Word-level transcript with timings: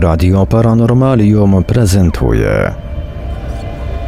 Radio 0.00 0.46
Paranormalium 0.46 1.64
prezentuje 1.64 2.74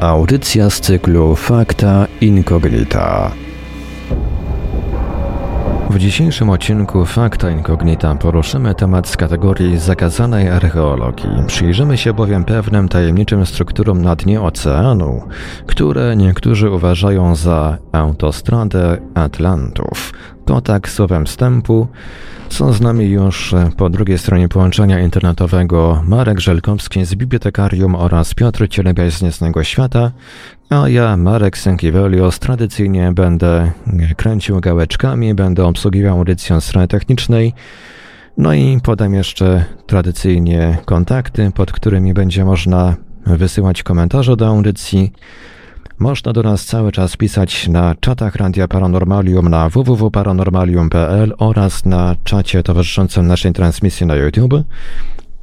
audycja 0.00 0.70
z 0.70 0.81
cyklu 0.81 1.36
Fakta 1.36 2.06
Incognita. 2.20 3.31
W 5.90 5.99
dzisiejszym 5.99 6.50
odcinku 6.50 7.04
Fakta 7.04 7.50
Incognita 7.50 8.14
poruszymy 8.14 8.74
temat 8.74 9.08
z 9.08 9.16
kategorii 9.16 9.79
zakazanej 9.79 10.48
archeologii. 10.48 11.30
Przyjrzymy 11.46 11.96
się 11.98 12.12
bowiem 12.12 12.45
pewnym 12.45 12.88
tajemniczym 12.88 13.46
strukturom 13.46 14.02
na 14.02 14.16
dnie 14.16 14.41
oceanu, 14.43 15.22
które 15.66 16.16
niektórzy 16.16 16.70
uważają 16.70 17.34
za 17.34 17.79
autostradę 17.93 18.98
Atlantów. 19.14 20.12
To 20.50 20.60
tak 20.60 20.88
słowem 20.88 21.26
wstępu. 21.26 21.88
Są 22.48 22.72
z 22.72 22.80
nami 22.80 23.04
już 23.04 23.54
po 23.76 23.90
drugiej 23.90 24.18
stronie 24.18 24.48
połączenia 24.48 25.00
internetowego 25.00 26.02
Marek 26.06 26.41
Żelkowski 26.41 27.04
z 27.04 27.14
Bibliotekarium 27.14 27.95
oraz 27.95 28.34
Piotr 28.34 28.68
Cielebiaś 28.68 29.12
z 29.12 29.22
Niesnego 29.22 29.64
Świata, 29.64 30.10
a 30.70 30.88
ja, 30.88 31.16
Marek 31.16 31.58
Sękiewelios, 31.58 32.38
tradycyjnie 32.38 33.12
będę 33.12 33.70
kręcił 34.16 34.60
gałeczkami, 34.60 35.34
będę 35.34 35.64
obsługiwał 35.64 36.18
audycję 36.18 36.60
strony 36.60 36.88
technicznej, 36.88 37.52
no 38.36 38.55
i 38.55 38.80
podam 38.82 39.14
jeszcze 39.14 39.64
tradycyjnie 39.86 40.78
kontakty, 40.84 41.50
pod 41.55 41.72
którymi 41.72 42.14
będzie 42.14 42.44
można 42.44 42.96
wysyłać 43.27 43.82
komentarze 43.82 44.36
do 44.36 44.46
audycji, 44.46 45.12
można 46.00 46.32
do 46.32 46.42
nas 46.42 46.64
cały 46.64 46.92
czas 46.92 47.16
pisać 47.16 47.68
na 47.68 47.95
czatach 48.00 48.36
Radia 48.36 48.68
Paranormalium 48.68 49.48
na 49.48 49.68
www.paranormalium.pl 49.68 51.34
oraz 51.38 51.84
na 51.84 52.16
czacie 52.24 52.62
towarzyszącym 52.62 53.27
naszej 53.27 53.52
transmisji 53.52 54.06
na 54.06 54.14
YouTube. 54.14 54.55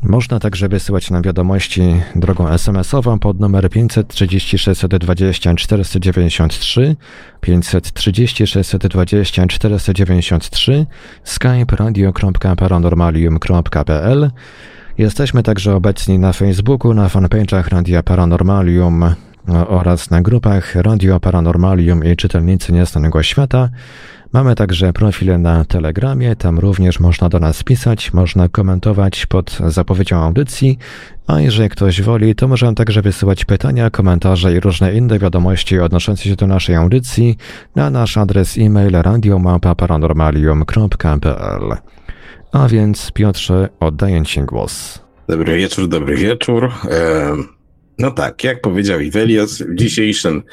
Można 0.03 0.39
także 0.39 0.69
wysyłać 0.69 1.11
nam 1.11 1.21
wiadomości 1.21 1.81
drogą 2.15 2.49
SMS-ową 2.49 3.19
pod 3.19 3.39
numer 3.39 3.69
530 3.69 4.57
620 4.57 5.55
493, 5.55 6.95
530 7.41 8.47
620 8.47 9.47
493, 9.47 10.85
skype 11.23 11.75
radio.paranormalium.pl. 11.75 14.31
Jesteśmy 14.97 15.43
także 15.43 15.75
obecni 15.75 16.19
na 16.19 16.33
Facebooku, 16.33 16.93
na 16.93 17.07
fanpage'ach 17.07 17.67
Radia 17.67 18.03
Paranormalium 18.03 19.15
oraz 19.67 20.09
na 20.09 20.21
grupach 20.21 20.75
Radio 20.75 21.19
Paranormalium 21.19 22.03
i 22.03 22.15
Czytelnicy 22.15 22.73
Nieznanego 22.73 23.23
Świata. 23.23 23.69
Mamy 24.33 24.55
także 24.55 24.93
profile 24.93 25.37
na 25.37 25.65
Telegramie, 25.65 26.35
tam 26.35 26.59
również 26.59 26.99
można 26.99 27.29
do 27.29 27.39
nas 27.39 27.63
pisać, 27.63 28.13
można 28.13 28.49
komentować 28.49 29.25
pod 29.25 29.57
zapowiedzią 29.67 30.17
audycji, 30.17 30.77
a 31.27 31.41
jeżeli 31.41 31.69
ktoś 31.69 32.01
woli, 32.01 32.35
to 32.35 32.47
możemy 32.47 32.75
także 32.75 33.01
wysyłać 33.01 33.45
pytania, 33.45 33.89
komentarze 33.89 34.53
i 34.53 34.59
różne 34.59 34.93
inne 34.93 35.19
wiadomości 35.19 35.79
odnoszące 35.79 36.23
się 36.23 36.35
do 36.35 36.47
naszej 36.47 36.75
audycji 36.75 37.37
na 37.75 37.89
nasz 37.89 38.17
adres 38.17 38.57
e-mail 38.57 38.91
radiomapa.paranormalium.pl. 38.91 41.77
A 42.51 42.67
więc 42.67 43.11
Piotrze, 43.11 43.69
oddaję 43.79 44.25
Ci 44.25 44.41
głos. 44.41 44.99
Dobry 45.27 45.57
wieczór, 45.57 45.87
dobry 45.87 46.15
wieczór. 46.15 46.71
No 47.99 48.11
tak, 48.11 48.43
jak 48.43 48.61
powiedział 48.61 48.99
Ivelios, 48.99 49.61
w 49.61 49.75
dzisiejszym 49.75 50.43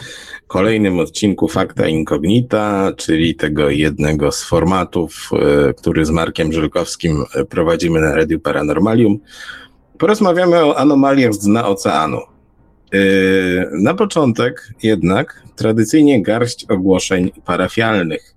kolejnym 0.47 0.99
odcinku 0.99 1.49
Fakta 1.49 1.89
Incognita, 1.89 2.93
czyli 2.97 3.35
tego 3.35 3.71
jednego 3.71 4.33
z 4.33 4.45
formatów, 4.45 5.31
e, 5.33 5.75
który 5.75 6.05
z 6.05 6.11
Markiem 6.11 6.53
Żelkowskim 6.53 7.25
e, 7.35 7.45
prowadzimy 7.45 8.01
na 8.01 8.15
Radiu 8.15 8.41
Paranormalium, 8.41 9.19
porozmawiamy 9.99 10.65
o 10.65 10.79
anomaliach 10.79 11.35
z 11.35 11.39
dna 11.39 11.69
oceanu. 11.69 12.19
E, 12.19 12.99
na 13.73 13.95
początek 13.95 14.69
jednak 14.83 15.43
tradycyjnie 15.57 16.23
garść 16.23 16.67
ogłoszeń 16.71 17.31
parafialnych. 17.45 18.35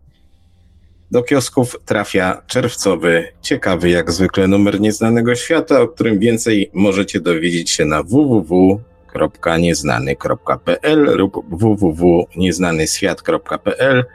Do 1.11 1.23
kiosków 1.23 1.75
trafia 1.85 2.41
czerwcowy, 2.47 3.27
ciekawy 3.41 3.89
jak 3.89 4.11
zwykle 4.11 4.47
numer 4.47 4.81
Nieznanego 4.81 5.35
Świata, 5.35 5.81
o 5.81 5.87
którym 5.87 6.19
więcej 6.19 6.69
możecie 6.73 7.19
dowiedzieć 7.19 7.69
się 7.69 7.85
na 7.85 8.03
www 8.03 8.81
www.nieznany.pl 9.17 11.17
lub 11.17 11.45
www.nieznanyswiat.pl. 11.49 14.05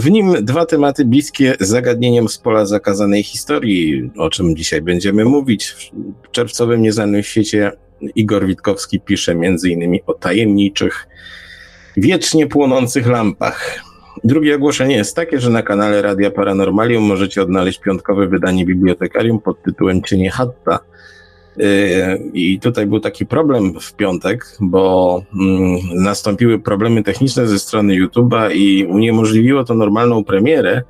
W 0.00 0.10
nim 0.10 0.44
dwa 0.44 0.66
tematy 0.66 1.04
bliskie 1.04 1.54
zagadnieniom 1.60 2.28
z 2.28 2.38
pola 2.38 2.66
zakazanej 2.66 3.22
historii, 3.22 4.10
o 4.16 4.30
czym 4.30 4.56
dzisiaj 4.56 4.82
będziemy 4.82 5.24
mówić. 5.24 5.90
W 6.22 6.30
czerwcowym 6.30 6.82
Nieznanym 6.82 7.22
Świecie 7.22 7.72
Igor 8.14 8.46
Witkowski 8.46 9.00
pisze 9.00 9.32
m.in. 9.32 9.98
o 10.06 10.14
tajemniczych, 10.14 11.08
wiecznie 11.96 12.46
płonących 12.46 13.06
lampach. 13.06 13.80
Drugie 14.24 14.54
ogłoszenie 14.54 14.96
jest 14.96 15.16
takie, 15.16 15.40
że 15.40 15.50
na 15.50 15.62
kanale 15.62 16.02
Radia 16.02 16.30
Paranormalium 16.30 17.04
możecie 17.04 17.42
odnaleźć 17.42 17.80
piątkowe 17.80 18.26
wydanie 18.26 18.66
bibliotekarium 18.66 19.40
pod 19.40 19.62
tytułem 19.62 20.02
Cienie 20.02 20.30
Hatta– 20.30 20.78
I 22.32 22.60
tutaj 22.60 22.86
był 22.86 23.00
taki 23.00 23.26
problem 23.26 23.80
w 23.80 23.94
piątek, 23.94 24.56
bo 24.60 25.22
mm, 25.40 25.78
nastąpiły 25.94 26.58
problemy 26.58 27.02
techniczne 27.02 27.46
ze 27.46 27.58
strony 27.58 27.94
YouTube'a 27.94 28.52
i 28.54 28.86
uniemożliwiło 28.86 29.64
to 29.64 29.74
normalną 29.74 30.24
premierę. 30.24 30.82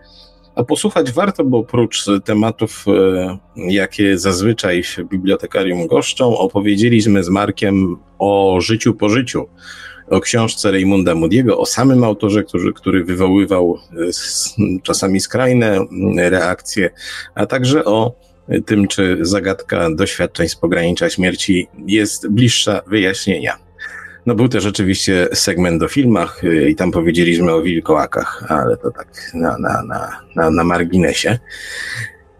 A 0.55 0.65
posłuchać 0.65 1.13
warto, 1.13 1.45
bo 1.45 1.59
oprócz 1.59 2.05
tematów, 2.25 2.85
yy, 3.57 3.73
jakie 3.73 4.19
zazwyczaj 4.19 4.83
w 4.83 4.99
bibliotekarium 4.99 5.87
goszczą, 5.87 6.39
opowiedzieliśmy 6.39 7.25
z 7.25 7.29
Markiem 7.29 7.97
o 8.19 8.59
życiu 8.61 8.95
po 8.95 9.09
życiu, 9.09 9.47
o 10.11 10.21
książce 10.21 10.71
Raymunda 10.71 11.15
Moody'ego, 11.15 11.53
o 11.57 11.67
samym 11.67 12.05
autorze, 12.05 12.43
który, 12.43 12.73
który 12.73 13.05
wywoływał 13.05 13.79
yy, 14.59 14.81
czasami 14.83 15.21
skrajne 15.21 15.79
reakcje, 16.17 16.91
a 17.35 17.47
także 17.47 17.85
o 17.85 18.13
tym, 18.67 18.89
czy 18.89 19.19
zagadka 19.21 19.91
doświadczeń 19.91 20.49
z 20.49 20.57
pogranicza 20.57 21.11
śmierci 21.11 21.69
jest 21.87 22.29
bliższa 22.29 22.83
wyjaśnienia. 22.87 23.65
No 24.27 24.35
był 24.35 24.49
też 24.49 24.67
oczywiście 24.67 25.29
segment 25.33 25.83
o 25.83 25.89
filmach 25.89 26.45
y, 26.45 26.71
i 26.71 26.75
tam 26.75 26.91
powiedzieliśmy 26.91 27.53
o 27.53 27.63
wilkołakach, 27.63 28.45
ale 28.49 28.77
to 28.77 28.91
tak 28.91 29.09
na, 29.35 29.59
na, 29.59 29.83
na, 29.83 30.21
na, 30.37 30.51
na 30.51 30.65
marginesie. 30.65 31.39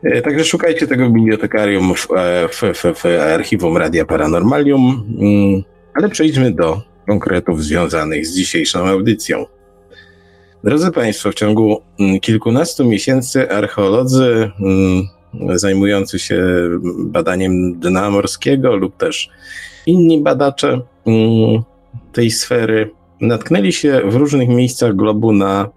Y, 0.05 0.23
także 0.23 0.45
szukajcie 0.45 0.87
tego 0.87 1.11
bibliotekarium 1.11 1.95
w, 1.95 2.09
e, 2.17 2.49
w, 2.49 2.63
w, 2.63 2.99
w 2.99 3.07
archiwum 3.07 3.77
Radia 3.77 4.05
Paranormalium, 4.05 5.07
mm, 5.21 5.63
ale 5.95 6.09
przejdźmy 6.09 6.51
do 6.51 6.83
konkretów 7.07 7.65
związanych 7.65 8.27
z 8.27 8.35
dzisiejszą 8.35 8.87
audycją. 8.87 9.47
Drodzy 10.65 10.91
Państwo, 10.91 11.31
w 11.31 11.35
ciągu 11.35 11.83
mm, 12.01 12.21
kilkunastu 12.21 12.85
miesięcy 12.85 13.51
archeolodzy 13.51 14.51
mm, 14.61 15.03
zajmujący 15.55 16.19
się 16.19 16.45
badaniem 16.99 17.81
dna 17.81 18.11
morskiego 18.11 18.77
lub 18.77 18.97
też 18.97 19.31
inni 19.87 20.21
badacze 20.21 20.81
mm, 21.07 21.63
tej 22.13 22.31
sfery 22.31 22.91
natknęli 23.21 23.73
się 23.73 24.01
w 24.05 24.15
różnych 24.15 24.49
miejscach 24.49 24.97
globu 24.97 25.33
na 25.33 25.69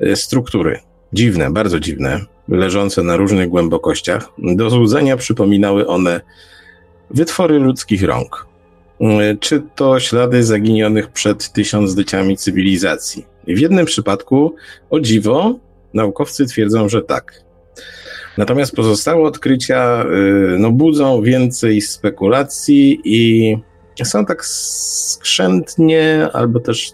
e, 0.00 0.16
struktury 0.16 0.80
dziwne, 1.12 1.50
bardzo 1.50 1.80
dziwne, 1.80 2.20
leżące 2.48 3.02
na 3.02 3.16
różnych 3.16 3.48
głębokościach. 3.48 4.28
Do 4.38 4.70
złudzenia 4.70 5.16
przypominały 5.16 5.86
one 5.86 6.20
wytwory 7.10 7.58
ludzkich 7.58 8.02
rąk. 8.02 8.46
E, 9.00 9.36
czy 9.36 9.62
to 9.74 10.00
ślady 10.00 10.44
zaginionych 10.44 11.08
przed 11.08 11.52
tysiącleciami 11.52 12.36
cywilizacji? 12.36 13.26
W 13.46 13.58
jednym 13.58 13.86
przypadku, 13.86 14.54
o 14.90 15.00
dziwo, 15.00 15.58
naukowcy 15.94 16.46
twierdzą, 16.46 16.88
że 16.88 17.02
tak. 17.02 17.42
Natomiast 18.38 18.76
pozostałe 18.76 19.22
odkrycia 19.22 20.04
y, 20.54 20.58
no, 20.58 20.70
budzą 20.70 21.22
więcej 21.22 21.80
spekulacji 21.80 23.00
i 23.04 23.56
są 24.04 24.26
tak 24.26 24.46
skrzętnie, 24.46 26.28
albo 26.32 26.60
też 26.60 26.92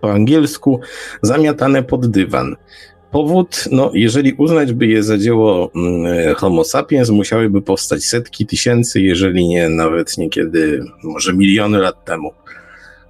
po 0.00 0.12
angielsku, 0.12 0.80
zamiatane 1.22 1.82
pod 1.82 2.06
dywan. 2.06 2.56
Powód, 3.10 3.64
no, 3.70 3.90
jeżeli 3.94 4.32
uznać 4.32 4.72
by 4.72 4.86
je 4.86 5.02
za 5.02 5.18
dzieło 5.18 5.70
mm, 5.74 6.34
Homo 6.34 6.64
sapiens, 6.64 7.10
musiałyby 7.10 7.62
powstać 7.62 8.04
setki 8.04 8.46
tysięcy, 8.46 9.00
jeżeli 9.00 9.48
nie 9.48 9.68
nawet 9.68 10.18
niekiedy 10.18 10.84
może 11.02 11.32
miliony 11.32 11.78
lat 11.78 12.04
temu. 12.04 12.32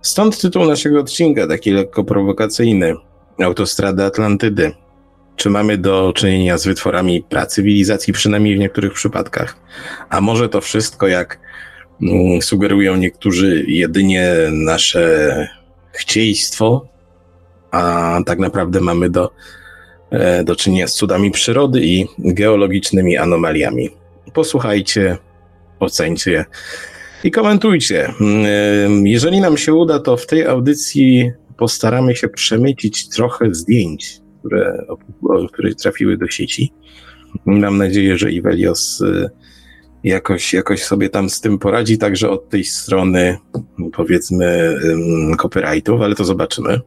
Stąd 0.02 0.40
tytuł 0.40 0.64
naszego 0.64 1.00
odcinka, 1.00 1.46
taki 1.46 1.70
lekko 1.70 2.04
prowokacyjny: 2.04 2.94
Autostrada 3.38 4.04
Atlantydy. 4.04 4.72
Czy 5.36 5.50
mamy 5.50 5.78
do 5.78 6.12
czynienia 6.16 6.58
z 6.58 6.66
wytworami 6.66 7.22
pracywilizacji, 7.22 8.12
przynajmniej 8.12 8.56
w 8.56 8.58
niektórych 8.58 8.92
przypadkach? 8.92 9.56
A 10.08 10.20
może 10.20 10.48
to 10.48 10.60
wszystko, 10.60 11.08
jak 11.08 11.38
mm, 12.02 12.42
sugerują 12.42 12.96
niektórzy, 12.96 13.64
jedynie 13.68 14.34
nasze 14.52 15.48
chcieństwo, 15.92 16.88
a 17.70 18.18
tak 18.26 18.38
naprawdę 18.38 18.80
mamy 18.80 19.10
do, 19.10 19.30
e, 20.10 20.44
do 20.44 20.56
czynienia 20.56 20.88
z 20.88 20.94
cudami 20.94 21.30
przyrody 21.30 21.80
i 21.84 22.06
geologicznymi 22.18 23.16
anomaliami. 23.16 23.90
Posłuchajcie 24.32 25.16
ocencie 25.80 26.44
i 27.24 27.30
komentujcie. 27.30 28.12
Jeżeli 29.04 29.40
nam 29.40 29.56
się 29.56 29.74
uda, 29.74 29.98
to 29.98 30.16
w 30.16 30.26
tej 30.26 30.46
audycji 30.46 31.32
postaramy 31.56 32.16
się 32.16 32.28
przemycić 32.28 33.08
trochę 33.08 33.54
zdjęć, 33.54 34.20
które, 34.46 34.86
które 35.52 35.74
trafiły 35.74 36.16
do 36.16 36.28
sieci. 36.28 36.72
Mam 37.46 37.78
nadzieję, 37.78 38.18
że 38.18 38.32
Ivelios 38.32 39.00
y, 39.00 39.30
jakoś, 40.04 40.54
jakoś 40.54 40.82
sobie 40.82 41.08
tam 41.08 41.30
z 41.30 41.40
tym 41.40 41.58
poradzi, 41.58 41.98
także 41.98 42.30
od 42.30 42.48
tej 42.48 42.64
strony 42.64 43.38
powiedzmy 43.92 44.78
copyrightów, 45.38 46.00
ale 46.00 46.14
to 46.14 46.24
zobaczymy. 46.24 46.80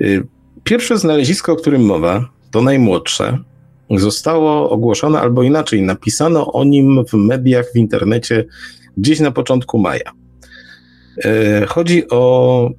Y, 0.00 0.26
pierwsze 0.64 0.98
znalezisko, 0.98 1.52
o 1.52 1.56
którym 1.56 1.82
mowa, 1.82 2.28
to 2.50 2.62
najmłodsze, 2.62 3.38
zostało 3.90 4.70
ogłoszone 4.70 5.20
albo 5.20 5.42
inaczej, 5.42 5.82
napisano 5.82 6.52
o 6.52 6.64
nim 6.64 7.04
w 7.12 7.14
mediach, 7.14 7.66
w 7.74 7.76
internecie 7.76 8.44
gdzieś 8.96 9.20
na 9.20 9.30
początku 9.30 9.78
maja. 9.78 10.12
E, 11.24 11.66
chodzi 11.66 12.08
o 12.10 12.70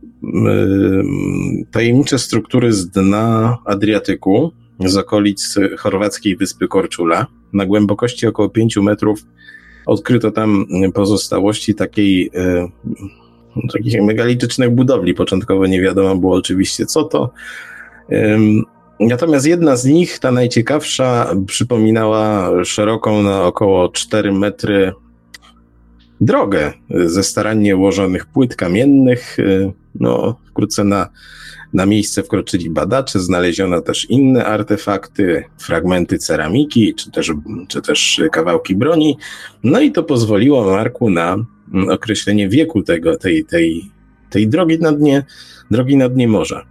tajemnicze 1.71 2.19
struktury 2.19 2.73
z 2.73 2.89
dna 2.89 3.57
Adriatyku, 3.65 4.51
z 4.79 4.97
okolic 4.97 5.55
chorwackiej 5.77 6.37
wyspy 6.37 6.67
Korczula. 6.67 7.27
Na 7.53 7.65
głębokości 7.65 8.27
około 8.27 8.49
5 8.49 8.77
metrów 8.77 9.19
odkryto 9.85 10.31
tam 10.31 10.65
pozostałości 10.93 11.75
takiej, 11.75 12.31
e, 12.35 12.67
takich 13.73 14.01
megalitycznych 14.01 14.69
budowli. 14.69 15.13
Początkowo 15.13 15.67
nie 15.67 15.81
wiadomo 15.81 16.15
było 16.15 16.35
oczywiście 16.35 16.85
co 16.85 17.03
to. 17.03 17.33
Natomiast 18.99 19.45
jedna 19.45 19.75
z 19.75 19.85
nich, 19.85 20.19
ta 20.19 20.31
najciekawsza, 20.31 21.35
przypominała 21.47 22.51
szeroką 22.65 23.23
na 23.23 23.43
około 23.43 23.89
4 23.89 24.31
metry 24.31 24.93
drogę 26.21 26.73
ze 26.89 27.23
starannie 27.23 27.77
ułożonych 27.77 28.25
płyt 28.25 28.55
kamiennych. 28.55 29.37
No, 29.95 30.39
wkrótce 30.49 30.83
na, 30.83 31.09
na 31.73 31.85
miejsce 31.85 32.23
wkroczyli 32.23 32.69
badacze, 32.69 33.19
znaleziono 33.19 33.81
też 33.81 34.09
inne 34.09 34.45
artefakty, 34.45 35.43
fragmenty 35.57 36.17
ceramiki, 36.17 36.95
czy 36.95 37.11
też, 37.11 37.31
czy 37.67 37.81
też 37.81 38.21
kawałki 38.31 38.75
broni. 38.75 39.17
No 39.63 39.79
i 39.79 39.91
to 39.91 40.03
pozwoliło 40.03 40.71
Marku 40.71 41.09
na 41.09 41.37
określenie 41.89 42.49
wieku 42.49 42.83
tego, 42.83 43.17
tej, 43.17 43.45
tej, 43.45 43.91
tej 44.29 44.47
drogi 44.47 44.79
na 44.79 44.91
dnie, 44.91 45.23
drogi 45.71 45.97
na 45.97 46.09
dnie 46.09 46.27
morza. 46.27 46.65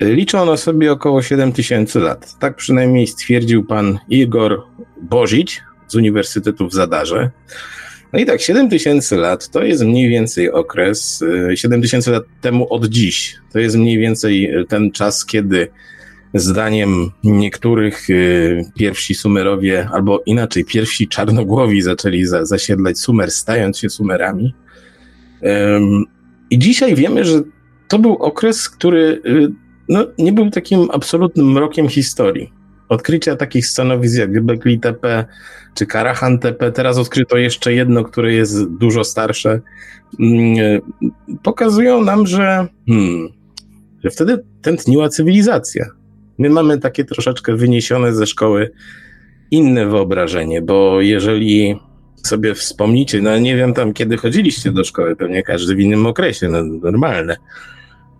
Liczą 0.00 0.42
one 0.42 0.56
sobie 0.56 0.92
około 0.92 1.22
7 1.22 1.52
tysięcy 1.52 2.00
lat. 2.00 2.38
Tak 2.38 2.56
przynajmniej 2.56 3.06
stwierdził 3.06 3.64
pan 3.64 3.98
Igor 4.08 4.62
Bozić 5.02 5.62
z 5.88 5.94
Uniwersytetu 5.94 6.68
w 6.68 6.72
Zadarze. 6.72 7.30
No 8.14 8.20
i 8.20 8.26
tak, 8.26 8.40
7 8.40 8.68
tysięcy 8.68 9.16
lat 9.16 9.48
to 9.48 9.62
jest 9.64 9.84
mniej 9.84 10.08
więcej 10.08 10.52
okres, 10.52 11.24
7 11.54 11.82
y, 11.82 12.10
lat 12.10 12.24
temu 12.40 12.72
od 12.72 12.86
dziś, 12.86 13.36
to 13.52 13.58
jest 13.58 13.76
mniej 13.76 13.98
więcej 13.98 14.56
y, 14.56 14.64
ten 14.64 14.90
czas, 14.90 15.26
kiedy 15.26 15.68
zdaniem 16.34 17.10
niektórych 17.24 18.10
y, 18.10 18.64
pierwsi 18.78 19.14
Sumerowie, 19.14 19.88
albo 19.92 20.22
inaczej, 20.26 20.64
pierwsi 20.64 21.08
czarnogłowi 21.08 21.82
zaczęli 21.82 22.24
za, 22.24 22.44
zasiedlać 22.44 22.98
Sumer, 22.98 23.30
stając 23.30 23.78
się 23.78 23.90
Sumerami. 23.90 24.54
I 26.50 26.58
dzisiaj 26.58 26.94
wiemy, 26.94 27.24
że 27.24 27.42
to 27.88 27.98
był 27.98 28.12
okres, 28.12 28.68
który 28.68 29.22
no, 29.88 30.06
nie 30.18 30.32
był 30.32 30.50
takim 30.50 30.88
absolutnym 30.90 31.52
mrokiem 31.52 31.88
historii. 31.88 32.52
Odkrycia 32.88 33.36
takich 33.36 33.66
stanowisk 33.66 34.18
jak 34.18 34.32
Göbekli 34.32 34.80
Tepe 34.80 35.24
czy 35.74 35.86
Karahan 35.86 36.38
Tepe, 36.38 36.72
teraz 36.72 36.98
odkryto 36.98 37.36
jeszcze 37.36 37.72
jedno, 37.72 38.04
które 38.04 38.32
jest 38.32 38.64
dużo 38.64 39.04
starsze, 39.04 39.60
mm, 40.20 40.80
pokazują 41.42 42.04
nam, 42.04 42.26
że, 42.26 42.66
hmm, 42.88 43.28
że 44.04 44.10
wtedy 44.10 44.44
tętniła 44.62 45.08
cywilizacja. 45.08 45.86
My 46.38 46.50
mamy 46.50 46.78
takie 46.78 47.04
troszeczkę 47.04 47.56
wyniesione 47.56 48.14
ze 48.14 48.26
szkoły 48.26 48.70
inne 49.50 49.86
wyobrażenie, 49.86 50.62
bo 50.62 51.00
jeżeli 51.00 51.76
sobie 52.26 52.54
wspomnicie, 52.54 53.22
no 53.22 53.38
nie 53.38 53.56
wiem 53.56 53.74
tam 53.74 53.92
kiedy 53.92 54.16
chodziliście 54.16 54.72
do 54.72 54.84
szkoły, 54.84 55.16
pewnie 55.16 55.42
każdy 55.42 55.74
w 55.74 55.80
innym 55.80 56.06
okresie, 56.06 56.48
no 56.48 56.62
normalne, 56.62 57.36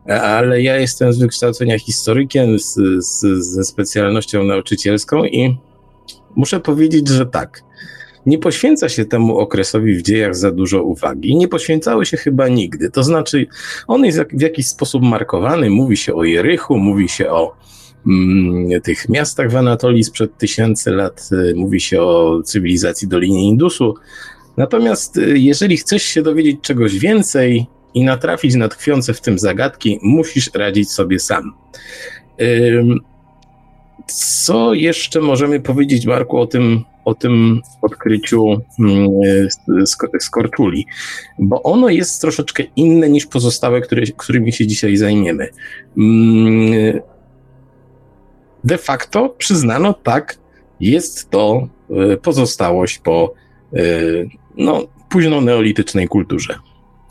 ale 0.08 0.62
ja 0.62 0.76
jestem 0.76 1.12
z 1.12 1.18
wykształcenia 1.18 1.78
historykiem, 1.78 2.58
z, 2.58 2.74
z, 2.98 3.20
ze 3.44 3.64
specjalnością 3.64 4.44
nauczycielską 4.44 5.24
i 5.24 5.58
muszę 6.36 6.60
powiedzieć, 6.60 7.08
że 7.08 7.26
tak. 7.26 7.62
Nie 8.26 8.38
poświęca 8.38 8.88
się 8.88 9.04
temu 9.04 9.38
okresowi 9.38 9.94
w 9.94 10.02
dziejach 10.02 10.36
za 10.36 10.50
dużo 10.50 10.82
uwagi. 10.82 11.36
Nie 11.36 11.48
poświęcały 11.48 12.06
się 12.06 12.16
chyba 12.16 12.48
nigdy. 12.48 12.90
To 12.90 13.02
znaczy, 13.02 13.46
on 13.86 14.04
jest 14.04 14.20
w 14.32 14.40
jakiś 14.40 14.66
sposób 14.66 15.02
markowany. 15.02 15.70
Mówi 15.70 15.96
się 15.96 16.14
o 16.14 16.24
Jerychu, 16.24 16.78
mówi 16.78 17.08
się 17.08 17.30
o 17.30 17.56
mm, 18.06 18.80
tych 18.80 19.08
miastach 19.08 19.50
w 19.50 19.56
Anatolii 19.56 20.04
sprzed 20.04 20.38
tysięcy 20.38 20.90
lat, 20.90 21.28
mówi 21.54 21.80
się 21.80 22.02
o 22.02 22.42
cywilizacji 22.44 23.08
Doliny 23.08 23.40
Indusu. 23.40 23.94
Natomiast 24.56 25.16
y, 25.16 25.38
jeżeli 25.38 25.76
chcesz 25.76 26.02
się 26.02 26.22
dowiedzieć 26.22 26.60
czegoś 26.60 26.98
więcej, 26.98 27.66
i 27.94 28.04
natrafić 28.04 28.54
na 28.54 28.68
tkwiące 28.68 29.14
w 29.14 29.20
tym 29.20 29.38
zagadki, 29.38 29.98
musisz 30.02 30.50
radzić 30.54 30.90
sobie 30.90 31.18
sam. 31.18 31.52
Co 34.06 34.74
jeszcze 34.74 35.20
możemy 35.20 35.60
powiedzieć, 35.60 36.06
Marku, 36.06 36.38
o 36.38 36.46
tym, 36.46 36.84
o 37.04 37.14
tym 37.14 37.60
odkryciu 37.82 38.60
skorczuli? 40.20 40.86
Bo 41.38 41.62
ono 41.62 41.88
jest 41.88 42.20
troszeczkę 42.20 42.62
inne 42.76 43.08
niż 43.08 43.26
pozostałe, 43.26 43.80
które, 43.80 44.02
którymi 44.16 44.52
się 44.52 44.66
dzisiaj 44.66 44.96
zajmiemy. 44.96 45.48
De 48.64 48.78
facto 48.78 49.28
przyznano, 49.28 49.92
tak, 49.92 50.38
jest 50.80 51.30
to 51.30 51.68
e, 51.90 52.16
pozostałość 52.16 52.98
po 52.98 53.34
e, 53.72 53.78
no, 54.56 54.82
późno 55.08 55.40
neolitycznej 55.40 56.08
kulturze. 56.08 56.58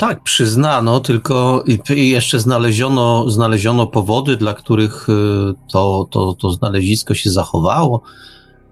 Tak, 0.07 0.23
przyznano, 0.23 0.99
tylko 0.99 1.63
jeszcze 1.89 2.39
znaleziono, 2.39 3.29
znaleziono 3.29 3.87
powody, 3.87 4.37
dla 4.37 4.53
których 4.53 5.09
y, 5.09 5.13
to, 5.71 6.07
to, 6.11 6.33
to 6.33 6.51
znalezisko 6.51 7.13
się 7.13 7.29
zachowało. 7.29 8.01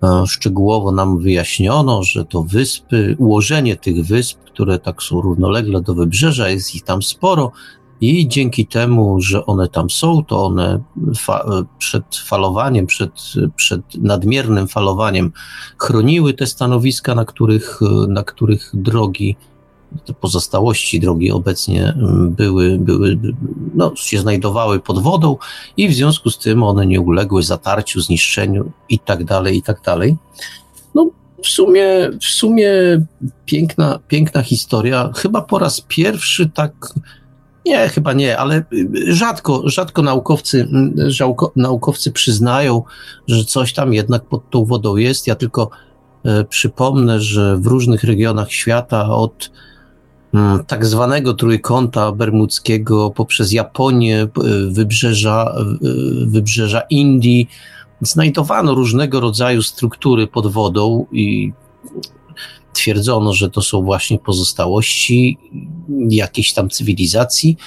E, 0.03 0.23
szczegółowo 0.27 0.91
nam 0.91 1.19
wyjaśniono, 1.19 2.03
że 2.03 2.25
to 2.25 2.43
wyspy, 2.43 3.15
ułożenie 3.19 3.75
tych 3.75 4.05
wysp, 4.05 4.39
które 4.45 4.79
tak 4.79 5.03
są 5.03 5.21
równolegle 5.21 5.81
do 5.81 5.93
wybrzeża, 5.93 6.49
jest 6.49 6.75
ich 6.75 6.83
tam 6.83 7.01
sporo 7.01 7.51
i 8.01 8.27
dzięki 8.27 8.67
temu, 8.67 9.21
że 9.21 9.45
one 9.45 9.67
tam 9.67 9.89
są, 9.89 10.25
to 10.25 10.45
one 10.45 10.83
fa 11.17 11.45
przed 11.77 12.15
falowaniem, 12.15 12.87
przed, 12.87 13.11
przed 13.55 13.81
nadmiernym 13.97 14.67
falowaniem 14.67 15.31
chroniły 15.77 16.33
te 16.33 16.47
stanowiska, 16.47 17.15
na 17.15 17.25
których, 17.25 17.79
na 18.07 18.23
których 18.23 18.71
drogi 18.73 19.35
te 20.05 20.13
pozostałości 20.13 20.99
drogi 20.99 21.31
obecnie 21.31 21.89
mm, 21.89 22.31
były, 22.31 22.77
były 22.79 23.17
no, 23.75 23.93
się 23.95 24.19
znajdowały 24.19 24.79
pod 24.79 24.99
wodą 24.99 25.37
i 25.77 25.89
w 25.89 25.93
związku 25.93 26.29
z 26.29 26.37
tym 26.37 26.63
one 26.63 26.85
nie 26.85 27.01
uległy 27.01 27.43
zatarciu, 27.43 28.01
zniszczeniu 28.01 28.71
i 28.89 28.99
tak 28.99 29.23
dalej, 29.23 29.57
i 29.57 29.61
tak 29.61 29.81
dalej. 29.81 30.17
No, 30.95 31.09
w 31.43 31.47
sumie, 31.47 31.85
w 32.21 32.25
sumie 32.25 32.71
piękna, 33.45 33.99
piękna 34.07 34.41
historia. 34.41 35.11
Chyba 35.15 35.41
po 35.41 35.59
raz 35.59 35.81
pierwszy 35.87 36.49
tak, 36.49 36.73
nie, 37.65 37.89
chyba 37.89 38.13
nie, 38.13 38.37
ale 38.37 38.63
rzadko, 39.07 39.61
rzadko 39.65 40.01
naukowcy, 40.01 40.67
żałko, 41.07 41.51
naukowcy 41.55 42.11
przyznają, 42.11 42.83
że 43.27 43.45
coś 43.45 43.73
tam 43.73 43.93
jednak 43.93 44.25
pod 44.25 44.49
tą 44.49 44.65
wodą 44.65 44.95
jest. 44.95 45.27
Ja 45.27 45.35
tylko 45.35 45.69
e, 46.25 46.43
przypomnę, 46.43 47.21
że 47.21 47.57
w 47.57 47.67
różnych 47.67 48.03
regionach 48.03 48.51
świata 48.51 49.09
od 49.09 49.49
Mm, 49.49 49.70
tak 50.67 50.85
zwanego 50.85 51.33
trójkąta 51.33 52.11
bermudzkiego 52.11 53.09
poprzez 53.09 53.51
Japonię, 53.51 54.27
wybrzeża, 54.69 55.55
wybrzeża 56.25 56.81
Indii. 56.89 57.49
Znajdowano 58.01 58.75
różnego 58.75 59.19
rodzaju 59.19 59.61
struktury 59.61 60.27
pod 60.27 60.47
wodą 60.47 61.05
i 61.11 61.53
twierdzono, 62.73 63.33
że 63.33 63.49
to 63.49 63.61
są 63.61 63.81
właśnie 63.81 64.19
pozostałości 64.19 65.37
jakiejś 66.09 66.53
tam 66.53 66.69
cywilizacji. 66.69 67.57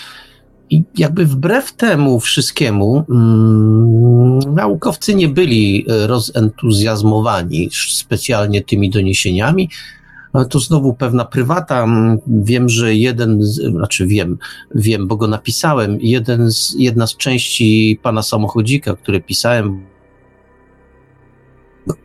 I 0.71 0.83
jakby 0.99 1.27
wbrew 1.27 1.73
temu 1.73 2.21
wszystkiemu, 2.21 3.05
mm, 3.11 4.39
naukowcy 4.55 5.15
nie 5.15 5.29
byli 5.29 5.85
rozentuzjazmowani 5.89 7.69
specjalnie 7.93 8.63
tymi 8.63 8.91
doniesieniami, 8.91 9.69
to 10.51 10.59
znowu 10.59 10.95
pewna 10.95 11.25
prywata. 11.25 11.83
Mm, 11.83 12.19
wiem, 12.27 12.69
że 12.69 12.95
jeden, 12.95 13.43
znaczy 13.43 14.07
wiem, 14.07 14.39
wiem, 14.75 15.09
bo 15.09 15.17
go 15.17 15.27
napisałem. 15.27 15.99
Jeden 16.01 16.51
z, 16.53 16.75
jedna 16.79 17.07
z 17.07 17.17
części 17.17 17.99
pana 18.03 18.23
samochodzika, 18.23 18.97
które 18.97 19.21
pisałem, 19.21 19.87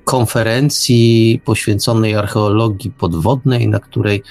konferencji 0.03 1.41
poświęconej 1.45 2.15
archeologii 2.15 2.91
podwodnej, 2.91 3.67
na 3.67 3.79
której, 3.79 4.23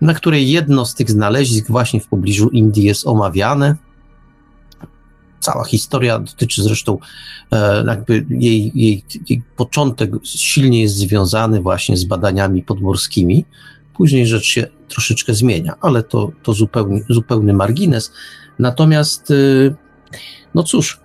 na 0.00 0.14
której 0.14 0.50
jedno 0.50 0.84
z 0.84 0.94
tych 0.94 1.10
znalezisk 1.10 1.68
właśnie 1.68 2.00
w 2.00 2.08
pobliżu 2.08 2.48
Indii 2.48 2.84
jest 2.84 3.06
omawiane. 3.06 3.76
Cała 5.52 5.64
historia 5.64 6.18
dotyczy 6.18 6.62
zresztą, 6.62 6.98
e, 7.52 7.84
jakby 7.86 8.26
jej, 8.30 8.72
jej, 8.74 9.04
jej 9.28 9.42
początek 9.56 10.10
silnie 10.24 10.82
jest 10.82 10.96
związany 10.96 11.60
właśnie 11.60 11.96
z 11.96 12.04
badaniami 12.04 12.62
podmorskimi. 12.62 13.44
Później 13.94 14.26
rzecz 14.26 14.44
się 14.44 14.66
troszeczkę 14.88 15.34
zmienia, 15.34 15.74
ale 15.80 16.02
to, 16.02 16.32
to 16.42 16.52
zupełnie, 16.52 17.00
zupełny 17.08 17.52
margines. 17.52 18.12
Natomiast, 18.58 19.30
y, 19.30 19.74
no 20.54 20.62
cóż, 20.62 21.00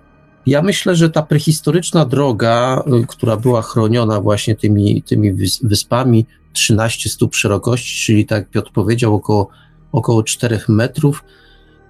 ja 0.46 0.62
myślę, 0.62 0.96
że 0.96 1.10
ta 1.10 1.22
prehistoryczna 1.22 2.04
droga, 2.04 2.82
y, 3.02 3.06
która 3.06 3.36
była 3.36 3.62
chroniona 3.62 4.20
właśnie 4.20 4.54
tymi, 4.54 5.02
tymi 5.02 5.32
wyspami, 5.62 6.26
13 6.52 7.10
stóp 7.10 7.34
szerokości, 7.34 8.06
czyli 8.06 8.26
tak 8.26 8.38
jak 8.38 8.50
Piotr 8.50 8.72
powiedział, 8.72 9.14
około, 9.14 9.48
około 9.92 10.22
4 10.22 10.60
metrów, 10.68 11.24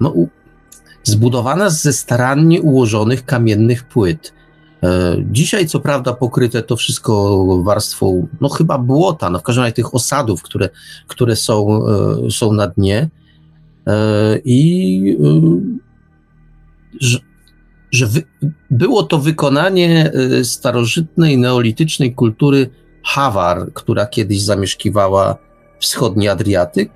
no, 0.01 0.15
zbudowana 1.05 1.71
ze 1.71 1.93
starannie 1.93 2.63
ułożonych 2.63 3.25
kamiennych 3.25 3.85
płyt. 3.85 4.33
E, 4.83 5.17
dzisiaj, 5.31 5.67
co 5.67 5.81
prawda, 5.81 6.13
pokryte 6.13 6.63
to 6.63 6.77
wszystko 6.77 7.47
warstwą, 7.63 8.29
no 8.41 8.49
chyba 8.49 8.79
błota, 8.79 9.31
no 9.31 9.39
w 9.39 9.43
każdym 9.43 9.63
razie 9.63 9.75
tych 9.75 9.95
osadów, 9.95 10.43
które, 10.43 10.69
które 11.07 11.37
są, 11.37 11.87
e, 11.87 12.31
są 12.31 12.53
na 12.53 12.67
dnie. 12.67 13.11
E, 13.87 14.39
I 14.45 15.19
że, 17.01 17.19
że 17.91 18.07
wy, 18.07 18.23
było 18.71 19.03
to 19.03 19.19
wykonanie 19.19 20.13
starożytnej, 20.43 21.39
neolitycznej 21.39 22.15
kultury 22.15 22.71
Hawar, 23.05 23.73
która 23.75 24.07
kiedyś 24.07 24.43
zamieszkiwała 24.43 25.37
wschodni 25.81 26.29
Adriatyk. 26.29 26.91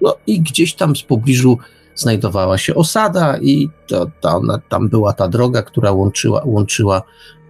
No 0.00 0.16
i 0.26 0.40
gdzieś 0.40 0.74
tam 0.74 0.96
z 0.96 1.02
pobliżu 1.02 1.58
znajdowała 2.00 2.58
się 2.58 2.74
osada 2.74 3.38
i 3.38 3.70
to, 3.86 4.06
to, 4.20 4.42
tam 4.68 4.88
była 4.88 5.12
ta 5.12 5.28
droga, 5.28 5.62
która 5.62 5.92
łączyła, 5.92 6.42
łączyła 6.44 7.02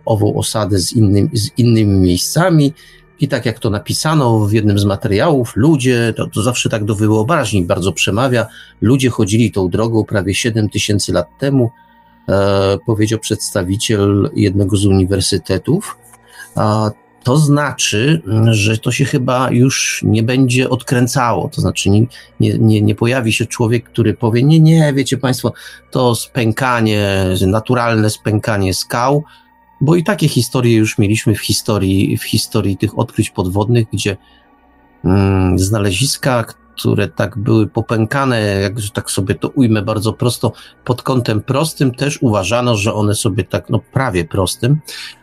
ową 0.04 0.34
osadę 0.34 0.78
z, 0.78 0.92
innym, 0.92 1.30
z 1.32 1.58
innymi 1.58 1.98
miejscami. 1.98 2.72
I 3.20 3.28
tak 3.28 3.46
jak 3.46 3.58
to 3.58 3.70
napisano 3.70 4.46
w 4.46 4.52
jednym 4.52 4.78
z 4.78 4.84
materiałów, 4.84 5.52
ludzie, 5.56 6.14
to, 6.16 6.26
to 6.26 6.42
zawsze 6.42 6.68
tak 6.68 6.84
do 6.84 6.94
wyobraźni 6.94 7.62
bardzo 7.62 7.92
przemawia, 7.92 8.46
ludzie 8.80 9.10
chodzili 9.10 9.52
tą 9.52 9.68
drogą 9.68 10.04
prawie 10.04 10.34
7 10.34 10.68
tysięcy 10.68 11.12
lat 11.12 11.26
temu, 11.38 11.70
e, 12.28 12.78
powiedział 12.86 13.18
przedstawiciel 13.18 14.30
jednego 14.34 14.76
z 14.76 14.86
uniwersytetów. 14.86 15.98
A 16.54 16.90
to 17.28 17.36
znaczy, 17.36 18.22
że 18.50 18.78
to 18.78 18.92
się 18.92 19.04
chyba 19.04 19.50
już 19.50 20.00
nie 20.06 20.22
będzie 20.22 20.70
odkręcało. 20.70 21.48
To 21.48 21.60
znaczy, 21.60 21.90
nie, 21.90 22.06
nie, 22.40 22.82
nie 22.82 22.94
pojawi 22.94 23.32
się 23.32 23.46
człowiek, 23.46 23.90
który 23.90 24.14
powie: 24.14 24.42
Nie, 24.42 24.60
nie, 24.60 24.92
wiecie 24.94 25.18
Państwo, 25.18 25.52
to 25.90 26.14
spękanie, 26.14 27.24
naturalne 27.46 28.10
spękanie 28.10 28.74
skał, 28.74 29.24
bo 29.80 29.96
i 29.96 30.04
takie 30.04 30.28
historie 30.28 30.76
już 30.76 30.98
mieliśmy 30.98 31.34
w 31.34 31.40
historii, 31.40 32.16
w 32.16 32.24
historii 32.24 32.76
tych 32.76 32.98
odkryć 32.98 33.30
podwodnych, 33.30 33.86
gdzie 33.92 34.16
mm, 35.04 35.58
znaleziska, 35.58 36.44
które 36.78 37.08
tak 37.08 37.38
były 37.38 37.66
popękane, 37.66 38.40
jak 38.40 38.80
że 38.80 38.90
tak 38.90 39.10
sobie 39.10 39.34
to 39.34 39.48
ujmę 39.48 39.82
bardzo 39.82 40.12
prosto, 40.12 40.52
pod 40.84 41.02
kątem 41.02 41.40
prostym 41.40 41.94
też 41.94 42.22
uważano, 42.22 42.76
że 42.76 42.94
one 42.94 43.14
sobie 43.14 43.44
tak, 43.44 43.70
no 43.70 43.80
prawie 43.92 44.24
prostym, 44.24 44.80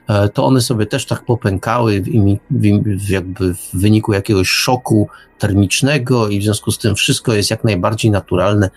e, 0.08 0.30
to 0.30 0.46
one 0.46 0.62
sobie 0.62 0.86
też 0.86 1.06
tak 1.06 1.26
popękały 1.26 2.02
w, 2.02 2.38
w, 2.86 3.10
jakby 3.10 3.54
w 3.54 3.70
wyniku 3.74 4.14
jakiegoś 4.14 4.50
szoku 4.50 5.08
termicznego 5.40 6.30
i 6.30 6.40
w 6.40 6.44
związku 6.44 6.72
z 6.72 6.78
tym 6.78 6.96
wszystko 6.96 7.34
jest 7.34 7.52
jak 7.52 7.64
najbardziej 7.64 8.12
naturalne, 8.12 8.70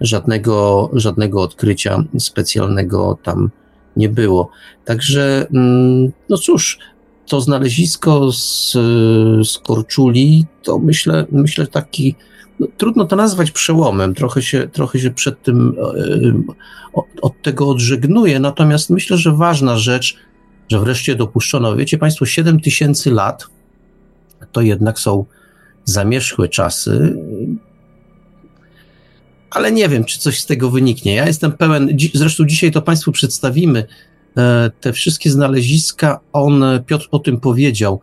żadnego, 0.00 0.90
żadnego 0.92 1.42
odkrycia 1.42 2.04
specjalnego 2.18 3.18
tam 3.22 3.50
nie 3.96 4.08
było. 4.08 4.50
Także, 4.84 5.46
mm, 5.54 6.12
no 6.28 6.36
cóż, 6.36 6.78
to 7.26 7.40
znalezisko 7.40 8.32
z, 8.32 8.72
z 9.48 9.58
Korczuli, 9.58 10.46
to 10.62 10.78
myślę, 10.78 11.26
myślę 11.32 11.66
taki, 11.66 12.14
no, 12.60 12.66
trudno 12.76 13.04
to 13.04 13.16
nazwać 13.16 13.50
przełomem, 13.50 14.14
trochę 14.14 14.42
się, 14.42 14.68
trochę 14.72 14.98
się 14.98 15.10
przed 15.10 15.42
tym 15.42 15.74
e, 15.78 16.54
od, 16.92 17.06
od 17.22 17.42
tego 17.42 17.68
odżegnuję, 17.68 18.40
natomiast 18.40 18.90
myślę, 18.90 19.16
że 19.16 19.32
ważna 19.32 19.78
rzecz, 19.78 20.16
że 20.68 20.80
wreszcie 20.80 21.14
dopuszczono, 21.14 21.76
wiecie 21.76 21.98
Państwo, 21.98 22.26
7 22.26 22.60
tysięcy 22.60 23.10
lat 23.10 23.46
to 24.52 24.60
jednak 24.60 24.98
są 24.98 25.24
zamierzchłe 25.84 26.48
czasy, 26.48 27.16
ale 29.50 29.72
nie 29.72 29.88
wiem, 29.88 30.04
czy 30.04 30.18
coś 30.18 30.40
z 30.40 30.46
tego 30.46 30.70
wyniknie. 30.70 31.14
Ja 31.14 31.26
jestem 31.26 31.52
pełen, 31.52 31.96
zresztą 32.14 32.44
dzisiaj 32.44 32.70
to 32.70 32.82
Państwu 32.82 33.12
przedstawimy, 33.12 33.86
te 34.80 34.92
wszystkie 34.92 35.30
znaleziska, 35.30 36.20
on, 36.32 36.64
Piotr 36.86 37.08
po 37.10 37.18
tym 37.18 37.40
powiedział, 37.40 38.00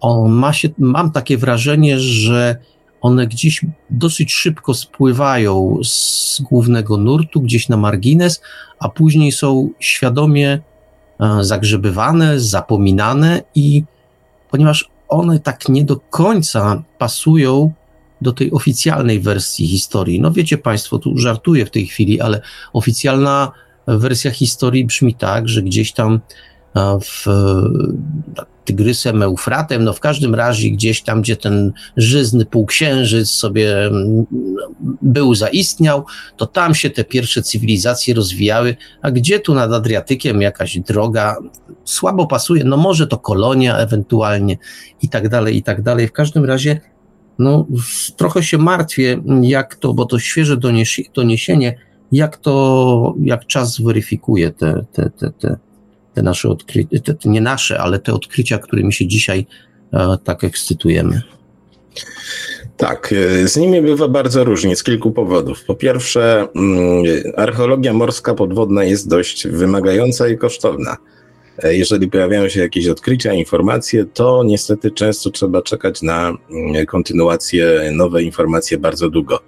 on 0.00 0.32
ma 0.32 0.52
się, 0.52 0.68
mam 0.78 1.10
takie 1.10 1.38
wrażenie, 1.38 2.00
że 2.00 2.56
one 3.00 3.26
gdzieś 3.26 3.64
dosyć 3.90 4.32
szybko 4.32 4.74
spływają 4.74 5.78
z 5.84 6.40
głównego 6.40 6.96
nurtu, 6.96 7.40
gdzieś 7.40 7.68
na 7.68 7.76
margines, 7.76 8.42
a 8.78 8.88
później 8.88 9.32
są 9.32 9.70
świadomie 9.80 10.60
e, 11.20 11.44
zagrzebywane, 11.44 12.40
zapominane 12.40 13.42
i 13.54 13.84
ponieważ 14.50 14.90
one 15.08 15.40
tak 15.40 15.68
nie 15.68 15.84
do 15.84 15.96
końca 15.96 16.82
pasują 16.98 17.72
do 18.20 18.32
tej 18.32 18.52
oficjalnej 18.52 19.20
wersji 19.20 19.68
historii. 19.68 20.20
No 20.20 20.30
wiecie 20.30 20.58
Państwo, 20.58 20.98
tu 20.98 21.18
żartuję 21.18 21.66
w 21.66 21.70
tej 21.70 21.86
chwili, 21.86 22.20
ale 22.20 22.40
oficjalna 22.72 23.52
wersja 23.86 24.30
historii 24.30 24.84
brzmi 24.84 25.14
tak, 25.14 25.48
że 25.48 25.62
gdzieś 25.62 25.92
tam 25.92 26.20
w 27.02 27.26
Tygrysem, 28.64 29.22
Eufratem, 29.22 29.84
no 29.84 29.92
w 29.92 30.00
każdym 30.00 30.34
razie 30.34 30.70
gdzieś 30.70 31.02
tam, 31.02 31.22
gdzie 31.22 31.36
ten 31.36 31.72
żyzny 31.96 32.46
półksiężyc 32.46 33.28
sobie 33.28 33.86
mm, 33.86 34.26
był, 35.02 35.34
zaistniał, 35.34 36.04
to 36.36 36.46
tam 36.46 36.74
się 36.74 36.90
te 36.90 37.04
pierwsze 37.04 37.42
cywilizacje 37.42 38.14
rozwijały, 38.14 38.76
a 39.02 39.10
gdzie 39.10 39.40
tu 39.40 39.54
nad 39.54 39.72
Adriatykiem 39.72 40.42
jakaś 40.42 40.78
droga? 40.78 41.36
Słabo 41.84 42.26
pasuje, 42.26 42.64
no 42.64 42.76
może 42.76 43.06
to 43.06 43.18
kolonia 43.18 43.76
ewentualnie 43.76 44.58
i 45.02 45.08
tak 45.08 45.28
dalej, 45.28 45.56
i 45.56 45.62
tak 45.62 45.82
dalej. 45.82 46.08
W 46.08 46.12
każdym 46.12 46.44
razie 46.44 46.80
no 47.38 47.66
trochę 48.16 48.42
się 48.42 48.58
martwię, 48.58 49.22
jak 49.42 49.74
to, 49.74 49.94
bo 49.94 50.04
to 50.04 50.18
świeże 50.18 50.56
doniesienie, 51.14 51.76
jak 52.12 52.36
to, 52.36 53.14
jak 53.22 53.46
czas 53.46 53.80
weryfikuje 53.80 54.50
te, 54.50 54.84
te, 54.92 55.10
te, 55.10 55.30
te, 55.30 55.56
te 56.14 56.22
nasze 56.22 56.48
odkrycia, 56.48 57.00
te, 57.00 57.28
nie 57.28 57.40
nasze, 57.40 57.80
ale 57.80 57.98
te 57.98 58.14
odkrycia, 58.14 58.58
którymi 58.58 58.92
się 58.92 59.06
dzisiaj 59.06 59.46
e, 59.92 60.18
tak 60.24 60.44
ekscytujemy. 60.44 61.22
Tak, 62.76 63.14
e, 63.42 63.48
z 63.48 63.56
nimi 63.56 63.82
bywa 63.82 64.08
bardzo 64.08 64.44
różnie 64.44 64.76
z 64.76 64.82
kilku 64.82 65.10
powodów. 65.10 65.64
Po 65.64 65.74
pierwsze, 65.74 66.48
mm, 66.56 67.04
archeologia 67.36 67.92
morska 67.92 68.34
podwodna 68.34 68.84
jest 68.84 69.08
dość 69.08 69.48
wymagająca 69.48 70.28
i 70.28 70.38
kosztowna. 70.38 70.96
E, 71.62 71.74
jeżeli 71.74 72.10
pojawiają 72.10 72.48
się 72.48 72.60
jakieś 72.60 72.88
odkrycia, 72.88 73.32
informacje, 73.32 74.04
to 74.04 74.42
niestety 74.44 74.90
często 74.90 75.30
trzeba 75.30 75.62
czekać 75.62 76.02
na 76.02 76.28
mm, 76.50 76.86
kontynuację, 76.86 77.90
nowe 77.92 78.22
informacje 78.22 78.78
bardzo 78.78 79.10
długo. 79.10 79.40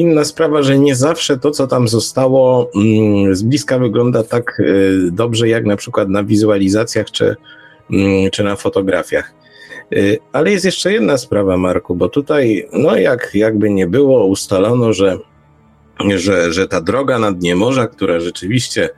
Inna 0.00 0.24
sprawa, 0.24 0.62
że 0.62 0.78
nie 0.78 0.94
zawsze 0.94 1.38
to, 1.38 1.50
co 1.50 1.66
tam 1.66 1.88
zostało, 1.88 2.70
mm, 2.74 3.34
z 3.34 3.42
bliska 3.42 3.78
wygląda 3.78 4.22
tak 4.24 4.60
y, 4.60 5.08
dobrze, 5.12 5.48
jak 5.48 5.64
na 5.64 5.76
przykład 5.76 6.08
na 6.08 6.24
wizualizacjach 6.24 7.10
czy, 7.10 7.36
mm, 7.90 8.30
czy 8.30 8.44
na 8.44 8.56
fotografiach. 8.56 9.32
Y, 9.92 10.18
ale 10.32 10.50
jest 10.50 10.64
jeszcze 10.64 10.92
jedna 10.92 11.18
sprawa, 11.18 11.56
Marku, 11.56 11.94
bo 11.94 12.08
tutaj, 12.08 12.68
no 12.72 12.96
jak, 12.96 13.30
jakby 13.34 13.70
nie 13.70 13.86
było, 13.86 14.26
ustalono, 14.26 14.92
że, 14.92 15.18
że, 16.16 16.52
że 16.52 16.68
ta 16.68 16.80
droga 16.80 17.18
na 17.18 17.32
dnie 17.32 17.56
morza, 17.56 17.86
która 17.86 18.20
rzeczywiście 18.20 18.90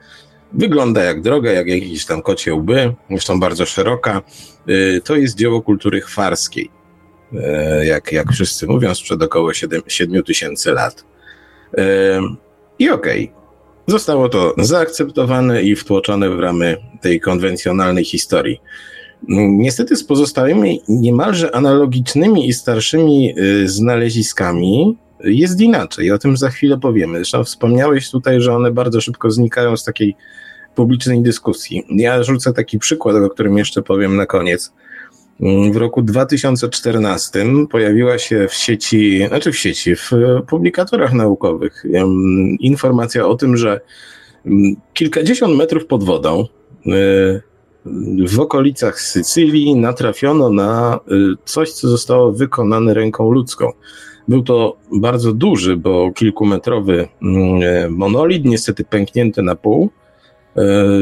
wygląda 0.53 1.03
jak 1.03 1.21
droga, 1.21 1.51
jak 1.51 1.67
jakieś 1.67 2.05
tam 2.05 2.21
kocie 2.21 2.53
łby, 2.53 2.93
zresztą 3.09 3.39
bardzo 3.39 3.65
szeroka, 3.65 4.21
y, 4.69 5.01
to 5.03 5.15
jest 5.15 5.37
dzieło 5.37 5.61
kultury 5.61 6.01
chwarskiej. 6.01 6.82
E, 7.43 7.85
jak, 7.85 8.11
jak 8.11 8.31
wszyscy 8.31 8.67
mówią, 8.67 8.95
sprzed 8.95 9.23
około 9.23 9.53
7, 9.53 9.81
7 9.87 10.23
tysięcy 10.23 10.71
lat. 10.71 11.05
E, 11.77 12.19
I 12.79 12.89
okej, 12.89 13.23
okay. 13.23 13.35
zostało 13.87 14.29
to 14.29 14.55
zaakceptowane 14.57 15.63
i 15.63 15.75
wtłoczone 15.75 16.29
w 16.29 16.39
ramy 16.39 16.77
tej 17.01 17.19
konwencjonalnej 17.19 18.05
historii. 18.05 18.61
Niestety 19.27 19.95
z 19.95 20.03
pozostałymi 20.03 20.81
niemalże 20.87 21.55
analogicznymi 21.55 22.47
i 22.47 22.53
starszymi 22.53 23.33
y, 23.39 23.69
znaleziskami 23.69 24.97
jest 25.23 25.61
inaczej. 25.61 26.11
O 26.11 26.17
tym 26.17 26.37
za 26.37 26.49
chwilę 26.49 26.79
powiemy. 26.79 27.17
Zresztą 27.17 27.43
wspomniałeś 27.43 28.11
tutaj, 28.11 28.41
że 28.41 28.55
one 28.55 28.71
bardzo 28.71 29.01
szybko 29.01 29.31
znikają 29.31 29.77
z 29.77 29.83
takiej 29.83 30.15
publicznej 30.75 31.21
dyskusji. 31.21 31.83
Ja 31.89 32.23
rzucę 32.23 32.53
taki 32.53 32.79
przykład, 32.79 33.15
o 33.15 33.29
którym 33.29 33.57
jeszcze 33.57 33.81
powiem 33.81 34.15
na 34.15 34.25
koniec. 34.25 34.73
W 35.73 35.75
roku 35.75 36.01
2014 36.01 37.45
pojawiła 37.71 38.17
się 38.17 38.47
w 38.47 38.53
sieci, 38.53 39.25
znaczy 39.27 39.51
w 39.51 39.57
sieci, 39.57 39.95
w 39.95 40.11
publikatorach 40.47 41.13
naukowych 41.13 41.83
informacja 42.59 43.27
o 43.27 43.35
tym, 43.35 43.57
że 43.57 43.81
kilkadziesiąt 44.93 45.57
metrów 45.57 45.85
pod 45.85 46.03
wodą 46.03 46.45
w 48.27 48.39
okolicach 48.39 49.01
Sycylii 49.01 49.75
natrafiono 49.75 50.49
na 50.49 50.99
coś, 51.45 51.71
co 51.71 51.87
zostało 51.89 52.31
wykonane 52.31 52.93
ręką 52.93 53.31
ludzką. 53.31 53.71
Był 54.27 54.43
to 54.43 54.77
bardzo 54.91 55.33
duży, 55.33 55.77
bo 55.77 56.11
kilkumetrowy 56.11 57.07
monolit, 57.89 58.45
niestety 58.45 58.83
pęknięty 58.83 59.41
na 59.41 59.55
pół, 59.55 59.89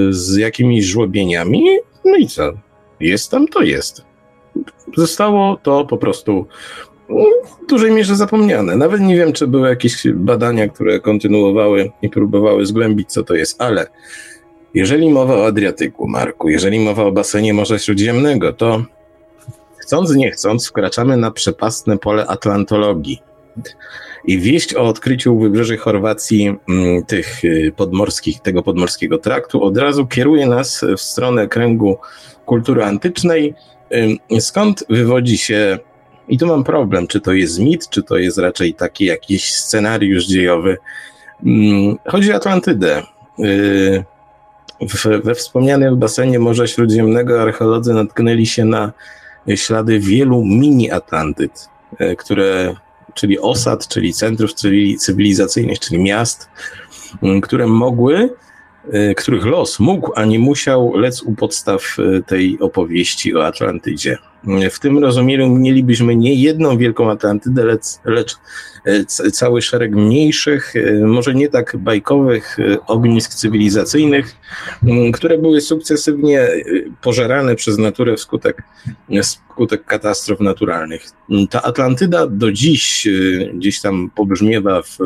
z 0.10 0.38
jakimiś 0.38 0.86
żłobieniami. 0.86 1.64
No 2.06 2.16
i 2.16 2.28
co? 2.28 2.54
Jest 3.00 3.32
tam, 3.32 3.48
to 3.48 3.62
jest 3.62 4.11
zostało 4.98 5.58
to 5.63 5.86
po 5.86 5.98
prostu 5.98 6.48
w 7.63 7.70
dużej 7.70 7.91
mierze 7.91 8.15
zapomniane. 8.15 8.75
Nawet 8.75 9.01
nie 9.01 9.15
wiem, 9.15 9.34
czy 9.34 9.48
były 9.48 9.70
jakieś 9.70 10.08
badania, 10.08 10.67
które 10.67 11.00
kontynuowały 11.00 11.91
i 12.01 12.10
próbowały 12.10 12.65
zgłębić, 12.65 13.12
co 13.12 13.24
to 13.24 13.36
jest, 13.36 13.62
ale 13.62 13.88
jeżeli 14.74 15.10
mowa 15.10 15.36
o 15.36 15.46
Adriatyku, 15.46 16.08
Marku, 16.08 16.50
jeżeli 16.50 16.79
mowa 16.79 17.03
o 17.03 17.12
basenie 17.12 17.53
Morza 17.53 17.79
Śródziemnego, 17.79 18.53
to 18.53 18.84
chcąc 19.77 20.15
nie 20.15 20.31
chcąc 20.31 20.67
wkraczamy 20.67 21.17
na 21.17 21.31
przepastne 21.31 21.98
pole 21.98 22.27
atlantologii. 22.27 23.22
I 24.25 24.39
wieść 24.39 24.75
o 24.75 24.81
odkryciu 24.81 25.39
wybrzeży 25.39 25.77
Chorwacji 25.77 26.55
mm, 26.70 27.05
tych 27.05 27.46
y, 27.46 27.74
podmorskich, 27.75 28.39
tego 28.39 28.63
podmorskiego 28.63 29.17
traktu 29.17 29.63
od 29.63 29.77
razu 29.77 30.08
kieruje 30.08 30.46
nas 30.46 30.86
w 30.98 31.01
stronę 31.01 31.48
kręgu 31.48 31.98
kultury 32.46 32.84
antycznej, 32.84 33.53
Skąd 34.40 34.84
wywodzi 34.90 35.38
się, 35.38 35.80
i 36.28 36.38
tu 36.38 36.48
mam 36.48 36.64
problem, 36.64 37.08
czy 37.08 37.22
to 37.22 37.34
jest 37.34 37.60
mit, 37.60 37.90
czy 37.90 38.04
to 38.04 38.18
jest 38.18 38.38
raczej 38.38 38.74
taki 38.74 39.06
jakiś 39.06 39.56
scenariusz 39.56 40.26
dziejowy. 40.26 40.78
Chodzi 42.06 42.34
o 42.34 42.36
Atlantydę. 42.36 43.04
Y, 43.40 44.04
we 45.24 45.36
wspomnianym 45.36 45.98
basenie 45.98 46.40
Morza 46.40 46.68
Śródziemnego 46.68 47.42
archeolodzy 47.42 47.94
natknęli 47.94 48.46
się 48.46 48.66
na 48.66 48.92
ślady 49.56 50.00
wielu 50.00 50.46
mini-Atlantyd, 50.46 51.70
y, 52.02 52.16
które, 52.16 52.76
czyli 53.14 53.40
osad, 53.40 53.88
czyli 53.88 54.14
centrów 54.14 54.54
cywilizacyjnych, 55.00 55.80
czyli 55.80 56.04
miast, 56.04 56.50
które 57.42 57.68
mogły 57.68 58.30
których 59.18 59.46
los 59.46 59.80
mógł, 59.80 60.12
a 60.16 60.26
nie 60.26 60.40
musiał 60.40 60.98
lec 60.98 61.24
u 61.24 61.36
podstaw 61.36 62.00
y, 62.00 62.24
tej 62.28 62.60
opowieści 62.60 63.36
o 63.36 63.46
Atlantydzie. 63.46 64.18
W 64.72 64.80
tym 64.80 64.98
rozumieniu 64.98 65.50
mielibyśmy 65.50 66.16
nie 66.16 66.36
jedną 66.36 66.78
wielką 66.78 67.12
Atlantydę, 67.12 67.66
lecz, 67.66 67.86
lecz 68.06 68.36
cały 69.32 69.62
szereg 69.62 69.92
mniejszych, 69.92 70.74
może 71.06 71.34
nie 71.34 71.50
tak 71.50 71.78
bajkowych 71.78 72.58
ognisk 72.88 73.34
cywilizacyjnych, 73.34 74.36
które 75.14 75.38
były 75.38 75.62
sukcesywnie 75.62 76.48
pożerane 77.02 77.56
przez 77.56 77.78
naturę 77.78 78.16
wskutek, 78.16 78.64
wskutek 79.22 79.86
katastrof 79.86 80.40
naturalnych. 80.40 81.06
Ta 81.50 81.62
Atlantyda 81.62 82.28
do 82.28 82.52
dziś 82.52 83.08
gdzieś 83.54 83.82
tam 83.82 84.12
pobrzmiewa 84.16 84.82
w 84.82 84.98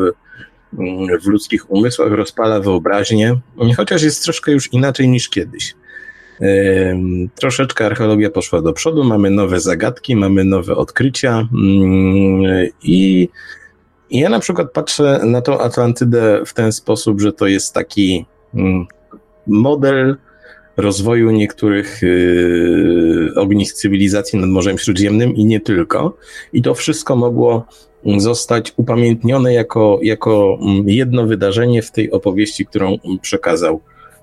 w 1.22 1.26
ludzkich 1.26 1.70
umysłach, 1.70 2.12
rozpala 2.12 2.60
wyobraźnię, 2.60 3.36
chociaż 3.76 4.02
jest 4.02 4.24
troszkę 4.24 4.52
już 4.52 4.72
inaczej 4.72 5.08
niż 5.08 5.28
kiedyś. 5.28 5.74
Troszeczkę 7.34 7.86
archeologia 7.86 8.30
poszła 8.30 8.62
do 8.62 8.72
przodu, 8.72 9.04
mamy 9.04 9.30
nowe 9.30 9.60
zagadki, 9.60 10.16
mamy 10.16 10.44
nowe 10.44 10.76
odkrycia 10.76 11.48
mm, 11.52 12.68
i 12.82 13.28
ja 14.10 14.28
na 14.28 14.40
przykład 14.40 14.72
patrzę 14.72 15.20
na 15.24 15.42
tą 15.42 15.58
Atlantydę 15.58 16.42
w 16.46 16.54
ten 16.54 16.72
sposób, 16.72 17.20
że 17.20 17.32
to 17.32 17.46
jest 17.46 17.74
taki 17.74 18.26
mm, 18.54 18.86
model 19.46 20.16
rozwoju 20.76 21.30
niektórych 21.30 22.02
yy, 22.02 23.32
ognisk 23.36 23.76
cywilizacji 23.76 24.38
nad 24.38 24.50
Morzem 24.50 24.78
Śródziemnym 24.78 25.34
i 25.34 25.44
nie 25.44 25.60
tylko. 25.60 26.16
I 26.52 26.62
to 26.62 26.74
wszystko 26.74 27.16
mogło 27.16 27.66
zostać 28.16 28.72
upamiętnione 28.76 29.54
jako, 29.54 29.98
jako 30.02 30.58
mm, 30.62 30.88
jedno 30.88 31.26
wydarzenie 31.26 31.82
w 31.82 31.90
tej 31.90 32.10
opowieści, 32.10 32.66
którą 32.66 32.98
przekazał 33.22 33.80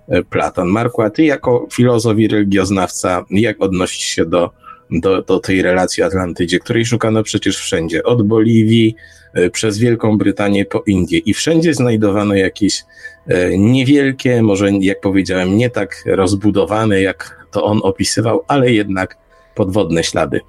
e, 0.07 0.23
Platon. 0.23 0.67
Marku, 0.67 1.01
a 1.01 1.09
ty 1.09 1.23
jako 1.23 1.67
filozof 1.71 2.19
i 2.19 2.27
religioznawca, 2.27 3.25
jak 3.29 3.62
odnosisz 3.62 4.05
się 4.05 4.25
do, 4.25 4.49
do, 4.91 5.21
do 5.21 5.39
tej 5.39 5.62
relacji 5.62 6.03
Atlantydzie, 6.03 6.59
której 6.59 6.86
szukano 6.86 7.23
przecież 7.23 7.57
wszędzie, 7.57 8.03
od 8.03 8.27
Boliwii 8.27 8.95
e, 9.33 9.49
przez 9.49 9.77
Wielką 9.77 10.17
Brytanię 10.17 10.65
po 10.65 10.83
Indię 10.88 11.17
i 11.17 11.33
wszędzie 11.33 11.73
znajdowano 11.73 12.36
jakieś 12.36 12.83
e, 13.27 13.57
niewielkie, 13.57 14.41
może 14.41 14.71
jak 14.71 15.01
powiedziałem, 15.01 15.57
nie 15.57 15.69
tak 15.69 16.03
rozbudowane, 16.05 17.01
jak 17.01 17.47
to 17.51 17.63
on 17.63 17.79
opisywał, 17.83 18.43
ale 18.47 18.71
jednak 18.71 19.17
podwodne 19.55 20.03
ślady. 20.03 20.39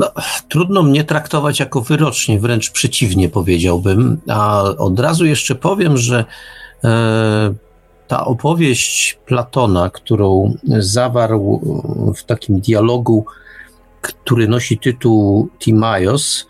No, 0.00 0.12
trudno 0.48 0.82
mnie 0.82 1.04
traktować 1.04 1.60
jako 1.60 1.80
wyrocznie, 1.80 2.40
wręcz 2.40 2.70
przeciwnie 2.70 3.28
powiedziałbym. 3.28 4.20
A 4.28 4.62
od 4.62 5.00
razu 5.00 5.26
jeszcze 5.26 5.54
powiem, 5.54 5.96
że 5.96 6.24
e, 6.84 7.54
ta 8.08 8.24
opowieść 8.24 9.18
Platona, 9.26 9.90
którą 9.90 10.54
zawarł 10.78 11.60
w 12.16 12.24
takim 12.24 12.60
dialogu, 12.60 13.24
który 14.00 14.48
nosi 14.48 14.78
tytuł 14.78 15.48
Timaios, 15.58 16.46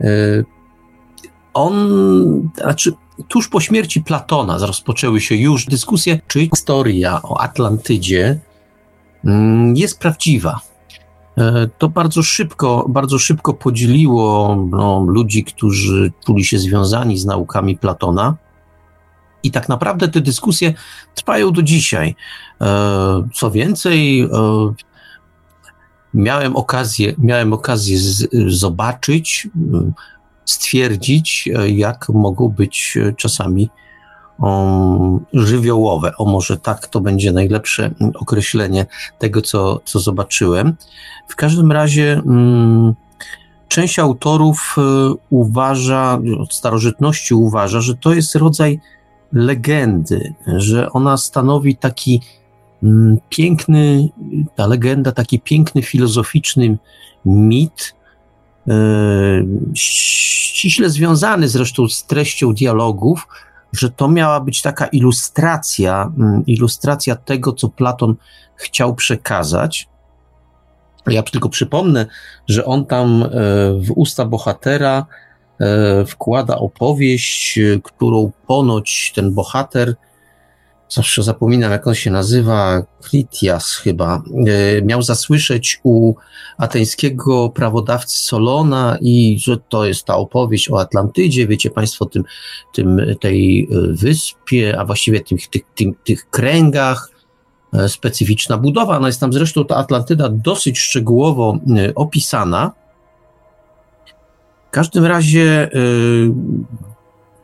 e, 0.00 0.06
on, 1.54 2.50
znaczy 2.56 2.92
tuż 3.28 3.48
po 3.48 3.60
śmierci 3.60 4.02
Platona 4.02 4.58
rozpoczęły 4.58 5.20
się 5.20 5.34
już 5.34 5.66
dyskusje, 5.66 6.20
czy 6.26 6.40
historia 6.40 7.20
o 7.22 7.40
Atlantydzie 7.40 8.38
mm, 9.24 9.76
jest 9.76 9.98
prawdziwa 9.98 10.60
E, 10.60 10.75
to 11.78 11.88
bardzo 11.88 12.22
szybko, 12.22 12.86
bardzo 12.88 13.18
szybko 13.18 13.54
podzieliło 13.54 14.56
no, 14.70 15.04
ludzi, 15.08 15.44
którzy 15.44 16.12
czuli 16.26 16.44
się 16.44 16.58
związani 16.58 17.18
z 17.18 17.24
naukami 17.24 17.76
Platona. 17.76 18.36
I 19.42 19.50
tak 19.50 19.68
naprawdę 19.68 20.08
te 20.08 20.20
dyskusje 20.20 20.74
trwają 21.14 21.52
do 21.52 21.62
dzisiaj. 21.62 22.16
E, 22.60 23.28
co 23.34 23.50
więcej, 23.50 24.20
e, 24.20 24.28
miałem 26.14 26.56
okazję, 26.56 27.14
miałem 27.18 27.52
okazję 27.52 27.98
zobaczyć, 28.46 29.48
stwierdzić, 30.44 31.48
jak 31.68 32.08
mogą 32.08 32.48
być 32.48 32.98
czasami 33.16 33.68
żywiołowe. 35.32 36.12
O 36.18 36.24
może 36.24 36.56
tak 36.56 36.86
to 36.86 37.00
będzie 37.00 37.32
najlepsze 37.32 37.90
określenie 38.14 38.86
tego, 39.18 39.42
co, 39.42 39.80
co 39.84 39.98
zobaczyłem. 39.98 40.76
W 41.28 41.36
każdym 41.36 41.72
razie 41.72 42.12
mm, 42.12 42.94
część 43.68 43.98
autorów 43.98 44.76
y, 44.78 44.80
uważa, 45.30 46.18
od 46.40 46.54
starożytności 46.54 47.34
uważa, 47.34 47.80
że 47.80 47.94
to 47.94 48.14
jest 48.14 48.34
rodzaj 48.34 48.80
legendy, 49.32 50.34
że 50.46 50.92
ona 50.92 51.16
stanowi 51.16 51.76
taki 51.76 52.20
mm, 52.82 53.16
piękny, 53.28 54.08
ta 54.54 54.66
legenda, 54.66 55.12
taki 55.12 55.40
piękny 55.40 55.82
filozoficzny 55.82 56.78
mit, 57.24 57.94
y, 58.68 58.72
ściśle 59.74 60.90
związany 60.90 61.48
zresztą 61.48 61.88
z 61.88 62.04
treścią 62.04 62.54
dialogów, 62.54 63.28
że 63.78 63.90
to 63.90 64.08
miała 64.08 64.40
być 64.40 64.62
taka 64.62 64.86
ilustracja, 64.86 66.12
mm, 66.18 66.46
ilustracja 66.46 67.16
tego, 67.16 67.52
co 67.52 67.68
Platon 67.68 68.14
chciał 68.56 68.94
przekazać. 68.94 69.88
Ja 71.06 71.22
tylko 71.22 71.48
przypomnę, 71.48 72.06
że 72.48 72.64
on 72.64 72.86
tam 72.86 73.22
e, 73.22 73.28
w 73.80 73.92
usta 73.96 74.24
bohatera 74.24 75.06
e, 75.60 76.04
wkłada 76.06 76.56
opowieść, 76.56 77.58
e, 77.58 77.80
którą 77.82 78.32
ponoć 78.46 79.12
ten 79.14 79.34
bohater 79.34 79.94
zawsze 80.88 81.22
zapominam, 81.22 81.72
jak 81.72 81.86
on 81.86 81.94
się 81.94 82.10
nazywa, 82.10 82.82
Kritias 83.02 83.74
chyba, 83.74 84.22
e, 84.46 84.82
miał 84.82 85.02
zasłyszeć 85.02 85.80
u 85.82 86.14
ateńskiego 86.58 87.50
prawodawcy 87.50 88.18
Solona 88.18 88.98
i 89.00 89.38
że 89.40 89.56
to 89.56 89.84
jest 89.84 90.04
ta 90.04 90.16
opowieść 90.16 90.70
o 90.70 90.80
Atlantydzie, 90.80 91.46
wiecie 91.46 91.70
Państwo, 91.70 92.06
tym, 92.06 92.24
tym 92.74 93.00
tej 93.20 93.68
e, 93.70 93.92
wyspie, 93.92 94.78
a 94.78 94.84
właściwie 94.84 95.20
tych, 95.20 95.46
tych, 95.46 95.62
tych, 95.74 95.88
tych 96.04 96.30
kręgach, 96.30 97.10
e, 97.72 97.88
specyficzna 97.88 98.58
budowa. 98.58 99.00
No 99.00 99.06
jest 99.06 99.20
tam 99.20 99.32
zresztą 99.32 99.64
ta 99.64 99.76
Atlantyda 99.76 100.28
dosyć 100.28 100.78
szczegółowo 100.78 101.58
opisana. 101.94 102.72
W 104.68 104.70
każdym 104.70 105.04
razie 105.04 105.70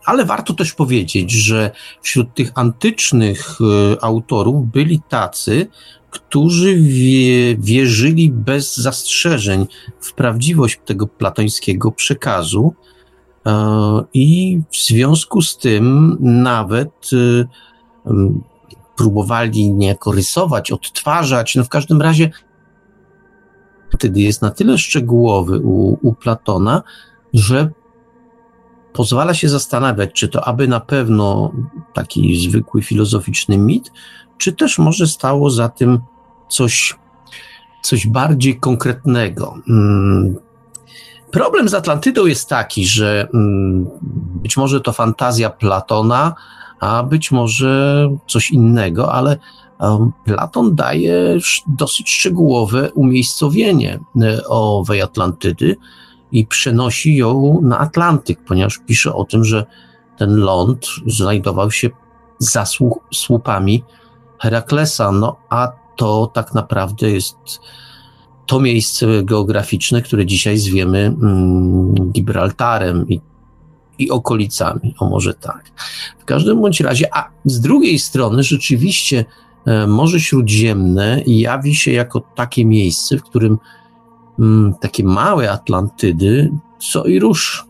ale 0.05 0.25
warto 0.25 0.55
też 0.55 0.73
powiedzieć, 0.73 1.31
że 1.31 1.71
wśród 2.03 2.35
tych 2.35 2.53
antycznych 2.55 3.59
autorów 4.01 4.71
byli 4.71 5.01
tacy, 5.09 5.67
którzy 6.11 6.77
wie, 6.77 7.57
wierzyli 7.57 8.31
bez 8.31 8.77
zastrzeżeń 8.77 9.67
w 10.01 10.13
prawdziwość 10.13 10.81
tego 10.85 11.07
platońskiego 11.07 11.93
przekazu. 11.93 12.75
I 14.15 14.61
w 14.71 14.77
związku 14.77 15.43
z 15.43 15.59
tym 15.59 16.17
nawet 16.21 17.11
próbowali 18.97 19.73
niejako 19.73 20.13
rysować, 20.13 20.71
odtwarzać. 20.71 21.55
No 21.55 21.65
w 21.65 21.69
każdym 21.69 22.03
razie 22.03 22.31
wtedy 23.95 24.21
jest 24.21 24.43
na 24.43 24.51
tyle 24.51 24.79
szczegółowy 24.79 25.59
u, 25.59 25.99
u 26.09 26.15
Platona, 26.15 26.83
że 27.35 27.71
pozwala 28.93 29.35
się 29.35 29.49
zastanawiać, 29.49 30.11
czy 30.13 30.29
to 30.29 30.45
aby 30.45 30.69
na 30.69 30.81
pewno 30.81 31.53
taki 31.93 32.49
zwykły 32.49 32.83
filozoficzny 32.83 33.59
mit, 33.59 33.93
czy 34.39 34.53
też 34.53 34.79
może 34.79 35.07
stało 35.07 35.51
za 35.51 35.69
tym 35.69 36.01
coś, 36.49 36.99
coś 37.83 38.07
bardziej 38.07 38.61
konkretnego. 38.61 39.55
Mm. 39.69 40.37
Problem 41.31 41.69
z 41.69 41.75
Atlantydą 41.75 42.27
jest 42.27 42.49
taki, 42.49 42.87
że 42.87 43.29
mm, 43.35 43.87
być 44.43 44.57
może 44.57 44.81
to 44.81 44.93
fantazja 44.93 45.51
Platona, 45.51 46.35
a 46.81 47.03
być 47.03 47.31
może 47.31 48.09
coś 48.27 48.51
innego, 48.51 49.13
ale 49.13 49.39
Platon 50.25 50.75
daje 50.75 51.39
dosyć 51.67 52.11
szczegółowe 52.11 52.93
umiejscowienie 52.93 54.01
e, 54.23 54.47
owej 54.47 55.03
Atlantydy 55.03 55.77
i 56.33 56.47
przenosi 56.47 57.17
ją 57.17 57.61
na 57.63 57.79
Atlantyk, 57.79 58.45
ponieważ 58.45 58.79
pisze 58.87 59.15
o 59.15 59.25
tym, 59.25 59.45
że 59.45 59.67
ten 60.19 60.37
ląd 60.37 60.87
znajdował 61.07 61.71
się 61.71 61.91
za 62.39 62.65
słupami 63.13 63.85
Heraklesa, 64.39 65.13
no 65.13 65.37
a 65.49 65.73
to 65.97 66.31
tak 66.35 66.55
naprawdę 66.55 67.11
jest 67.11 67.37
to 68.47 68.61
miejsce 68.61 69.07
geograficzne, 69.23 70.03
które 70.03 70.27
dzisiaj 70.27 70.59
zwiemy 70.59 70.99
mm, 70.99 71.95
Gibraltarem 71.95 73.09
i 73.09 73.21
i 73.99 74.11
okolicami, 74.11 74.95
o 74.99 75.09
może 75.09 75.35
tak. 75.35 75.71
W 76.19 76.25
każdym 76.25 76.61
bądź 76.61 76.81
razie, 76.81 77.15
a 77.15 77.31
z 77.45 77.61
drugiej 77.61 77.99
strony 77.99 78.43
rzeczywiście 78.43 79.25
e, 79.67 79.87
Morze 79.87 80.21
Śródziemne 80.21 81.23
jawi 81.27 81.75
się 81.75 81.93
jako 81.93 82.21
takie 82.21 82.65
miejsce, 82.65 83.17
w 83.17 83.23
którym 83.23 83.59
takie 84.81 85.05
małe 85.05 85.51
Atlantydy 85.51 86.51
co 86.79 87.05
i 87.05 87.19
rusz 87.19 87.65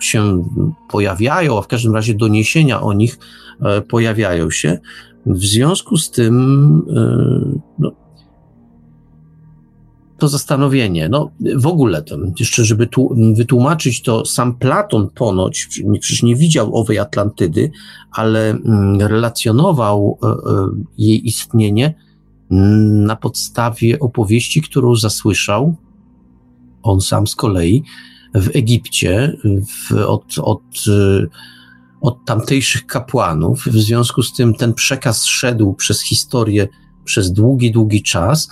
się 0.00 0.44
pojawiają, 0.88 1.58
a 1.58 1.62
w 1.62 1.66
każdym 1.66 1.94
razie 1.94 2.14
doniesienia 2.14 2.80
o 2.82 2.92
nich 2.92 3.18
e, 3.60 3.80
pojawiają 3.80 4.50
się. 4.50 4.78
W 5.26 5.44
związku 5.44 5.96
z 5.96 6.10
tym 6.10 6.82
e, 6.96 7.60
no, 7.78 7.92
to 10.18 10.28
zastanowienie. 10.28 11.08
No 11.08 11.30
w 11.56 11.66
ogóle, 11.66 12.02
to, 12.02 12.16
jeszcze 12.40 12.64
żeby 12.64 12.86
tu, 12.86 13.16
wytłumaczyć 13.36 14.02
to, 14.02 14.24
sam 14.24 14.54
Platon 14.54 15.10
ponoć, 15.14 15.68
przecież 16.00 16.22
nie 16.22 16.36
widział 16.36 16.76
owej 16.76 16.98
Atlantydy, 16.98 17.70
ale 18.12 18.50
mm, 18.50 19.00
relacjonował 19.00 20.18
e, 20.22 20.34
jej 20.98 21.28
istnienie 21.28 21.94
na 22.50 23.16
podstawie 23.16 23.98
opowieści, 23.98 24.62
którą 24.62 24.94
zasłyszał 24.94 25.76
on 26.84 27.00
sam 27.00 27.26
z 27.26 27.34
kolei 27.34 27.82
w 28.34 28.56
Egipcie 28.56 29.36
w, 29.44 29.92
od, 29.92 30.24
od, 30.38 30.62
e, 30.88 31.26
od 32.00 32.24
tamtejszych 32.24 32.86
kapłanów. 32.86 33.64
W 33.66 33.78
związku 33.78 34.22
z 34.22 34.32
tym 34.32 34.54
ten 34.54 34.74
przekaz 34.74 35.24
szedł 35.24 35.74
przez 35.74 36.02
historię 36.02 36.68
przez 37.04 37.32
długi, 37.32 37.72
długi 37.72 38.02
czas 38.02 38.48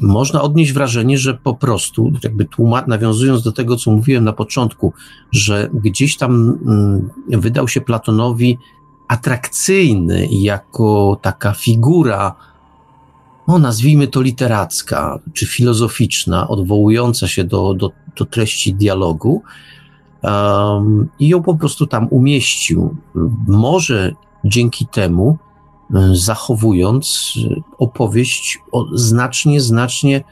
można 0.00 0.42
odnieść 0.42 0.72
wrażenie, 0.72 1.18
że 1.18 1.34
po 1.34 1.54
prostu, 1.54 2.12
jakby 2.22 2.44
tłumac, 2.44 2.86
nawiązując 2.86 3.42
do 3.42 3.52
tego, 3.52 3.76
co 3.76 3.90
mówiłem 3.90 4.24
na 4.24 4.32
początku, 4.32 4.92
że 5.32 5.70
gdzieś 5.74 6.16
tam 6.16 6.58
mm, 6.66 7.10
wydał 7.28 7.68
się 7.68 7.80
Platonowi 7.80 8.58
atrakcyjny 9.08 10.28
jako 10.30 11.18
taka 11.22 11.52
figura, 11.52 12.34
no 13.48 13.58
nazwijmy 13.58 14.06
to 14.06 14.20
literacka 14.20 15.18
czy 15.32 15.46
filozoficzna, 15.46 16.48
odwołująca 16.48 17.28
się 17.28 17.44
do, 17.44 17.74
do, 17.74 17.90
do 18.16 18.24
treści 18.24 18.74
dialogu, 18.74 19.42
um, 20.22 21.08
i 21.18 21.28
ją 21.28 21.42
po 21.42 21.54
prostu 21.54 21.86
tam 21.86 22.08
umieścił. 22.10 22.96
Może 23.46 24.12
dzięki 24.44 24.86
temu 24.86 25.38
E, 25.94 26.14
zachowując 26.14 27.34
e, 27.50 27.60
opowieść 27.78 28.58
znacznie, 28.94 29.60
znacznie 29.60 30.24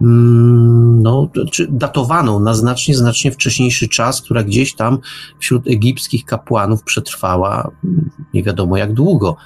mm, 0.00 1.02
no, 1.02 1.28
czy 1.50 1.66
datowaną 1.70 2.40
na 2.40 2.54
znacznie, 2.54 2.94
znacznie 2.94 3.32
wcześniejszy 3.32 3.88
czas, 3.88 4.22
która 4.22 4.42
gdzieś 4.42 4.74
tam 4.74 4.98
wśród 5.38 5.66
egipskich 5.66 6.24
kapłanów 6.24 6.82
przetrwała 6.82 7.70
mm, 7.84 8.10
nie 8.34 8.42
wiadomo 8.42 8.76
jak 8.76 8.92
długo. 8.92 9.36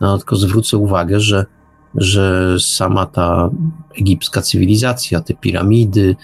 No, 0.00 0.18
tylko 0.18 0.36
zwrócę 0.36 0.78
uwagę, 0.78 1.20
że, 1.20 1.46
że 1.94 2.56
sama 2.60 3.06
ta 3.06 3.50
egipska 3.98 4.42
cywilizacja, 4.42 5.20
te 5.20 5.34
piramidy 5.34 6.16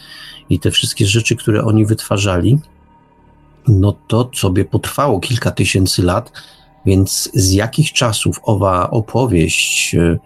i 0.50 0.58
te 0.58 0.70
wszystkie 0.70 1.06
rzeczy, 1.06 1.36
które 1.36 1.64
oni 1.64 1.86
wytwarzali, 1.86 2.58
no 3.68 3.92
to 4.06 4.30
sobie 4.34 4.64
potrwało 4.64 5.20
kilka 5.20 5.50
tysięcy 5.50 6.02
lat, 6.02 6.32
więc 6.86 7.30
z 7.34 7.52
jakich 7.52 7.92
czasów 7.92 8.40
owa 8.42 8.90
opowieść, 8.90 9.94
e, 9.94 10.18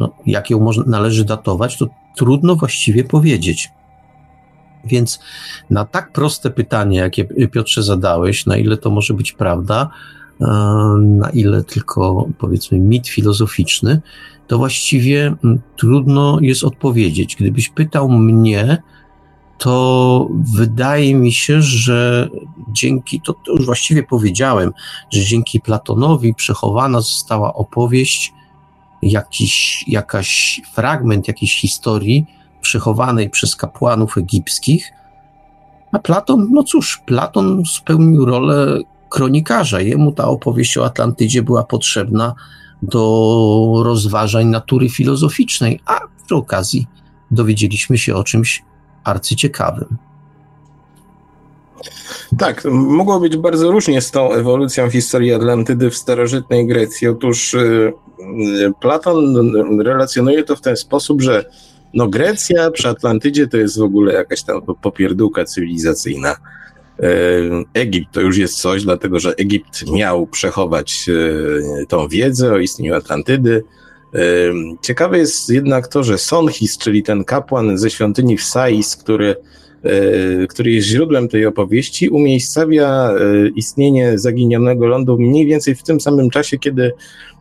no, 0.00 0.10
jak 0.26 0.50
ją 0.50 0.60
można, 0.60 0.84
należy 0.86 1.24
datować, 1.24 1.78
to 1.78 1.86
trudno 2.16 2.56
właściwie 2.56 3.04
powiedzieć. 3.04 3.70
Więc 4.84 5.20
na 5.70 5.84
tak 5.84 6.12
proste 6.12 6.50
pytanie, 6.50 6.98
jakie 6.98 7.24
Piotrze 7.24 7.82
zadałeś, 7.82 8.46
na 8.46 8.56
ile 8.56 8.76
to 8.76 8.90
może 8.90 9.14
być 9.14 9.32
prawda, 9.32 9.90
na 10.98 11.30
ile 11.30 11.64
tylko 11.64 12.28
powiedzmy 12.38 12.78
mit 12.78 13.08
filozoficzny, 13.08 14.00
to 14.46 14.58
właściwie 14.58 15.34
trudno 15.76 16.38
jest 16.40 16.64
odpowiedzieć. 16.64 17.36
Gdybyś 17.36 17.68
pytał 17.68 18.08
mnie, 18.08 18.82
to 19.58 20.28
wydaje 20.56 21.14
mi 21.14 21.32
się, 21.32 21.62
że 21.62 22.28
dzięki, 22.68 23.20
to, 23.20 23.32
to, 23.32 23.52
już 23.52 23.66
właściwie 23.66 24.02
powiedziałem, 24.02 24.72
że 25.10 25.24
dzięki 25.24 25.60
Platonowi 25.60 26.34
przechowana 26.34 27.00
została 27.00 27.54
opowieść, 27.54 28.32
jakiś, 29.02 29.84
jakaś 29.88 30.60
fragment 30.74 31.28
jakiejś 31.28 31.60
historii 31.60 32.26
przechowanej 32.60 33.30
przez 33.30 33.56
kapłanów 33.56 34.18
egipskich, 34.18 34.92
a 35.92 35.98
Platon, 35.98 36.48
no 36.50 36.62
cóż, 36.62 37.02
Platon 37.06 37.62
spełnił 37.66 38.24
rolę 38.24 38.78
kronikarza. 39.12 39.80
Jemu 39.80 40.12
ta 40.12 40.28
opowieść 40.28 40.78
o 40.78 40.84
Atlantydzie 40.84 41.42
była 41.42 41.64
potrzebna 41.64 42.34
do 42.82 43.82
rozważań 43.84 44.46
natury 44.46 44.88
filozoficznej, 44.88 45.80
a 45.86 46.00
przy 46.26 46.34
okazji 46.34 46.86
dowiedzieliśmy 47.30 47.98
się 47.98 48.14
o 48.14 48.24
czymś 48.24 48.62
arcyciekawym. 49.04 49.96
Tak, 52.38 52.64
mogło 52.70 53.20
być 53.20 53.36
bardzo 53.36 53.70
różnie 53.70 54.00
z 54.00 54.10
tą 54.10 54.32
ewolucją 54.32 54.90
historii 54.90 55.32
Atlantydy 55.32 55.90
w 55.90 55.96
starożytnej 55.96 56.66
Grecji. 56.66 57.08
Otóż 57.08 57.54
y, 57.54 57.92
y, 58.18 58.72
Platon 58.80 59.52
relacjonuje 59.80 60.44
to 60.44 60.56
w 60.56 60.60
ten 60.60 60.76
sposób, 60.76 61.22
że 61.22 61.44
no 61.94 62.08
Grecja 62.08 62.70
przy 62.70 62.88
Atlantydzie 62.88 63.46
to 63.46 63.56
jest 63.56 63.78
w 63.78 63.82
ogóle 63.82 64.14
jakaś 64.14 64.42
tam 64.42 64.62
popierdółka 64.82 65.44
cywilizacyjna. 65.44 66.36
Y, 67.00 67.04
Egipt 67.74 68.12
to 68.12 68.20
już 68.20 68.38
jest 68.38 68.60
coś, 68.60 68.82
dlatego 68.82 69.20
że 69.20 69.34
Egipt 69.36 69.90
miał 69.90 70.26
przechować 70.26 71.10
tą 71.88 72.08
wiedzę 72.08 72.52
o 72.52 72.58
istnieniu 72.58 72.94
Atlantydy. 72.94 73.64
Ciekawe 74.82 75.18
jest 75.18 75.50
jednak 75.50 75.88
to, 75.88 76.02
że 76.02 76.18
Sonhis, 76.18 76.78
czyli 76.78 77.02
ten 77.02 77.24
kapłan 77.24 77.78
ze 77.78 77.90
świątyni 77.90 78.36
w 78.36 78.42
Sais, 78.42 78.96
który, 78.96 79.36
e, 79.82 80.46
który 80.46 80.70
jest 80.70 80.88
źródłem 80.88 81.28
tej 81.28 81.46
opowieści, 81.46 82.08
umiejscawia 82.08 83.10
e, 83.10 83.48
istnienie 83.48 84.18
zaginionego 84.18 84.86
lądu 84.86 85.18
mniej 85.18 85.46
więcej 85.46 85.74
w 85.74 85.82
tym 85.82 86.00
samym 86.00 86.30
czasie, 86.30 86.58
kiedy 86.58 86.92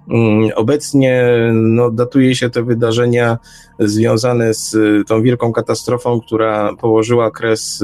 mm, 0.09 0.49
Obecnie 0.55 1.25
no, 1.53 1.91
datuje 1.91 2.35
się 2.35 2.49
te 2.49 2.63
wydarzenia 2.63 3.37
związane 3.79 4.53
z 4.53 4.75
e, 4.75 5.03
tą 5.07 5.21
wielką 5.21 5.51
katastrofą, 5.51 6.21
która 6.21 6.75
położyła 6.75 7.31
kres, 7.31 7.83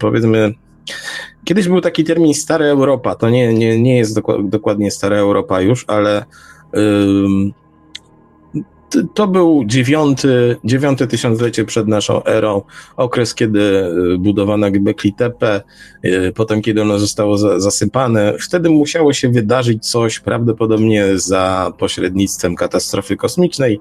powiedzmy, 0.00 0.54
kiedyś 1.44 1.68
był 1.68 1.80
taki 1.80 2.04
termin 2.04 2.34
Stara 2.34 2.64
Europa. 2.64 3.14
To 3.14 3.30
nie, 3.30 3.54
nie, 3.54 3.82
nie 3.82 3.96
jest 3.96 4.20
dokładnie 4.42 4.90
Stara 4.90 5.16
Europa 5.16 5.60
już, 5.60 5.84
ale 5.88 6.24
to 9.14 9.26
był 9.26 9.64
dziewiąty, 9.66 10.56
dziewiąte 10.64 11.06
tysiąclecie 11.06 11.64
przed 11.64 11.88
naszą 11.88 12.24
erą, 12.24 12.62
okres, 12.96 13.34
kiedy 13.34 13.60
y, 14.14 14.18
budowano 14.18 14.66
Göbekli 14.70 15.14
Tepe, 15.14 15.60
y, 16.04 16.32
potem 16.36 16.62
kiedy 16.62 16.82
ono 16.82 16.98
zostało 16.98 17.38
zasypane. 17.60 18.34
Wtedy 18.40 18.70
musiało 18.70 19.12
się 19.12 19.28
wydarzyć 19.28 19.90
coś 19.90 20.20
prawdopodobnie 20.20 21.18
za 21.18 21.72
pośrednictwem 21.78 22.56
katastrofy 22.56 23.16
kosmicznej, 23.16 23.80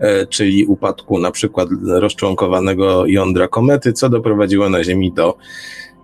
y, 0.00 0.26
czyli 0.26 0.66
upadku 0.66 1.18
na 1.18 1.30
przykład 1.30 1.68
rozczłonkowanego 1.86 3.06
jądra 3.06 3.48
komety, 3.48 3.92
co 3.92 4.08
doprowadziło 4.08 4.68
na 4.68 4.84
Ziemi 4.84 5.12
do 5.12 5.36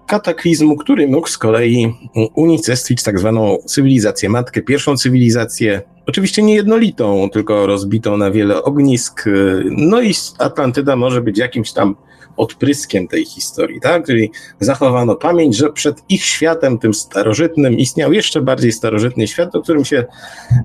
kataklizmu, 0.06 0.76
który 0.76 1.08
mógł 1.08 1.28
z 1.28 1.38
kolei 1.38 1.94
unicestwić 2.34 3.02
tak 3.02 3.18
zwaną 3.18 3.58
cywilizację 3.66 4.28
matkę, 4.28 4.62
pierwszą 4.62 4.96
cywilizację, 4.96 5.82
oczywiście 6.06 6.42
nie 6.42 6.54
jednolitą, 6.54 7.30
tylko 7.32 7.66
rozbitą 7.66 8.16
na 8.16 8.30
wiele 8.30 8.62
ognisk. 8.62 9.24
No 9.70 10.02
i 10.02 10.14
Atlantyda 10.38 10.96
może 10.96 11.20
być 11.20 11.38
jakimś 11.38 11.72
tam 11.72 11.96
odpryskiem 12.36 13.08
tej 13.08 13.24
historii, 13.24 13.80
tak? 13.80 14.06
Czyli 14.06 14.30
zachowano 14.60 15.16
pamięć, 15.16 15.56
że 15.56 15.72
przed 15.72 16.02
ich 16.08 16.24
światem, 16.24 16.78
tym 16.78 16.94
starożytnym, 16.94 17.78
istniał 17.78 18.12
jeszcze 18.12 18.42
bardziej 18.42 18.72
starożytny 18.72 19.26
świat, 19.28 19.54
o 19.54 19.62
którym 19.62 19.84
się 19.84 20.04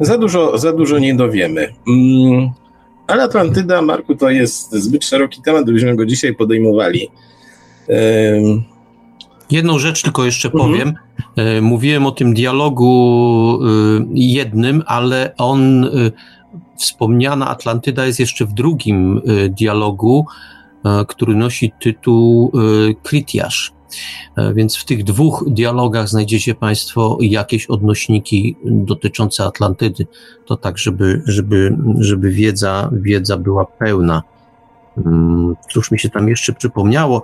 za 0.01 0.17
dużo, 0.17 0.57
za 0.57 0.73
dużo 0.73 0.99
nie 0.99 1.15
dowiemy. 1.15 1.73
Mm, 1.87 2.49
ale 3.07 3.23
Atlantyda, 3.23 3.81
Marku, 3.81 4.15
to 4.15 4.29
jest 4.29 4.71
zbyt 4.71 5.05
szeroki 5.05 5.41
temat, 5.41 5.63
gdybyśmy 5.63 5.95
go 5.95 6.05
dzisiaj 6.05 6.35
podejmowali. 6.35 7.11
Jedną 9.51 9.79
rzecz 9.79 10.01
tylko 10.01 10.25
jeszcze 10.25 10.49
mhm. 10.49 10.71
powiem. 10.71 10.93
E, 11.35 11.61
mówiłem 11.61 12.05
o 12.05 12.11
tym 12.11 12.33
dialogu 12.33 13.59
e, 13.61 13.67
jednym, 14.13 14.83
ale 14.85 15.33
on, 15.37 15.83
e, 15.83 15.89
wspomniana 16.77 17.47
Atlantyda 17.47 18.05
jest 18.05 18.19
jeszcze 18.19 18.45
w 18.45 18.53
drugim 18.53 19.21
dialogu, 19.49 20.25
który 21.07 21.35
nosi 21.35 21.71
tytuł 21.79 22.51
Kritiasz. 23.03 23.73
Więc 24.53 24.77
w 24.77 24.85
tych 24.85 25.03
dwóch 25.03 25.45
dialogach 25.47 26.09
znajdziecie 26.09 26.55
Państwo 26.55 27.17
jakieś 27.21 27.65
odnośniki 27.65 28.55
dotyczące 28.65 29.43
Atlantydy. 29.43 30.07
To 30.45 30.57
tak, 30.57 30.77
żeby, 30.77 31.21
żeby, 31.25 31.77
żeby 31.99 32.31
wiedza, 32.31 32.89
wiedza 32.93 33.37
była 33.37 33.65
pełna. 33.65 34.23
Mm, 34.97 35.55
cóż 35.69 35.91
mi 35.91 35.99
się 35.99 36.09
tam 36.09 36.29
jeszcze 36.29 36.53
przypomniało? 36.53 37.23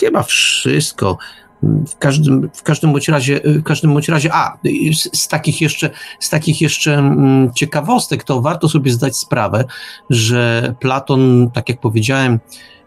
Chyba 0.00 0.22
wszystko. 0.22 1.18
W 1.62 1.98
każdym, 1.98 2.50
w 2.54 2.62
każdym 2.62 2.92
bądź 2.92 3.08
razie, 3.08 3.40
w 3.44 3.62
każdym 3.62 3.92
bądź 3.92 4.08
razie, 4.08 4.30
a 4.32 4.58
z, 4.92 5.18
z, 5.18 5.28
takich 5.28 5.60
jeszcze, 5.60 5.90
z 6.20 6.30
takich 6.30 6.60
jeszcze 6.60 6.94
mm, 6.94 7.52
ciekawostek, 7.54 8.24
to 8.24 8.40
warto 8.40 8.68
sobie 8.68 8.90
zdać 8.90 9.16
sprawę, 9.16 9.64
że 10.10 10.74
Platon, 10.80 11.50
tak 11.54 11.68
jak 11.68 11.80
powiedziałem, 11.80 12.38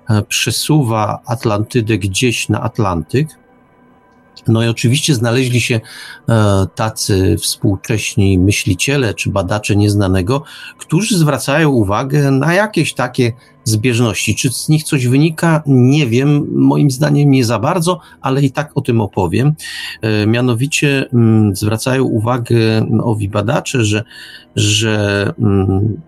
e, 0.09 0.21
przesuwa 0.21 1.19
Atlantydę 1.25 1.97
gdzieś 1.97 2.49
na 2.49 2.61
Atlantyk, 2.61 3.27
no 4.47 4.63
i 4.63 4.67
oczywiście 4.67 5.15
znaleźli 5.15 5.61
się 5.61 5.79
e, 6.29 6.67
tacy 6.75 7.35
współcześni 7.41 8.39
myśliciele 8.39 9.13
czy 9.13 9.29
badacze 9.29 9.75
nieznanego, 9.75 10.43
którzy 10.77 11.17
zwracają 11.17 11.69
uwagę 11.69 12.31
na 12.31 12.53
jakieś 12.53 12.93
takie 12.93 13.33
zbieżności. 13.63 14.35
Czy 14.35 14.49
z 14.49 14.69
nich 14.69 14.83
coś 14.83 15.07
wynika? 15.07 15.63
Nie 15.65 16.07
wiem. 16.07 16.47
Moim 16.51 16.91
zdaniem 16.91 17.31
nie 17.31 17.45
za 17.45 17.59
bardzo, 17.59 17.99
ale 18.21 18.41
i 18.41 18.51
tak 18.51 18.71
o 18.75 18.81
tym 18.81 19.01
opowiem. 19.01 19.53
E, 20.01 20.27
mianowicie 20.27 21.09
mm, 21.13 21.55
zwracają 21.55 22.03
uwagę 22.03 22.87
owi 23.03 23.29
badacze, 23.29 23.85
że, 23.85 24.03
że 24.55 25.33
mm, 25.39 26.01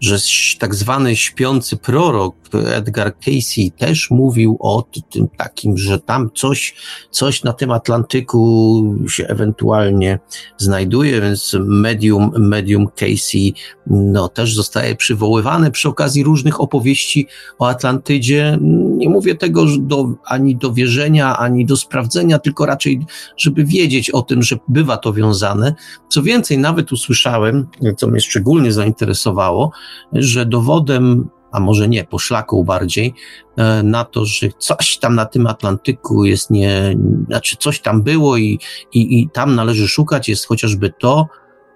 że 0.00 0.16
tak 0.58 0.74
zwany 0.74 1.16
śpiący 1.16 1.76
prorok 1.76 2.34
Edgar 2.54 3.14
Casey 3.18 3.72
też 3.78 4.10
mówił 4.10 4.56
o 4.60 4.84
tym 5.10 5.28
takim, 5.36 5.78
że 5.78 5.98
tam 5.98 6.30
coś, 6.34 6.74
coś 7.10 7.44
na 7.44 7.52
tym 7.52 7.70
Atlantyku 7.70 8.84
się 9.08 9.26
ewentualnie 9.26 10.18
znajduje, 10.56 11.20
więc 11.20 11.56
medium, 11.60 12.30
medium 12.38 12.86
Casey 12.86 13.54
no, 13.86 14.28
też 14.28 14.54
zostaje 14.54 14.96
przywoływane 14.96 15.70
przy 15.70 15.88
okazji 15.88 16.24
różnych 16.24 16.60
opowieści 16.60 17.26
o 17.58 17.68
Atlantydzie. 17.68 18.58
Nie 18.96 19.08
mówię 19.08 19.34
tego 19.34 19.64
do, 19.78 20.14
ani 20.24 20.56
do 20.56 20.72
wierzenia, 20.72 21.38
ani 21.38 21.66
do 21.66 21.76
sprawdzenia, 21.76 22.38
tylko 22.38 22.66
raczej, 22.66 23.00
żeby 23.36 23.64
wiedzieć 23.64 24.10
o 24.10 24.22
tym, 24.22 24.42
że 24.42 24.56
bywa 24.68 24.96
to 24.96 25.12
wiązane. 25.12 25.74
Co 26.08 26.22
więcej, 26.22 26.58
nawet 26.58 26.92
usłyszałem, 26.92 27.66
co 27.96 28.08
mnie 28.08 28.20
szczególnie 28.20 28.72
zainteresowało, 28.72 29.72
że 30.12 30.46
dowodem 30.46 31.28
a 31.52 31.60
może 31.60 31.88
nie, 31.88 32.04
poszlaką 32.04 32.64
bardziej, 32.64 33.14
e, 33.56 33.82
na 33.82 34.04
to, 34.04 34.24
że 34.24 34.48
coś 34.58 34.98
tam 34.98 35.14
na 35.14 35.26
tym 35.26 35.46
Atlantyku 35.46 36.24
jest 36.24 36.50
nie, 36.50 36.96
znaczy 37.26 37.56
coś 37.56 37.80
tam 37.80 38.02
było 38.02 38.36
i, 38.36 38.58
i, 38.92 39.20
i 39.20 39.30
tam 39.30 39.54
należy 39.54 39.88
szukać, 39.88 40.28
jest 40.28 40.46
chociażby 40.46 40.92
to, 40.98 41.26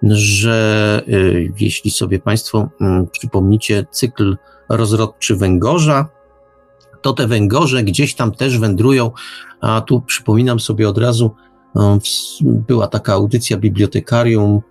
że 0.03 1.01
e, 1.07 1.11
jeśli 1.59 1.91
sobie 1.91 2.19
Państwo 2.19 2.69
mm, 2.81 3.07
przypomnicie 3.07 3.85
cykl 3.91 4.37
rozrodczy 4.69 5.35
węgorza, 5.35 6.09
to 7.01 7.13
te 7.13 7.27
węgorze 7.27 7.83
gdzieś 7.83 8.15
tam 8.15 8.31
też 8.31 8.59
wędrują, 8.59 9.11
a 9.61 9.81
tu 9.81 10.01
przypominam 10.01 10.59
sobie 10.59 10.89
od 10.89 10.97
razu, 10.97 11.35
e, 11.75 11.99
była 12.41 12.87
taka 12.87 13.13
audycja 13.13 13.57
bibliotekarium 13.57 14.61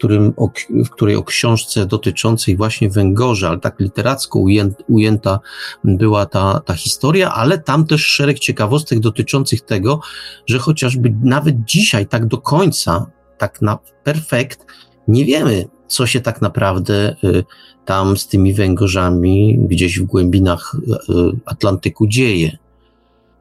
którym, 0.00 0.32
o, 0.36 0.50
w 0.84 0.90
której 0.90 1.16
o 1.16 1.22
książce 1.22 1.86
dotyczącej 1.86 2.56
właśnie 2.56 2.90
węgorza, 2.90 3.48
ale 3.48 3.58
tak 3.58 3.80
literacko 3.80 4.40
ujęta 4.88 5.40
była 5.84 6.26
ta, 6.26 6.60
ta 6.64 6.74
historia, 6.74 7.34
ale 7.34 7.58
tam 7.58 7.86
też 7.86 8.06
szereg 8.06 8.38
ciekawostek 8.38 9.00
dotyczących 9.00 9.60
tego, 9.60 10.00
że 10.46 10.58
chociażby 10.58 11.14
nawet 11.22 11.64
dzisiaj 11.64 12.06
tak 12.06 12.26
do 12.26 12.38
końca, 12.38 13.06
tak 13.38 13.62
na 13.62 13.78
perfekt, 14.04 14.66
nie 15.08 15.24
wiemy, 15.24 15.64
co 15.86 16.06
się 16.06 16.20
tak 16.20 16.42
naprawdę 16.42 17.16
y, 17.24 17.44
tam 17.84 18.16
z 18.16 18.28
tymi 18.28 18.54
węgorzami 18.54 19.58
gdzieś 19.68 19.98
w 19.98 20.04
głębinach 20.04 20.74
y, 20.74 21.12
Atlantyku 21.46 22.06
dzieje. 22.06 22.58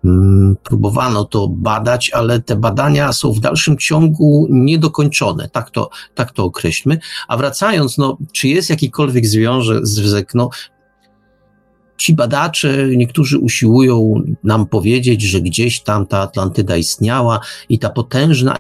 Mm, 0.06 0.56
próbowano 0.64 1.26
to 1.26 1.48
badać, 1.48 2.10
ale 2.10 2.42
te 2.42 2.56
badania 2.56 3.14
są 3.14 3.34
w 3.34 3.40
dalszym 3.40 3.78
ciągu 3.78 4.48
niedokończone, 4.50 5.50
tak 5.50 5.70
to, 5.70 5.90
tak 6.16 6.32
to 6.32 6.44
określmy. 6.44 7.00
A 7.28 7.38
wracając, 7.38 7.98
no, 7.98 8.18
czy 8.34 8.48
jest 8.48 8.70
jakikolwiek 8.70 9.26
związek, 9.28 10.34
no, 10.34 10.50
ci 11.98 12.14
badacze, 12.14 12.88
niektórzy 12.96 13.40
usiłują 13.40 14.14
nam 14.44 14.66
powiedzieć, 14.66 15.22
że 15.22 15.42
gdzieś 15.42 15.82
tam 15.82 16.06
ta 16.06 16.20
Atlantyda 16.20 16.78
istniała 16.78 17.40
i 17.70 17.80
ta 17.80 17.90
potężna 17.90 18.56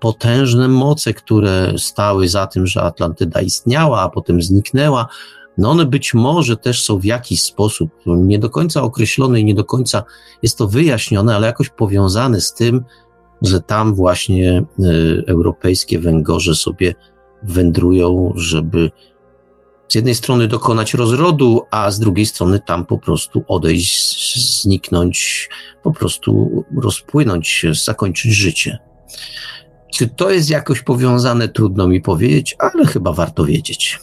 potężne 0.00 0.68
moce, 0.68 1.14
które 1.14 1.72
stały 1.78 2.28
za 2.28 2.46
tym, 2.46 2.66
że 2.66 2.82
Atlantyda 2.82 3.40
istniała, 3.40 4.02
a 4.02 4.08
potem 4.08 4.42
zniknęła, 4.42 5.06
no 5.58 5.70
one 5.70 5.84
być 5.84 6.14
może 6.14 6.56
też 6.56 6.82
są 6.82 6.98
w 6.98 7.04
jakiś 7.04 7.42
sposób 7.42 7.90
nie 8.06 8.38
do 8.38 8.50
końca 8.50 8.82
określone 8.82 9.40
i 9.40 9.44
nie 9.44 9.54
do 9.54 9.64
końca 9.64 10.04
jest 10.42 10.58
to 10.58 10.68
wyjaśnione, 10.68 11.36
ale 11.36 11.46
jakoś 11.46 11.68
powiązane 11.68 12.40
z 12.40 12.54
tym, 12.54 12.84
że 13.42 13.60
tam 13.60 13.94
właśnie 13.94 14.64
y, 14.80 15.24
europejskie 15.26 15.98
węgorze 15.98 16.54
sobie 16.54 16.94
wędrują, 17.42 18.32
żeby 18.36 18.90
z 19.88 19.94
jednej 19.94 20.14
strony 20.14 20.48
dokonać 20.48 20.94
rozrodu, 20.94 21.62
a 21.70 21.90
z 21.90 21.98
drugiej 21.98 22.26
strony 22.26 22.60
tam 22.66 22.86
po 22.86 22.98
prostu 22.98 23.44
odejść, 23.48 24.62
zniknąć, 24.62 25.48
po 25.82 25.92
prostu 25.92 26.64
rozpłynąć 26.82 27.48
się, 27.48 27.74
zakończyć 27.74 28.32
życie. 28.32 28.78
Czy 29.92 30.08
to 30.08 30.30
jest 30.30 30.50
jakoś 30.50 30.82
powiązane, 30.82 31.48
trudno 31.48 31.88
mi 31.88 32.00
powiedzieć, 32.00 32.56
ale 32.58 32.86
chyba 32.86 33.12
warto 33.12 33.44
wiedzieć. 33.44 33.98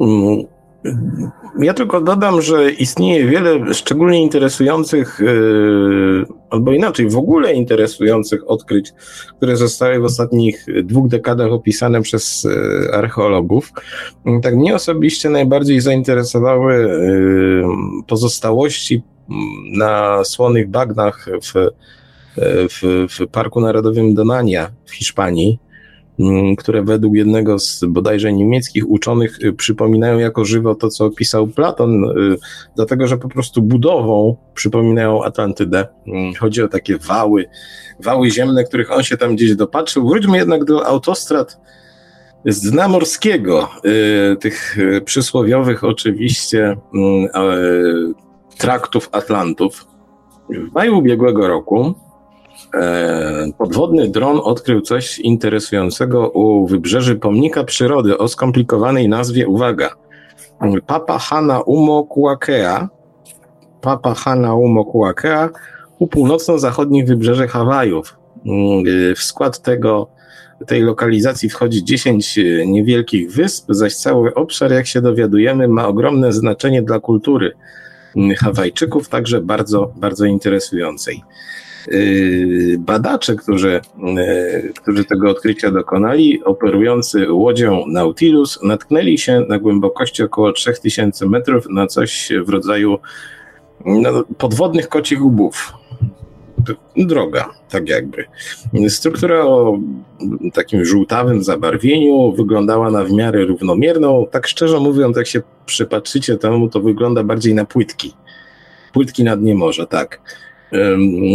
Mm, 0.00 0.44
ja 1.58 1.74
tylko 1.74 2.00
dodam, 2.00 2.42
że 2.42 2.70
istnieje 2.70 3.26
wiele 3.26 3.74
szczególnie 3.74 4.22
interesujących, 4.22 5.20
yy, 5.20 6.26
albo 6.50 6.72
inaczej, 6.72 7.08
w 7.08 7.16
ogóle 7.16 7.52
interesujących 7.52 8.50
odkryć, 8.50 8.92
które 9.36 9.56
zostały 9.56 10.00
w 10.00 10.04
ostatnich 10.04 10.66
dwóch 10.84 11.08
dekadach 11.08 11.52
opisane 11.52 12.02
przez 12.02 12.44
yy, 12.44 12.94
archeologów. 12.94 13.72
Tak 14.42 14.56
mnie 14.56 14.74
osobiście 14.74 15.30
najbardziej 15.30 15.80
zainteresowały 15.80 16.74
yy, 16.74 17.64
pozostałości 18.06 19.02
mm, 19.30 19.78
na 19.78 20.24
słonych 20.24 20.68
bagnach 20.68 21.26
w, 21.42 21.70
w, 22.70 23.06
w 23.18 23.26
Parku 23.26 23.60
Narodowym 23.60 24.14
Donania 24.14 24.70
w 24.84 24.90
Hiszpanii 24.90 25.58
Mm, 25.58 25.69
które 26.58 26.82
według 26.82 27.14
jednego 27.14 27.58
z 27.58 27.84
bodajże 27.88 28.32
niemieckich 28.32 28.90
uczonych 28.90 29.38
y, 29.44 29.52
przypominają 29.52 30.18
jako 30.18 30.44
żywo 30.44 30.74
to, 30.74 30.88
co 30.88 31.04
opisał 31.04 31.46
Platon, 31.46 32.04
y, 32.04 32.36
dlatego 32.76 33.06
że 33.06 33.18
po 33.18 33.28
prostu 33.28 33.62
budową 33.62 34.36
przypominają 34.54 35.24
Atlantydę. 35.24 35.86
Mm, 36.06 36.34
chodzi 36.34 36.62
o 36.62 36.68
takie 36.68 36.98
wały, 36.98 37.48
wały 38.00 38.30
ziemne, 38.30 38.64
których 38.64 38.92
on 38.92 39.02
się 39.02 39.16
tam 39.16 39.36
gdzieś 39.36 39.56
dopatrzył. 39.56 40.08
Wróćmy 40.08 40.38
jednak 40.38 40.64
do 40.64 40.86
autostrad 40.86 41.60
z 42.46 42.70
dna 42.70 42.88
morskiego, 42.88 43.68
y, 44.32 44.36
tych 44.36 44.76
przysłowiowych 45.04 45.84
oczywiście 45.84 46.76
mm, 46.94 47.28
traktów 48.58 49.08
Atlantów. 49.12 49.86
W 50.50 50.74
maju 50.74 50.98
ubiegłego 50.98 51.48
roku 51.48 51.94
podwodny 53.58 54.08
dron 54.08 54.40
odkrył 54.44 54.80
coś 54.80 55.18
interesującego 55.18 56.30
u 56.30 56.66
wybrzeży 56.66 57.16
pomnika 57.16 57.64
przyrody 57.64 58.18
o 58.18 58.28
skomplikowanej 58.28 59.08
nazwie, 59.08 59.48
uwaga, 59.48 59.90
Papa 60.86 61.18
Hana 61.18 61.60
Umo 61.60 62.04
Kuakea, 62.04 62.88
Papa 63.80 64.14
Hana 64.14 64.54
Umo 64.54 64.84
Kuakea 64.84 65.48
u 65.98 66.06
północno-zachodnich 66.06 67.06
wybrzeży 67.06 67.48
Hawajów. 67.48 68.16
Mm, 68.46 69.14
w 69.14 69.18
skład 69.18 69.62
tego 69.62 70.08
tej 70.66 70.82
lokalizacji 70.82 71.48
wchodzi 71.48 71.84
10 71.84 72.38
e, 72.38 72.66
niewielkich 72.66 73.32
wysp, 73.32 73.64
zaś 73.68 73.94
cały 73.96 74.34
obszar, 74.34 74.72
jak 74.72 74.86
się 74.86 75.00
dowiadujemy, 75.00 75.68
ma 75.68 75.88
ogromne 75.88 76.32
znaczenie 76.32 76.82
dla 76.82 77.00
kultury 77.00 77.52
mm, 78.16 78.36
Hawajczyków, 78.36 79.08
także 79.08 79.40
bardzo, 79.40 79.92
bardzo 79.96 80.24
interesującej. 80.24 81.22
E, 81.88 81.98
badacze, 82.78 83.36
którzy, 83.36 83.80
e, 84.18 84.62
którzy 84.82 85.04
tego 85.04 85.30
odkrycia 85.30 85.70
dokonali, 85.70 86.44
operujący 86.44 87.32
łodzią 87.32 87.84
Nautilus, 87.86 88.62
natknęli 88.62 89.18
się 89.18 89.40
na 89.48 89.58
głębokości 89.58 90.22
około 90.22 90.52
3000 90.52 91.26
metrów 91.26 91.66
na 91.70 91.86
coś 91.86 92.32
w 92.44 92.48
rodzaju 92.48 92.98
no, 93.84 94.24
podwodnych 94.38 94.88
kocich 94.88 95.24
łbów 95.24 95.72
droga, 96.96 97.50
tak 97.70 97.88
jakby. 97.88 98.24
Struktura 98.88 99.44
o 99.44 99.78
takim 100.52 100.84
żółtawym 100.84 101.42
zabarwieniu 101.42 102.32
wyglądała 102.32 102.90
na 102.90 103.04
w 103.04 103.12
miarę 103.12 103.44
równomierną. 103.44 104.26
Tak 104.30 104.46
szczerze 104.46 104.80
mówiąc, 104.80 105.16
jak 105.16 105.26
się 105.26 105.42
przypatrzycie 105.66 106.36
temu, 106.36 106.68
to 106.68 106.80
wygląda 106.80 107.24
bardziej 107.24 107.54
na 107.54 107.64
płytki. 107.64 108.14
Płytki 108.92 109.24
na 109.24 109.36
dnie 109.36 109.54
morza, 109.54 109.86
tak. 109.86 110.20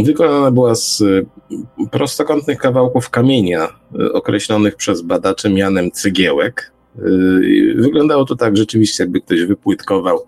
Wykonana 0.05 0.51
była 0.51 0.75
z 0.75 1.03
prostokątnych 1.91 2.57
kawałków 2.57 3.09
kamienia, 3.09 3.67
określonych 4.13 4.75
przez 4.75 5.01
badaczy 5.01 5.49
mianem 5.49 5.91
cygiełek. 5.91 6.71
Wyglądało 7.75 8.25
to 8.25 8.35
tak 8.35 8.57
rzeczywiście, 8.57 9.03
jakby 9.03 9.21
ktoś 9.21 9.41
wypłytkował 9.41 10.19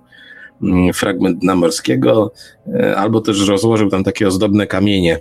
Mm, 0.62 0.94
fragment 0.94 1.40
dna 1.40 1.56
morskiego, 1.56 2.32
e, 2.74 2.96
albo 2.98 3.22
też 3.22 3.48
rozłożył 3.48 3.90
tam 3.90 4.04
takie 4.04 4.28
ozdobne 4.28 4.68
kamienie. 4.68 5.20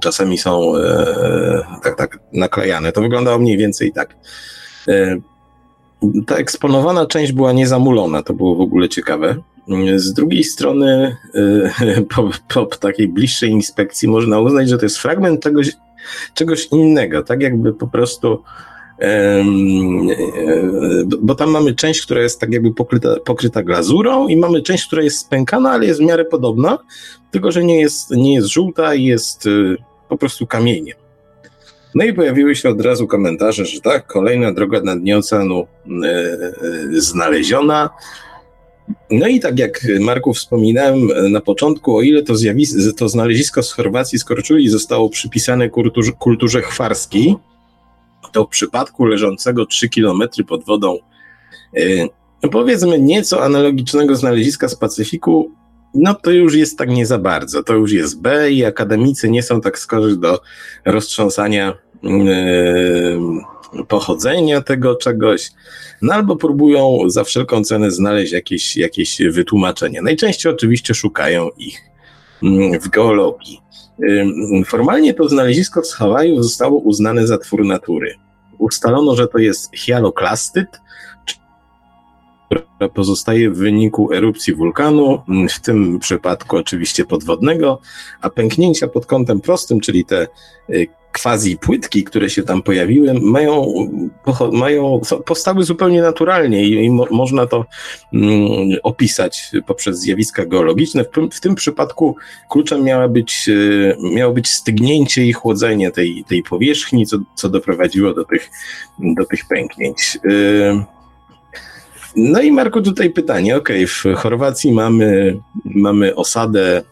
Czasami 0.00 0.38
są 0.38 0.76
e, 0.76 1.64
tak, 1.82 1.96
tak 1.96 2.18
naklejane. 2.32 2.92
To 2.92 3.00
wyglądało 3.00 3.38
mniej 3.38 3.56
więcej 3.56 3.92
tak. 3.92 4.16
E, 4.88 5.16
ta 6.26 6.36
eksponowana 6.36 7.06
część 7.06 7.32
była 7.32 7.52
niezamulona, 7.52 8.22
to 8.22 8.34
było 8.34 8.56
w 8.56 8.60
ogóle 8.60 8.88
ciekawe. 8.88 9.36
Z 9.96 10.12
drugiej 10.12 10.44
strony, 10.44 11.16
po, 12.14 12.30
po, 12.48 12.66
takiej 12.66 13.08
bliższej 13.08 13.50
inspekcji 13.50 14.08
można 14.08 14.40
uznać, 14.40 14.68
że 14.68 14.78
to 14.78 14.84
jest 14.84 14.98
fragment 14.98 15.42
czegoś, 15.42 15.72
czegoś 16.34 16.68
innego, 16.72 17.22
tak 17.22 17.42
jakby 17.42 17.72
po 17.72 17.88
prostu 17.88 18.42
bo 21.20 21.34
tam 21.34 21.50
mamy 21.50 21.74
część, 21.74 22.02
która 22.02 22.22
jest 22.22 22.40
tak 22.40 22.52
jakby 22.52 22.74
pokryta, 22.74 23.16
pokryta 23.24 23.62
glazurą 23.62 24.28
i 24.28 24.36
mamy 24.36 24.62
część, 24.62 24.86
która 24.86 25.02
jest 25.02 25.18
spękana, 25.18 25.70
ale 25.70 25.86
jest 25.86 26.00
w 26.00 26.04
miarę 26.04 26.24
podobna, 26.24 26.78
tylko 27.30 27.52
że 27.52 27.64
nie 27.64 27.80
jest, 27.80 28.10
nie 28.10 28.34
jest 28.34 28.48
żółta 28.48 28.94
i 28.94 29.04
jest 29.04 29.46
y, 29.46 29.76
po 30.08 30.18
prostu 30.18 30.46
kamieniem. 30.46 30.96
No 31.94 32.04
i 32.04 32.12
pojawiły 32.12 32.56
się 32.56 32.68
od 32.68 32.80
razu 32.80 33.06
komentarze, 33.06 33.66
że 33.66 33.80
tak, 33.80 34.06
kolejna 34.06 34.52
droga 34.52 34.80
na 34.80 34.96
dnie 34.96 35.18
oceanu 35.18 35.66
yy, 35.86 37.00
znaleziona. 37.00 37.90
No 39.10 39.26
i 39.26 39.40
tak 39.40 39.58
jak 39.58 39.86
Marku 40.00 40.34
wspominałem 40.34 41.08
na 41.30 41.40
początku, 41.40 41.96
o 41.96 42.02
ile 42.02 42.22
to, 42.22 42.36
zjawisko, 42.36 42.78
to 42.96 43.08
znalezisko 43.08 43.62
z 43.62 43.72
Chorwacji, 43.72 44.18
z 44.18 44.24
Korczuli 44.24 44.68
zostało 44.68 45.10
przypisane 45.10 45.70
kulturze, 45.70 46.12
kulturze 46.12 46.62
chwarskiej, 46.62 47.36
to 48.32 48.44
w 48.44 48.48
przypadku 48.48 49.04
leżącego 49.04 49.66
3 49.66 49.88
km 49.88 50.22
pod 50.48 50.64
wodą, 50.64 50.98
yy, 51.72 52.08
powiedzmy 52.52 53.00
nieco 53.00 53.44
analogicznego 53.44 54.16
znaleziska 54.16 54.68
z 54.68 54.76
Pacyfiku, 54.76 55.50
no 55.94 56.14
to 56.14 56.30
już 56.30 56.54
jest 56.54 56.78
tak 56.78 56.90
nie 56.90 57.06
za 57.06 57.18
bardzo. 57.18 57.62
To 57.62 57.74
już 57.74 57.92
jest 57.92 58.20
B 58.20 58.52
i 58.52 58.64
akademicy 58.64 59.30
nie 59.30 59.42
są 59.42 59.60
tak 59.60 59.78
skorzy 59.78 60.16
do 60.16 60.40
roztrząsania 60.84 61.74
yy, 62.02 63.20
pochodzenia 63.88 64.60
tego 64.60 64.94
czegoś, 64.94 65.50
no 66.02 66.14
albo 66.14 66.36
próbują 66.36 66.98
za 67.06 67.24
wszelką 67.24 67.64
cenę 67.64 67.90
znaleźć 67.90 68.32
jakieś, 68.32 68.76
jakieś 68.76 69.18
wytłumaczenia. 69.30 70.02
Najczęściej 70.02 70.52
oczywiście 70.52 70.94
szukają 70.94 71.50
ich 71.56 71.80
yy, 72.42 72.80
w 72.80 72.88
geologii. 72.88 73.60
Formalnie 74.66 75.14
to 75.14 75.28
znalezisko 75.28 75.84
z 75.84 75.94
Hawaju 75.94 76.42
zostało 76.42 76.78
uznane 76.78 77.26
za 77.26 77.38
twór 77.38 77.64
natury. 77.64 78.14
Ustalono, 78.58 79.16
że 79.16 79.28
to 79.28 79.38
jest 79.38 79.76
hialoklastyt, 79.76 80.68
która 82.78 82.90
pozostaje 82.90 83.50
w 83.50 83.56
wyniku 83.56 84.12
erupcji 84.12 84.54
wulkanu, 84.54 85.22
w 85.50 85.60
tym 85.60 85.98
przypadku 85.98 86.56
oczywiście 86.56 87.04
podwodnego, 87.04 87.80
a 88.20 88.30
pęknięcia 88.30 88.88
pod 88.88 89.06
kątem 89.06 89.40
prostym, 89.40 89.80
czyli 89.80 90.04
te 90.04 90.26
y, 90.70 90.86
quasi 91.22 91.56
płytki, 91.56 92.04
które 92.04 92.30
się 92.30 92.42
tam 92.42 92.62
pojawiły, 92.62 93.14
mają, 93.14 93.74
mają 94.52 95.00
powstały 95.26 95.64
zupełnie 95.64 96.02
naturalnie 96.02 96.64
i, 96.64 96.84
i 96.84 96.90
mo, 96.90 97.06
można 97.10 97.46
to 97.46 97.64
mm, 98.12 98.68
opisać 98.82 99.50
poprzez 99.66 99.98
zjawiska 99.98 100.46
geologiczne. 100.46 101.04
W, 101.04 101.08
w, 101.32 101.40
tym 101.40 101.54
przypadku 101.54 102.16
kluczem 102.50 102.84
miała 102.84 103.08
być, 103.08 103.48
y, 103.48 103.96
miało 104.14 104.32
być 104.34 104.48
stygnięcie 104.48 105.24
i 105.24 105.32
chłodzenie 105.32 105.90
tej, 105.90 106.24
tej 106.28 106.42
powierzchni, 106.42 107.06
co, 107.06 107.18
co 107.34 107.48
doprowadziło 107.48 108.14
do 108.14 108.24
tych, 108.24 108.50
do 108.98 109.24
tych 109.24 109.40
pęknięć. 109.48 110.18
Y, 110.24 110.97
no 112.16 112.40
i 112.40 112.52
Marku, 112.52 112.82
tutaj 112.82 113.10
pytanie. 113.10 113.56
Ok, 113.56 113.68
w 113.86 114.14
Chorwacji 114.14 114.72
mamy, 114.72 115.38
mamy 115.64 116.14
osadę 116.14 116.82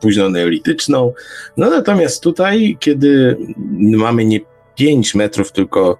późno 0.00 0.28
neolityczną. 0.28 1.12
No 1.56 1.70
natomiast 1.70 2.22
tutaj, 2.22 2.76
kiedy 2.80 3.36
mamy 3.76 4.24
nie 4.24 4.40
5 4.74 5.14
metrów, 5.14 5.52
tylko 5.52 5.98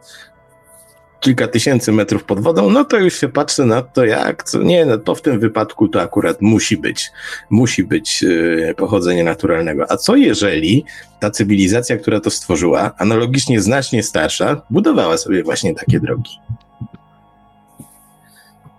kilka 1.20 1.48
tysięcy 1.48 1.92
metrów 1.92 2.24
pod 2.24 2.40
wodą, 2.40 2.70
no 2.70 2.85
to 2.85 2.98
już 2.98 3.20
się 3.20 3.29
patrzy 3.29 3.64
na 3.64 3.83
to, 3.83 4.05
jak, 4.05 4.42
co, 4.42 4.62
nie, 4.62 4.87
no 4.87 4.98
to 4.98 5.14
w 5.14 5.22
tym 5.22 5.40
wypadku 5.40 5.88
to 5.88 6.03
akurat 6.03 6.40
musi 6.40 6.76
być, 6.76 7.11
musi 7.50 7.85
być 7.85 8.22
yy, 8.22 8.74
pochodzenie 8.76 9.24
naturalnego. 9.24 9.85
A 9.88 9.96
co 9.96 10.16
jeżeli 10.16 10.85
ta 11.20 11.31
cywilizacja, 11.31 11.96
która 11.96 12.20
to 12.20 12.31
stworzyła, 12.31 12.92
analogicznie 12.98 13.61
znacznie 13.61 14.03
starsza, 14.03 14.62
budowała 14.70 15.16
sobie 15.16 15.42
właśnie 15.42 15.74
takie 15.74 16.00
drogi? 16.00 16.31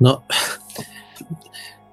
No, 0.01 0.21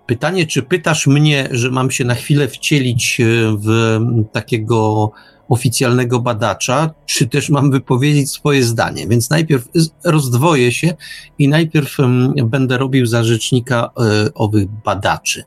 pytanie, 0.07 0.47
czy 0.47 0.63
pytasz 0.63 1.07
mnie, 1.07 1.49
że 1.51 1.71
mam 1.71 1.91
się 1.91 2.05
na 2.05 2.15
chwilę 2.15 2.49
wcielić 2.49 3.21
e, 3.21 3.25
w 3.57 3.99
takiego 4.33 5.11
oficjalnego 5.49 6.21
badacza, 6.21 6.95
czy 7.07 7.29
też 7.29 7.51
mam 7.51 7.71
wypowiedzieć 7.71 8.31
swoje 8.31 8.63
zdanie. 8.63 9.09
Więc 9.09 9.31
najpierw 9.31 9.69
rozdwoję 10.05 10.73
się 10.73 10.95
i 11.39 11.49
najpierw 11.49 11.97
będę 12.45 12.79
robił 12.79 13.07
za 13.07 13.25
rzecznika 13.25 13.91
e, 14.01 14.35
owych 14.35 14.67
badaczy. 14.85 15.45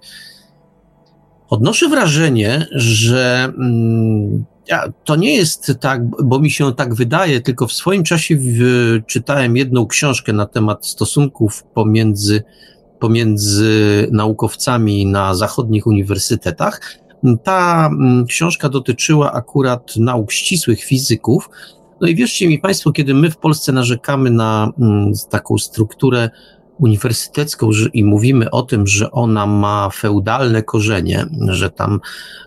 Odnoszę 1.50 1.89
wrażenie, 1.89 2.67
że 2.71 3.43
mm, 3.58 4.45
to 5.03 5.15
nie 5.15 5.36
jest 5.36 5.73
tak, 5.79 6.25
bo 6.25 6.39
mi 6.39 6.51
się 6.51 6.73
tak 6.73 6.95
wydaje, 6.95 7.41
tylko 7.41 7.67
w 7.67 7.73
swoim 7.73 8.03
czasie 8.03 8.38
czytałem 9.07 9.57
jedną 9.57 9.88
książkę 9.88 10.34
na 10.34 10.45
temat 10.45 10.88
stosunków 10.88 11.63
pomiędzy, 11.63 12.43
pomiędzy 12.99 14.07
naukowcami 14.12 15.05
na 15.05 15.36
zachodnich 15.36 15.88
uniwersytetach. 15.88 16.97
Ta 17.43 17.89
mm, 17.91 18.25
książka 18.25 18.69
dotyczyła 18.69 19.34
akurat 19.34 19.95
nauk 19.97 20.32
ścisłych 20.32 20.84
fizyków. 20.84 21.49
No 22.01 22.07
i 22.07 22.15
wierzcie 22.15 22.47
mi 22.47 22.59
Państwo, 22.59 22.91
kiedy 22.91 23.13
my 23.13 23.32
w 23.32 23.38
Polsce 23.38 23.72
narzekamy 23.72 24.32
na 24.32 24.72
mm, 24.80 25.13
taką 25.30 25.57
strukturę 25.57 26.30
uniwersytecką 26.82 27.69
i 27.93 28.03
mówimy 28.03 28.51
o 28.51 28.61
tym, 28.61 28.88
że 28.88 29.11
ona 29.11 29.45
ma 29.45 29.89
feudalne 29.89 30.63
korzenie, 30.63 31.25
że 31.47 31.69
tam 31.69 31.99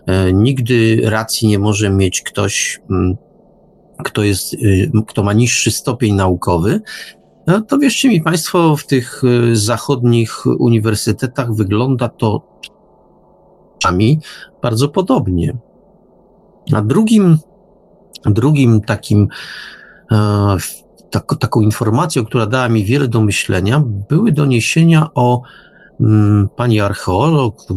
e, 0.05 0.33
nigdy 0.33 1.01
racji 1.03 1.47
nie 1.47 1.59
może 1.59 1.89
mieć 1.89 2.21
ktoś, 2.21 2.81
mm, 2.89 3.15
kto 4.03 4.23
jest, 4.23 4.53
y, 4.53 4.91
kto 5.07 5.23
ma 5.23 5.33
niższy 5.33 5.71
stopień 5.71 6.15
naukowy, 6.15 6.81
no 7.47 7.61
to 7.61 7.77
wierzcie 7.77 8.09
mi 8.09 8.21
Państwo, 8.21 8.75
w 8.75 8.85
tych 8.85 9.23
y, 9.23 9.55
zachodnich 9.55 10.45
uniwersytetach 10.45 11.55
wygląda 11.55 12.09
to 12.09 12.59
bardzo 14.61 14.89
podobnie. 14.89 15.57
A 16.73 16.81
drugim, 16.81 17.37
drugim 18.25 18.81
takim 18.81 19.27
e, 20.11 20.57
tak, 21.11 21.35
taką 21.39 21.61
informacją, 21.61 22.25
która 22.25 22.45
dała 22.45 22.69
mi 22.69 22.85
wiele 22.85 23.07
do 23.07 23.21
myślenia, 23.21 23.83
były 24.09 24.31
doniesienia 24.31 25.09
o 25.15 25.41
mm, 25.99 26.49
pani 26.55 26.79
archeolog, 26.79 27.61
y, 27.61 27.73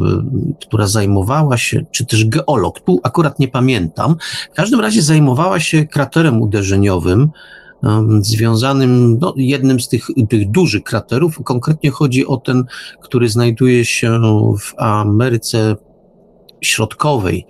która 0.66 0.86
zajmowała 0.86 1.56
się, 1.56 1.84
czy 1.92 2.06
też 2.06 2.24
geolog, 2.24 2.80
tu 2.80 3.00
akurat 3.02 3.38
nie 3.38 3.48
pamiętam, 3.48 4.16
w 4.52 4.54
każdym 4.54 4.80
razie 4.80 5.02
zajmowała 5.02 5.60
się 5.60 5.86
kraterem 5.86 6.42
uderzeniowym, 6.42 7.30
związanym, 8.20 9.18
no, 9.20 9.34
jednym 9.36 9.80
z 9.80 9.88
tych, 9.88 10.06
tych 10.28 10.50
dużych 10.50 10.82
kraterów. 10.82 11.38
Konkretnie 11.44 11.90
chodzi 11.90 12.26
o 12.26 12.36
ten, 12.36 12.64
który 13.02 13.28
znajduje 13.28 13.84
się 13.84 14.20
w 14.60 14.74
Ameryce 14.78 15.76
Środkowej 16.60 17.46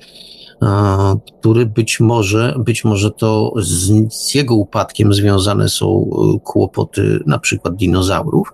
który 1.41 1.67
być 1.67 2.01
może, 2.01 2.55
być 2.59 2.85
może 2.85 3.11
to 3.11 3.53
z, 3.57 4.13
z, 4.15 4.35
jego 4.35 4.55
upadkiem 4.55 5.13
związane 5.15 5.69
są 5.69 6.11
e, 6.37 6.39
kłopoty 6.41 7.21
na 7.27 7.39
przykład 7.39 7.77
dinozaurów. 7.77 8.53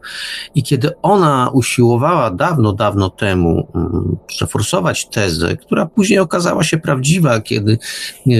I 0.54 0.62
kiedy 0.62 0.90
ona 1.02 1.50
usiłowała 1.52 2.30
dawno, 2.30 2.72
dawno 2.72 3.10
temu 3.10 3.68
mm, 3.74 4.16
przeforsować 4.26 5.06
tezę, 5.06 5.56
która 5.56 5.86
później 5.86 6.18
okazała 6.18 6.62
się 6.62 6.78
prawdziwa, 6.78 7.40
kiedy 7.40 7.78
e, 8.26 8.30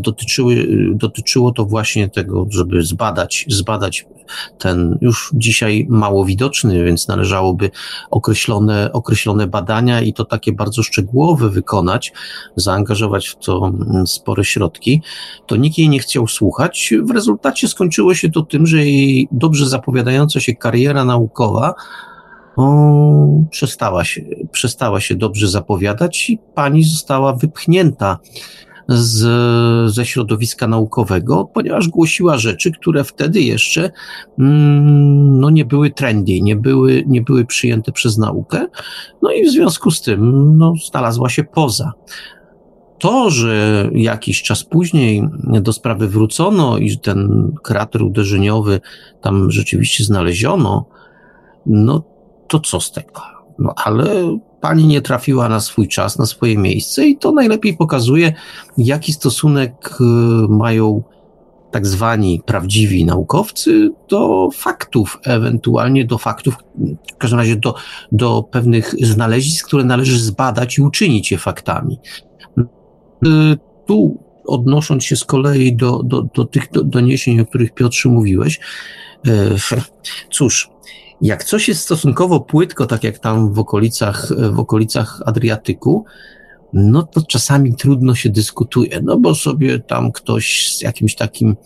dotyczyły, 0.00 0.66
dotyczyło 0.94 1.52
to 1.52 1.64
właśnie 1.64 2.08
tego, 2.08 2.46
żeby 2.50 2.82
zbadać, 2.82 3.46
zbadać 3.48 4.06
ten 4.58 4.98
już 5.00 5.30
dzisiaj 5.34 5.86
mało 5.90 6.24
widoczny, 6.24 6.84
więc 6.84 7.08
należałoby 7.08 7.70
określone, 8.10 8.92
określone 8.92 9.46
badania 9.46 10.00
i 10.00 10.12
to 10.12 10.24
takie 10.24 10.52
bardzo 10.52 10.82
szczegółowe 10.82 11.48
wykonać, 11.48 12.12
zaangażować 12.56 12.97
w 13.06 13.36
to 13.36 13.66
mm, 13.66 14.06
spore 14.06 14.44
środki, 14.44 15.02
to 15.46 15.56
nikt 15.56 15.78
jej 15.78 15.88
nie 15.88 15.98
chciał 15.98 16.28
słuchać. 16.28 16.94
W 17.02 17.10
rezultacie 17.10 17.68
skończyło 17.68 18.14
się 18.14 18.30
to 18.30 18.42
tym, 18.42 18.66
że 18.66 18.78
jej 18.78 19.28
dobrze 19.32 19.68
zapowiadająca 19.68 20.40
się 20.40 20.54
kariera 20.54 21.04
naukowa 21.04 21.74
o, 22.56 23.44
przestała, 23.50 24.04
się, 24.04 24.22
przestała 24.52 25.00
się 25.00 25.14
dobrze 25.14 25.48
zapowiadać 25.48 26.30
i 26.30 26.38
pani 26.54 26.84
została 26.84 27.32
wypchnięta 27.32 28.18
z, 28.88 29.94
ze 29.94 30.06
środowiska 30.06 30.68
naukowego, 30.68 31.44
ponieważ 31.54 31.88
głosiła 31.88 32.38
rzeczy, 32.38 32.72
które 32.72 33.04
wtedy 33.04 33.40
jeszcze 33.40 33.90
mm, 34.38 35.40
no, 35.40 35.50
nie 35.50 35.64
były 35.64 35.90
trendy, 35.90 36.40
nie 36.40 36.56
były, 36.56 37.04
nie 37.06 37.22
były 37.22 37.44
przyjęte 37.44 37.92
przez 37.92 38.18
naukę, 38.18 38.66
no 39.22 39.32
i 39.32 39.46
w 39.46 39.50
związku 39.50 39.90
z 39.90 40.02
tym 40.02 40.52
no, 40.58 40.72
znalazła 40.90 41.28
się 41.28 41.44
poza. 41.44 41.92
To, 42.98 43.30
że 43.30 43.88
jakiś 43.92 44.42
czas 44.42 44.64
później 44.64 45.28
do 45.44 45.72
sprawy 45.72 46.08
wrócono 46.08 46.78
i 46.78 46.98
ten 46.98 47.52
krater 47.62 48.02
uderzeniowy 48.02 48.80
tam 49.20 49.50
rzeczywiście 49.50 50.04
znaleziono, 50.04 50.86
no 51.66 52.02
to 52.48 52.60
co 52.60 52.80
z 52.80 52.92
tego? 52.92 53.20
No 53.58 53.74
ale 53.84 54.38
pani 54.60 54.86
nie 54.86 55.00
trafiła 55.00 55.48
na 55.48 55.60
swój 55.60 55.88
czas, 55.88 56.18
na 56.18 56.26
swoje 56.26 56.58
miejsce 56.58 57.06
i 57.06 57.16
to 57.16 57.32
najlepiej 57.32 57.76
pokazuje, 57.76 58.32
jaki 58.78 59.12
stosunek 59.12 59.90
y, 60.00 60.04
mają 60.48 61.02
tak 61.70 61.86
zwani 61.86 62.42
prawdziwi 62.46 63.04
naukowcy 63.04 63.90
do 64.08 64.48
faktów, 64.54 65.18
ewentualnie 65.24 66.04
do 66.04 66.18
faktów, 66.18 66.54
w 67.14 67.16
każdym 67.16 67.38
razie 67.38 67.56
do, 67.56 67.74
do 68.12 68.42
pewnych 68.42 68.94
znalezisk, 69.00 69.66
które 69.66 69.84
należy 69.84 70.18
zbadać 70.18 70.78
i 70.78 70.82
uczynić 70.82 71.32
je 71.32 71.38
faktami. 71.38 71.98
Y, 73.26 73.58
tu 73.86 74.22
odnosząc 74.46 75.04
się 75.04 75.16
z 75.16 75.24
kolei 75.24 75.76
do, 75.76 76.02
do, 76.02 76.22
do 76.22 76.44
tych 76.44 76.68
doniesień, 76.84 77.40
o 77.40 77.46
których 77.46 77.74
Piotrze 77.74 78.08
mówiłeś, 78.08 78.60
y, 79.26 79.30
cóż, 80.36 80.70
jak 81.22 81.44
coś 81.44 81.68
jest 81.68 81.80
stosunkowo 81.80 82.40
płytko, 82.40 82.86
tak 82.86 83.04
jak 83.04 83.18
tam 83.18 83.52
w 83.52 83.58
okolicach, 83.58 84.32
w 84.52 84.58
okolicach 84.58 85.22
Adriatyku, 85.26 86.04
no 86.72 87.02
to 87.02 87.22
czasami 87.22 87.74
trudno 87.74 88.14
się 88.14 88.30
dyskutuje, 88.30 89.00
no 89.02 89.18
bo 89.18 89.34
sobie 89.34 89.78
tam 89.78 90.12
ktoś 90.12 90.76
z 90.76 90.80
jakimś 90.80 91.14
takim 91.14 91.56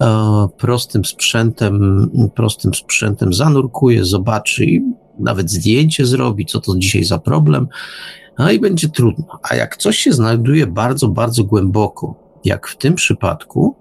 e, 0.00 0.48
prostym 0.58 1.04
sprzętem, 1.04 2.10
prostym 2.34 2.74
sprzętem 2.74 3.32
zanurkuje, 3.32 4.04
zobaczy 4.04 4.64
i 4.64 4.82
nawet 5.18 5.50
zdjęcie 5.50 6.06
zrobi, 6.06 6.46
co 6.46 6.60
to 6.60 6.78
dzisiaj 6.78 7.04
za 7.04 7.18
problem, 7.18 7.68
no 8.40 8.50
i 8.50 8.60
będzie 8.60 8.88
trudno. 8.88 9.38
A 9.42 9.54
jak 9.54 9.76
coś 9.76 9.98
się 9.98 10.12
znajduje 10.12 10.66
bardzo, 10.66 11.08
bardzo 11.08 11.44
głęboko, 11.44 12.14
jak 12.44 12.68
w 12.68 12.76
tym 12.76 12.94
przypadku, 12.94 13.76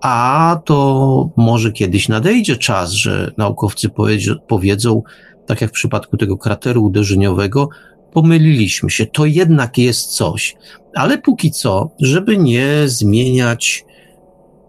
a 0.00 0.60
to 0.64 1.30
może 1.36 1.72
kiedyś 1.72 2.08
nadejdzie 2.08 2.56
czas, 2.56 2.90
że 2.90 3.32
naukowcy 3.36 3.88
powiedzą, 4.48 5.02
tak 5.46 5.60
jak 5.60 5.70
w 5.70 5.74
przypadku 5.74 6.16
tego 6.16 6.36
krateru 6.36 6.84
uderzeniowego, 6.84 7.68
pomyliliśmy 8.12 8.90
się, 8.90 9.06
to 9.06 9.26
jednak 9.26 9.78
jest 9.78 10.16
coś. 10.16 10.56
Ale 10.94 11.18
póki 11.18 11.50
co, 11.50 11.90
żeby 12.00 12.36
nie 12.36 12.68
zmieniać 12.86 13.84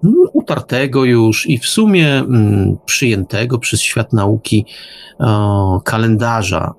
mm, 0.03 0.15
utartego 0.33 1.03
już 1.03 1.49
i 1.49 1.57
w 1.57 1.65
sumie 1.65 2.13
mm, 2.15 2.77
przyjętego 2.85 3.59
przez 3.59 3.81
świat 3.81 4.13
nauki 4.13 4.65
kalendarza 5.83 6.73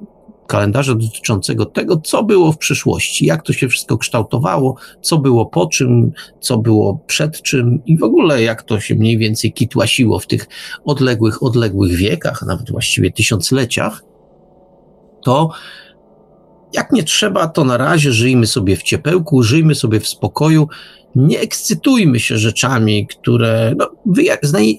kalendarza 0.47 0.95
dotyczącego 0.95 1.67
tego, 1.67 1.97
co 1.97 2.25
było 2.25 2.53
w 2.53 2.59
przyszłości, 2.59 3.27
jak 3.27 3.43
to 3.43 3.53
się 3.53 3.69
wszystko 3.69 3.99
kształtowało, 3.99 4.77
co 5.01 5.19
było 5.19 5.47
po 5.47 5.67
czym, 5.67 6.13
co 6.41 6.59
było 6.59 7.01
przed 7.07 7.43
czym 7.43 7.83
i 7.87 7.99
w 7.99 8.03
ogóle 8.03 8.43
jak 8.43 8.63
to 8.63 8.81
się 8.81 8.95
mniej 8.95 9.19
więcej 9.19 9.53
kitłasiło 9.53 10.19
w 10.19 10.27
tych 10.27 10.49
odległych, 10.85 11.43
odległych 11.43 11.97
wiekach, 11.97 12.43
nawet 12.47 12.71
właściwie 12.71 13.13
tysiącleciach, 13.13 14.05
to 15.23 15.51
jak 16.73 16.93
nie 16.93 17.03
trzeba, 17.03 17.49
to 17.49 17.65
na 17.65 17.77
razie 17.77 18.13
żyjmy 18.13 18.47
sobie 18.47 18.77
w 18.77 18.83
ciepełku, 18.83 19.43
żyjmy 19.43 19.75
sobie 19.75 20.01
w 20.01 20.09
spokoju 20.09 20.69
nie 21.17 21.41
ekscytujmy 21.41 22.21
się 22.21 22.39
rzeczami, 22.39 23.07
które, 23.07 23.75
no, 23.79 23.91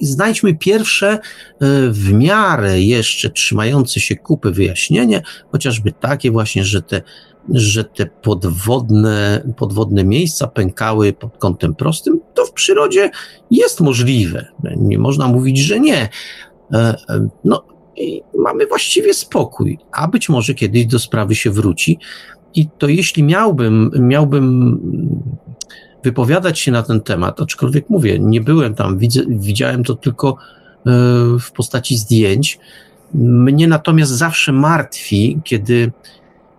znajdźmy 0.01 0.55
pierwsze 0.55 1.07
e, 1.07 1.19
w 1.89 2.13
miarę 2.13 2.81
jeszcze 2.81 3.29
trzymające 3.29 3.99
się 3.99 4.15
kupy 4.15 4.51
wyjaśnienie, 4.51 5.21
chociażby 5.51 5.91
takie 5.91 6.31
właśnie, 6.31 6.63
że 6.63 6.81
te, 6.81 7.01
że 7.49 7.83
te 7.83 8.05
podwodne, 8.05 9.43
podwodne 9.57 10.03
miejsca 10.03 10.47
pękały 10.47 11.13
pod 11.13 11.37
kątem 11.37 11.75
prostym, 11.75 12.19
to 12.33 12.45
w 12.45 12.51
przyrodzie 12.51 13.11
jest 13.51 13.81
możliwe. 13.81 14.47
Nie 14.77 14.97
można 14.97 15.27
mówić, 15.27 15.57
że 15.57 15.79
nie. 15.79 16.09
E, 16.73 16.95
e, 17.09 17.27
no, 17.43 17.63
i 17.97 18.21
mamy 18.37 18.67
właściwie 18.67 19.13
spokój, 19.13 19.79
a 19.91 20.07
być 20.07 20.29
może 20.29 20.53
kiedyś 20.53 20.85
do 20.85 20.99
sprawy 20.99 21.35
się 21.35 21.51
wróci. 21.51 21.99
I 22.55 22.67
to 22.77 22.87
jeśli 22.87 23.23
miałbym, 23.23 23.91
miałbym 23.99 24.79
wypowiadać 26.05 26.59
się 26.59 26.71
na 26.71 26.83
ten 26.83 27.01
temat, 27.01 27.41
aczkolwiek 27.41 27.89
mówię, 27.89 28.19
nie 28.19 28.41
byłem 28.41 28.75
tam, 28.75 28.97
widzę, 28.97 29.21
widziałem 29.27 29.83
to 29.83 29.95
tylko 29.95 30.29
e, 30.29 30.91
w 31.39 31.51
postaci 31.51 31.97
zdjęć. 31.97 32.59
Mnie 33.13 33.67
natomiast 33.67 34.11
zawsze 34.11 34.51
martwi, 34.51 35.39
kiedy, 35.43 35.91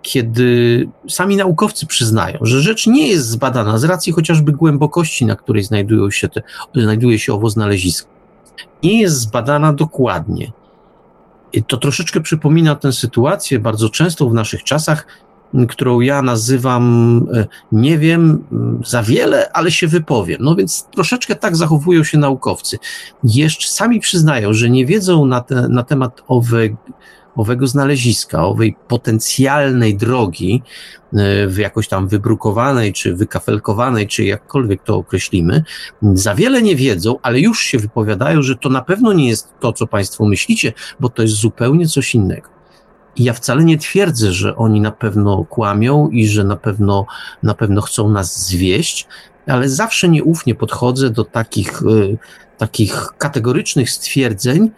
kiedy 0.02 0.88
sami 1.08 1.36
naukowcy 1.36 1.86
przyznają, 1.86 2.38
że 2.40 2.60
rzecz 2.60 2.86
nie 2.86 3.08
jest 3.08 3.28
zbadana 3.28 3.78
z 3.78 3.84
racji 3.84 4.12
chociażby 4.12 4.52
głębokości, 4.52 5.26
na 5.26 5.36
której 5.36 5.62
znajdują 5.62 6.10
się 6.10 6.28
te, 6.28 6.42
znajduje 6.74 7.18
się 7.18 7.34
owo 7.34 7.50
znalezisko. 7.50 8.10
Nie 8.82 9.00
jest 9.00 9.20
zbadana 9.20 9.72
dokładnie. 9.72 10.52
I 11.52 11.62
to 11.62 11.76
troszeczkę 11.76 12.20
przypomina 12.20 12.74
tę 12.74 12.92
sytuację 12.92 13.58
bardzo 13.58 13.90
często 13.90 14.28
w 14.28 14.34
naszych 14.34 14.64
czasach, 14.64 15.06
którą 15.68 16.00
ja 16.00 16.22
nazywam 16.22 17.26
e, 17.34 17.46
nie 17.72 17.98
wiem 17.98 18.44
za 18.86 19.02
wiele, 19.02 19.52
ale 19.52 19.70
się 19.70 19.86
wypowiem. 19.86 20.38
No 20.40 20.54
więc 20.54 20.86
troszeczkę 20.90 21.36
tak 21.36 21.56
zachowują 21.56 22.04
się 22.04 22.18
naukowcy. 22.18 22.78
Jeszcze 23.24 23.68
sami 23.68 24.00
przyznają, 24.00 24.52
że 24.52 24.70
nie 24.70 24.86
wiedzą 24.86 25.26
na, 25.26 25.40
te, 25.40 25.68
na 25.68 25.82
temat 25.82 26.22
owe, 26.28 26.68
owego 27.36 27.66
znaleziska, 27.66 28.44
owej 28.44 28.76
potencjalnej 28.88 29.96
drogi, 29.96 30.62
e, 31.12 31.46
w 31.46 31.58
jakoś 31.58 31.88
tam 31.88 32.08
wybrukowanej, 32.08 32.92
czy 32.92 33.14
wykafelkowanej, 33.14 34.06
czy 34.06 34.24
jakkolwiek 34.24 34.82
to 34.82 34.96
określimy, 34.96 35.64
za 36.02 36.34
wiele 36.34 36.62
nie 36.62 36.76
wiedzą, 36.76 37.16
ale 37.22 37.40
już 37.40 37.60
się 37.60 37.78
wypowiadają, 37.78 38.42
że 38.42 38.56
to 38.56 38.68
na 38.68 38.82
pewno 38.82 39.12
nie 39.12 39.28
jest 39.28 39.54
to, 39.60 39.72
co 39.72 39.86
Państwo 39.86 40.26
myślicie, 40.26 40.72
bo 41.00 41.08
to 41.08 41.22
jest 41.22 41.34
zupełnie 41.34 41.88
coś 41.88 42.14
innego. 42.14 42.55
I 43.16 43.24
ja 43.24 43.32
wcale 43.32 43.64
nie 43.64 43.78
twierdzę, 43.78 44.32
że 44.32 44.56
oni 44.56 44.80
na 44.80 44.90
pewno 44.90 45.44
kłamią 45.44 46.08
i 46.08 46.26
że 46.26 46.44
na 46.44 46.56
pewno, 46.56 47.06
na 47.42 47.54
pewno 47.54 47.80
chcą 47.80 48.08
nas 48.08 48.46
zwieść, 48.46 49.06
ale 49.46 49.68
zawsze 49.68 50.08
nieufnie 50.08 50.54
podchodzę 50.54 51.10
do 51.10 51.24
takich, 51.24 51.82
y, 51.82 52.18
takich 52.58 53.08
kategorycznych 53.18 53.90
stwierdzeń 53.90 54.70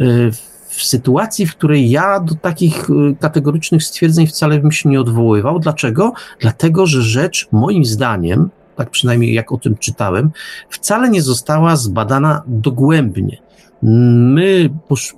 y, 0.00 0.30
w 0.68 0.84
sytuacji, 0.84 1.46
w 1.46 1.56
której 1.56 1.90
ja 1.90 2.20
do 2.20 2.34
takich 2.34 2.90
y, 2.90 3.16
kategorycznych 3.20 3.84
stwierdzeń 3.84 4.26
wcale 4.26 4.58
bym 4.58 4.72
się 4.72 4.88
nie 4.88 5.00
odwoływał. 5.00 5.58
Dlaczego? 5.58 6.12
Dlatego, 6.40 6.86
że 6.86 7.02
rzecz 7.02 7.48
moim 7.52 7.84
zdaniem 7.84 8.50
tak 8.76 8.90
przynajmniej 8.90 9.34
jak 9.34 9.52
o 9.52 9.58
tym 9.58 9.76
czytałem, 9.76 10.30
wcale 10.70 11.10
nie 11.10 11.22
została 11.22 11.76
zbadana 11.76 12.42
dogłębnie. 12.46 13.38
My, 13.86 14.70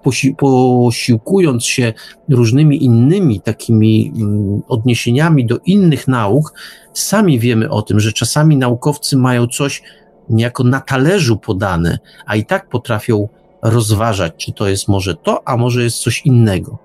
posi 0.02 0.34
posiłkując 0.34 1.66
się 1.66 1.92
różnymi 2.28 2.84
innymi 2.84 3.40
takimi 3.40 4.12
mm, 4.16 4.62
odniesieniami 4.68 5.46
do 5.46 5.58
innych 5.66 6.08
nauk, 6.08 6.54
sami 6.92 7.38
wiemy 7.38 7.70
o 7.70 7.82
tym, 7.82 8.00
że 8.00 8.12
czasami 8.12 8.56
naukowcy 8.56 9.16
mają 9.16 9.46
coś 9.46 9.82
niejako 10.30 10.64
na 10.64 10.80
talerzu 10.80 11.36
podane, 11.36 11.98
a 12.26 12.36
i 12.36 12.44
tak 12.44 12.68
potrafią 12.68 13.28
rozważać, 13.62 14.32
czy 14.36 14.52
to 14.52 14.68
jest 14.68 14.88
może 14.88 15.14
to, 15.14 15.48
a 15.48 15.56
może 15.56 15.82
jest 15.82 15.98
coś 15.98 16.26
innego. 16.26 16.78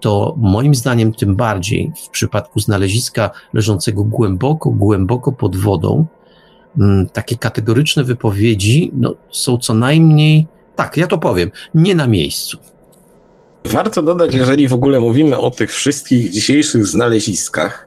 To 0.00 0.34
moim 0.38 0.74
zdaniem 0.74 1.12
tym 1.12 1.36
bardziej 1.36 1.92
w 2.04 2.08
przypadku 2.08 2.60
znaleziska 2.60 3.30
leżącego 3.52 4.04
głęboko, 4.04 4.70
głęboko 4.70 5.32
pod 5.32 5.56
wodą, 5.56 6.06
mm, 6.78 7.08
takie 7.08 7.36
kategoryczne 7.36 8.04
wypowiedzi 8.04 8.90
no, 8.94 9.14
są 9.30 9.58
co 9.58 9.74
najmniej, 9.74 10.46
tak, 10.76 10.96
ja 10.96 11.06
to 11.06 11.18
powiem, 11.18 11.50
nie 11.74 11.94
na 11.94 12.06
miejscu. 12.06 12.58
Warto 13.64 14.02
dodać, 14.02 14.34
jeżeli 14.34 14.68
w 14.68 14.74
ogóle 14.74 15.00
mówimy 15.00 15.38
o 15.38 15.50
tych 15.50 15.72
wszystkich 15.72 16.30
dzisiejszych 16.30 16.86
znaleziskach, 16.86 17.86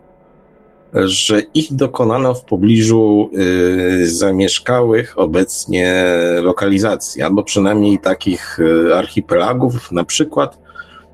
że 0.94 1.42
ich 1.54 1.74
dokonano 1.74 2.34
w 2.34 2.46
pobliżu 2.46 3.30
y, 3.34 4.10
zamieszkałych 4.10 5.20
obecnie 5.20 6.06
lokalizacji, 6.42 7.22
albo 7.22 7.44
przynajmniej 7.44 8.00
takich 8.00 8.60
y, 8.60 8.96
archipelagów, 8.96 9.92
na 9.92 10.04
przykład, 10.04 10.58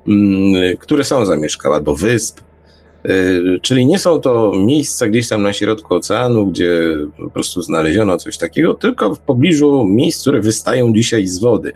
y, 0.08 0.76
które 0.80 1.04
są 1.04 1.26
zamieszkałe, 1.26 1.76
albo 1.76 1.96
wysp. 1.96 2.40
Y, 3.10 3.60
czyli 3.62 3.86
nie 3.86 3.98
są 3.98 4.20
to 4.20 4.52
miejsca 4.56 5.08
gdzieś 5.08 5.28
tam 5.28 5.42
na 5.42 5.52
środku 5.52 5.94
oceanu, 5.94 6.46
gdzie 6.46 6.96
po 7.18 7.30
prostu 7.30 7.62
znaleziono 7.62 8.16
coś 8.16 8.38
takiego, 8.38 8.74
tylko 8.74 9.14
w 9.14 9.18
pobliżu 9.18 9.84
miejsc, 9.84 10.20
które 10.20 10.40
wystają 10.40 10.92
dzisiaj 10.92 11.26
z 11.26 11.38
wody. 11.38 11.72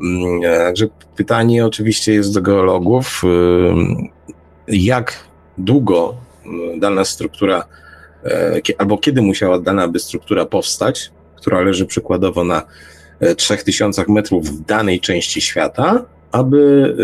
Mm, 0.00 0.42
także 0.42 0.86
pytanie 1.16 1.66
oczywiście 1.66 2.12
jest 2.12 2.34
do 2.34 2.42
geologów, 2.42 3.22
y, 4.68 4.76
jak 4.76 5.28
długo 5.58 6.14
dana 6.78 7.04
struktura, 7.04 7.64
albo 8.78 8.98
kiedy 8.98 9.22
musiała 9.22 9.58
dana 9.58 9.88
by 9.88 9.98
struktura 9.98 10.46
powstać, 10.46 11.10
która 11.36 11.60
leży 11.60 11.86
przykładowo 11.86 12.44
na 12.44 12.62
3000 13.36 14.02
e, 14.02 14.12
metrów 14.12 14.50
w 14.50 14.64
danej 14.64 15.00
części 15.00 15.40
świata, 15.40 16.04
aby, 16.32 16.94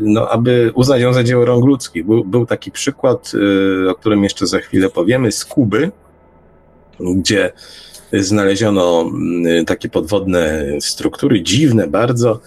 no, 0.00 0.28
aby 0.28 0.70
uznać 0.74 1.00
ją 1.02 1.12
za 1.12 1.24
dzieło 1.24 1.44
rąk 1.44 1.64
ludzkich. 1.64 2.06
Był, 2.06 2.24
był 2.24 2.46
taki 2.46 2.70
przykład, 2.70 3.32
o 3.88 3.94
którym 3.94 4.24
jeszcze 4.24 4.46
za 4.46 4.58
chwilę 4.58 4.90
powiemy, 4.90 5.32
z 5.32 5.44
Kuby, 5.44 5.90
gdzie 7.00 7.52
znaleziono 8.12 9.10
takie 9.66 9.88
podwodne 9.88 10.66
struktury, 10.80 11.42
dziwne 11.42 11.86
bardzo, 11.86 12.40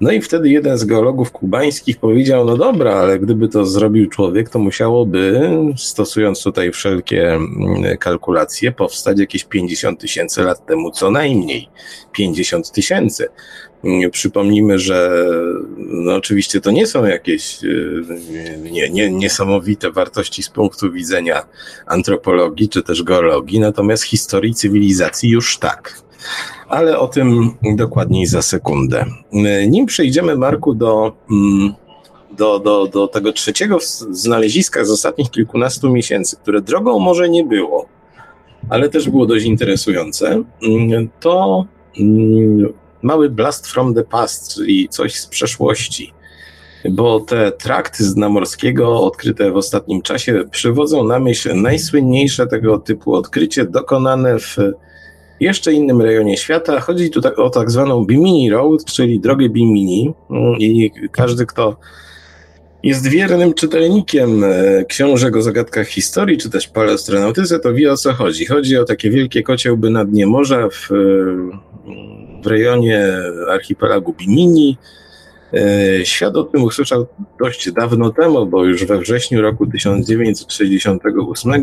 no 0.00 0.12
i 0.12 0.20
wtedy 0.20 0.48
jeden 0.48 0.78
z 0.78 0.84
geologów 0.84 1.32
kubańskich 1.32 1.98
powiedział, 1.98 2.44
no 2.44 2.56
dobra, 2.56 2.94
ale 2.94 3.18
gdyby 3.18 3.48
to 3.48 3.66
zrobił 3.66 4.08
człowiek, 4.08 4.50
to 4.50 4.58
musiałoby, 4.58 5.50
stosując 5.76 6.42
tutaj 6.42 6.72
wszelkie 6.72 7.32
mm, 7.34 7.96
kalkulacje, 7.98 8.72
powstać 8.72 9.18
jakieś 9.18 9.44
50 9.44 10.00
tysięcy 10.00 10.42
lat 10.42 10.66
temu 10.66 10.90
co 10.90 11.10
najmniej. 11.10 11.68
50 12.12 12.72
tysięcy. 12.72 13.28
Przypomnijmy, 14.12 14.78
że 14.78 15.10
no 15.76 16.14
oczywiście 16.14 16.60
to 16.60 16.70
nie 16.70 16.86
są 16.86 17.04
jakieś 17.04 17.64
y, 17.64 18.04
nie, 18.72 18.90
nie, 18.90 19.10
niesamowite 19.10 19.90
wartości 19.90 20.42
z 20.42 20.50
punktu 20.50 20.92
widzenia 20.92 21.42
antropologii 21.86 22.68
czy 22.68 22.82
też 22.82 23.02
geologii, 23.02 23.60
natomiast 23.60 24.02
historii 24.02 24.54
cywilizacji 24.54 25.30
już 25.30 25.58
tak 25.58 26.02
ale 26.68 26.98
o 26.98 27.08
tym 27.08 27.50
dokładniej 27.76 28.26
za 28.26 28.42
sekundę. 28.42 29.04
Nim 29.68 29.86
przejdziemy, 29.86 30.36
Marku, 30.36 30.74
do, 30.74 31.12
mm, 31.30 31.74
do, 32.36 32.58
do, 32.58 32.86
do 32.86 33.08
tego 33.08 33.32
trzeciego 33.32 33.78
znaleziska 34.10 34.84
z 34.84 34.90
ostatnich 34.90 35.30
kilkunastu 35.30 35.90
miesięcy, 35.90 36.36
które 36.36 36.60
drogą 36.60 36.98
może 36.98 37.28
nie 37.28 37.44
było, 37.44 37.86
ale 38.68 38.88
też 38.88 39.10
było 39.10 39.26
dość 39.26 39.44
interesujące, 39.44 40.42
mm, 40.62 41.08
to 41.20 41.66
mm, 42.00 42.72
mały 43.02 43.30
blast 43.30 43.66
from 43.66 43.94
the 43.94 44.04
past, 44.04 44.54
czyli 44.54 44.88
coś 44.88 45.14
z 45.14 45.26
przeszłości. 45.26 46.12
Bo 46.90 47.20
te 47.20 47.52
trakty 47.52 48.04
z 48.04 48.14
dna 48.14 48.28
morskiego 48.28 49.02
odkryte 49.02 49.50
w 49.50 49.56
ostatnim 49.56 50.02
czasie 50.02 50.44
przywodzą 50.50 51.04
na 51.04 51.18
myśl 51.18 51.60
najsłynniejsze 51.60 52.46
tego 52.46 52.78
typu 52.78 53.14
odkrycie 53.14 53.64
dokonane 53.64 54.38
w 54.38 54.56
jeszcze 55.40 55.72
innym 55.72 56.02
rejonie 56.02 56.36
świata. 56.36 56.80
Chodzi 56.80 57.10
tu 57.10 57.20
tak, 57.20 57.38
o 57.38 57.50
tak 57.50 57.70
zwaną 57.70 58.04
Bimini 58.04 58.50
Road, 58.50 58.84
czyli 58.84 59.20
drogę 59.20 59.48
Bimini 59.48 60.12
i 60.58 60.90
każdy, 61.12 61.46
kto 61.46 61.76
jest 62.82 63.08
wiernym 63.08 63.54
czytelnikiem 63.54 64.44
e, 64.44 64.84
książek 64.84 65.36
o 65.36 65.42
zagadkach 65.42 65.88
historii, 65.88 66.38
czy 66.38 66.50
też 66.50 66.68
paleostronautyce, 66.68 67.58
to 67.58 67.74
wie 67.74 67.92
o 67.92 67.96
co 67.96 68.12
chodzi. 68.12 68.46
Chodzi 68.46 68.76
o 68.76 68.84
takie 68.84 69.10
wielkie 69.10 69.42
kociołby 69.42 69.90
na 69.90 70.04
dnie 70.04 70.26
morza 70.26 70.68
w, 70.68 70.88
w 72.42 72.46
rejonie 72.46 73.06
archipelagu 73.50 74.12
Bimini. 74.12 74.78
E, 75.54 76.04
świat 76.04 76.36
o 76.36 76.42
tym 76.42 76.62
usłyszał 76.62 77.06
dość 77.40 77.72
dawno 77.72 78.10
temu, 78.10 78.46
bo 78.46 78.64
już 78.64 78.84
we 78.84 78.98
wrześniu 78.98 79.42
roku 79.42 79.66
1968 79.66 81.62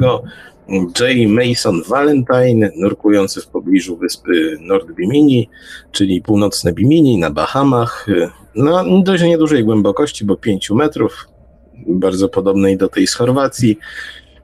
J. 0.69 1.30
Mason 1.30 1.82
Valentine, 1.88 2.71
nurkujący 2.76 3.41
w 3.41 3.47
pobliżu 3.47 3.97
wyspy 3.97 4.57
Nord 4.61 4.91
Bimini, 4.91 5.49
czyli 5.91 6.21
północne 6.21 6.73
Bimini 6.73 7.17
na 7.17 7.30
Bahamach, 7.30 8.07
na 8.55 8.84
dość 9.03 9.23
niedużej 9.23 9.63
głębokości, 9.63 10.26
bo 10.26 10.36
5 10.36 10.69
metrów, 10.69 11.28
bardzo 11.88 12.30
podobnej 12.30 12.78
do 12.78 12.88
tej 12.88 13.07
z 13.07 13.13
Chorwacji, 13.13 13.78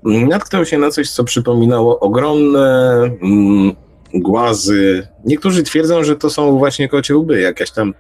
natknął 0.03 0.65
się 0.65 0.77
na 0.77 0.91
coś, 0.91 1.09
co 1.09 1.23
przypominało 1.23 1.99
ogromne 1.99 3.01
mm, 3.21 3.75
głazy. 4.13 5.07
Niektórzy 5.25 5.63
twierdzą, 5.63 6.03
że 6.03 6.15
to 6.15 6.29
są 6.29 6.57
właśnie 6.57 6.89
kocie 6.89 7.17
łby, 7.17 7.41
jakaś 7.41 7.71
tam 7.71 7.93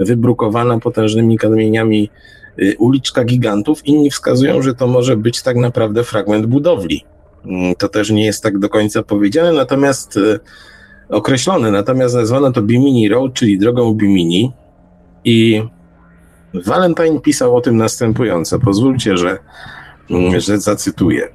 wybrukowana 0.00 0.78
potężnymi 0.78 1.38
kamieniami 1.38 2.10
y, 2.58 2.76
uliczka 2.78 3.24
gigantów. 3.24 3.86
Inni 3.86 4.10
wskazują, 4.10 4.62
że 4.62 4.74
to 4.74 4.86
może 4.86 5.16
być 5.16 5.42
tak 5.42 5.56
naprawdę 5.56 6.04
fragment 6.04 6.46
budowli 6.46 7.04
Mm, 7.44 7.74
to 7.74 7.88
też 7.88 8.10
nie 8.10 8.24
jest 8.24 8.42
tak 8.42 8.58
do 8.58 8.68
końca 8.68 9.02
powiedziane, 9.02 9.52
natomiast 9.52 10.16
e, 10.16 10.38
określone, 11.08 11.70
natomiast 11.70 12.14
nazwano 12.14 12.52
to 12.52 12.62
Bimini 12.62 13.08
Road, 13.08 13.34
czyli 13.34 13.58
drogą 13.58 13.94
Bimini 13.94 14.52
i 15.24 15.62
Valentine 16.54 17.20
pisał 17.20 17.56
o 17.56 17.60
tym 17.60 17.76
następująco. 17.76 18.58
Pozwólcie, 18.58 19.16
że, 19.16 19.38
mm, 20.10 20.40
że 20.40 20.58
zacytuję. 20.58 21.28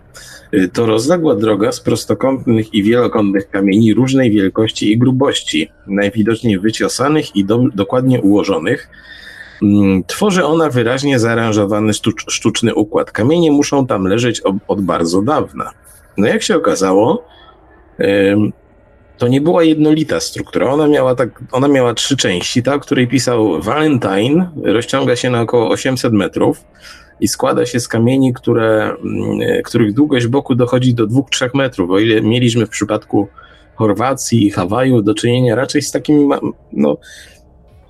E, 0.52 0.68
to 0.68 0.86
rozległa 0.86 1.36
droga 1.36 1.72
z 1.72 1.80
prostokątnych 1.80 2.74
i 2.74 2.84
wielokątnych 2.84 3.50
kamieni 3.50 3.93
różnej 3.93 4.32
wielkości 4.32 4.91
i 4.91 4.98
grubości, 4.98 5.72
najwidoczniej 5.88 6.60
wyciosanych 6.60 7.36
i 7.36 7.45
do, 7.45 7.64
dokładnie 7.76 8.22
ułożonych. 8.22 8.89
Mm, 9.64 10.04
tworzy 10.04 10.45
ona 10.45 10.70
wyraźnie 10.70 11.20
zaaranżowany 11.20 11.93
sztuczny 12.30 12.76
układ. 12.76 13.12
Kamienie 13.12 13.52
muszą 13.52 13.88
tam 13.88 14.04
leżeć 14.04 14.41
od 14.68 14.82
bardzo 14.82 15.22
dawna. 15.22 15.72
No 16.18 16.28
jak 16.28 16.43
się 16.43 16.56
okazało, 16.56 17.26
to 19.18 19.28
nie 19.28 19.41
była 19.41 19.64
jednolita 19.64 20.20
struktura. 20.20 20.70
Ona 20.70 20.88
miała, 20.88 21.16
tak, 21.16 21.43
ona 21.52 21.68
miała 21.68 21.93
trzy 21.93 22.18
części. 22.18 22.64
Ta, 22.64 22.74
o 22.74 22.80
której 22.80 23.08
pisał 23.08 23.62
Valentine, 23.62 24.50
rozciąga 24.64 25.16
się 25.16 25.30
na 25.30 25.41
około 25.41 25.70
800 25.70 26.14
metrów 26.14 26.64
i 27.20 27.28
składa 27.28 27.65
się 27.65 27.80
z 27.80 27.88
kamieni, 27.88 28.34
które, 28.34 28.95
mm, 29.03 29.63
których 29.63 29.93
długość 29.93 30.28
boku 30.28 30.55
dochodzi 30.55 30.93
do 30.93 31.07
2-3 31.07 31.49
metrów. 31.53 31.89
O 31.89 31.99
ile 31.99 32.22
mieliśmy 32.22 32.65
w 32.65 32.70
przypadku 32.70 33.28
Chorwacji 33.76 34.47
i 34.47 34.51
Hawaju 34.51 35.01
do 35.01 35.13
czynienia 35.13 35.55
raczej 35.55 35.82
z 35.82 35.91
takimi 35.91 36.30
no, 36.74 36.97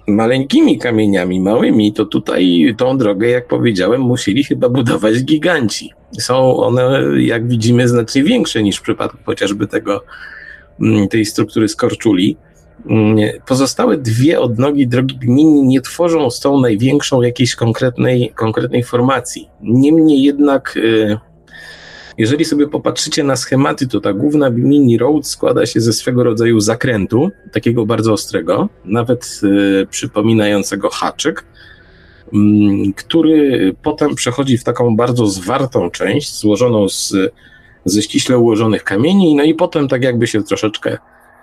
maleńkimi 0.08 0.80
kamieniami, 0.80 1.40
małymi, 1.40 1.94
to 1.94 2.06
tutaj 2.06 2.76
tą 2.78 2.98
drogę, 2.98 3.30
jak 3.30 3.48
powiedziałem, 3.48 4.02
musieli 4.02 4.44
chyba 4.44 4.70
budować 4.70 5.24
giganci. 5.24 5.94
Są 6.20 6.58
one, 6.58 7.02
jak 7.18 7.48
widzimy, 7.48 7.88
znacznie 7.88 8.24
większe 8.24 8.64
niż 8.64 8.78
w 8.78 8.82
przypadku 8.82 9.18
chociażby 9.26 9.68
tego, 9.68 10.04
mm, 10.82 11.08
tej 11.08 11.26
struktury 11.26 11.68
skorczuli. 11.68 12.38
Mm, 12.38 12.47
pozostałe 13.46 13.98
dwie 13.98 14.40
odnogi 14.40 14.88
drogi 14.88 15.18
gminy 15.18 15.62
nie 15.62 15.82
tworzą 15.82 16.30
z 16.30 16.40
tą 16.40 16.62
największą 16.62 17.22
jakiejś 17.22 17.56
konkretnej, 17.56 18.32
konkretnej 18.36 18.84
formacji. 18.84 19.50
Niemniej 19.62 20.24
jednak 20.24 20.78
y, 20.78 21.18
jeżeli 22.18 22.46
sobie 22.46 22.68
popatrzycie 22.68 23.24
na 23.24 23.36
schematy, 23.36 23.88
to 23.88 24.02
ta 24.02 24.14
główna 24.14 24.50
mini 24.50 24.98
road 24.98 25.28
składa 25.28 25.66
się 25.66 25.82
ze 25.82 25.94
swego 25.94 26.24
rodzaju 26.24 26.60
zakrętu, 26.60 27.30
takiego 27.52 27.86
bardzo 27.86 28.14
ostrego, 28.14 28.70
nawet 28.86 29.42
y, 29.44 29.88
przypominającego 29.90 30.90
haczyk, 30.90 31.46
y, 32.34 32.38
który 32.96 33.76
potem 33.84 34.16
przechodzi 34.16 34.58
w 34.58 34.64
taką 34.64 34.96
bardzo 34.96 35.28
zwartą 35.28 35.92
część, 35.92 36.40
złożoną 36.40 36.90
z 36.90 37.14
ze 37.86 38.02
ściśle 38.02 38.38
ułożonych 38.38 38.84
kamieni, 38.84 39.36
no 39.36 39.44
i 39.44 39.54
potem 39.54 39.88
tak 39.88 40.04
jakby 40.04 40.28
się 40.28 40.44
troszeczkę, 40.44 40.98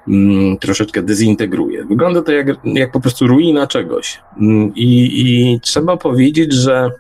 mm, 0.09 0.59
troszeczkę 0.59 1.03
dezintegruje. 1.03 1.85
Wygląda 1.85 2.23
to 2.23 2.33
jak, 2.33 2.47
jak 2.65 2.93
po 2.93 3.01
prostu 3.01 3.27
ruina 3.27 3.67
czegoś. 3.67 4.21
Mm, 4.41 4.73
I, 4.75 5.21
I 5.21 5.61
trzeba 5.61 5.97
powiedzieć, 5.97 6.53
że 6.53 6.91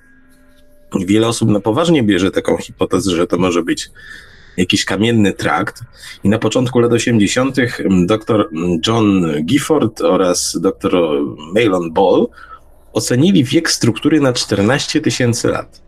wiele 1.06 1.28
osób 1.28 1.50
na 1.50 1.60
poważnie 1.60 2.02
bierze 2.02 2.30
taką 2.30 2.56
hipotezę, 2.56 3.10
że 3.10 3.26
to 3.26 3.38
może 3.38 3.62
być 3.62 3.90
jakiś 4.56 4.84
kamienny 4.84 5.32
trakt. 5.32 5.80
I 6.24 6.28
na 6.28 6.38
początku 6.38 6.78
lat 6.78 6.92
80. 6.92 7.56
dr 8.06 8.50
John 8.86 9.26
Gifford 9.44 10.00
oraz 10.00 10.58
dr 10.60 10.92
Malon 11.54 11.92
Ball 11.92 12.26
ocenili 12.92 13.44
wiek 13.44 13.70
struktury 13.70 14.20
na 14.20 14.32
14 14.32 15.00
tysięcy 15.00 15.48
lat. 15.48 15.82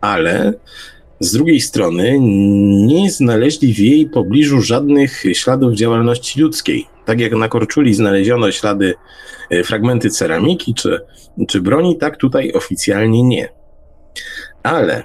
Ale 0.00 0.54
z 1.22 1.32
drugiej 1.32 1.60
strony 1.60 2.18
nie 2.86 3.10
znaleźli 3.10 3.74
w 3.74 3.78
jej 3.78 4.06
pobliżu 4.06 4.60
żadnych 4.62 5.22
śladów 5.32 5.74
działalności 5.74 6.40
ludzkiej. 6.40 6.86
Tak 7.04 7.20
jak 7.20 7.32
na 7.32 7.48
Korczuli 7.48 7.94
znaleziono 7.94 8.52
ślady, 8.52 8.94
e, 9.50 9.64
fragmenty 9.64 10.10
ceramiki 10.10 10.74
czy, 10.74 11.00
czy 11.48 11.60
broni, 11.60 11.98
tak 11.98 12.16
tutaj 12.16 12.52
oficjalnie 12.52 13.22
nie. 13.22 13.48
Ale 14.62 15.02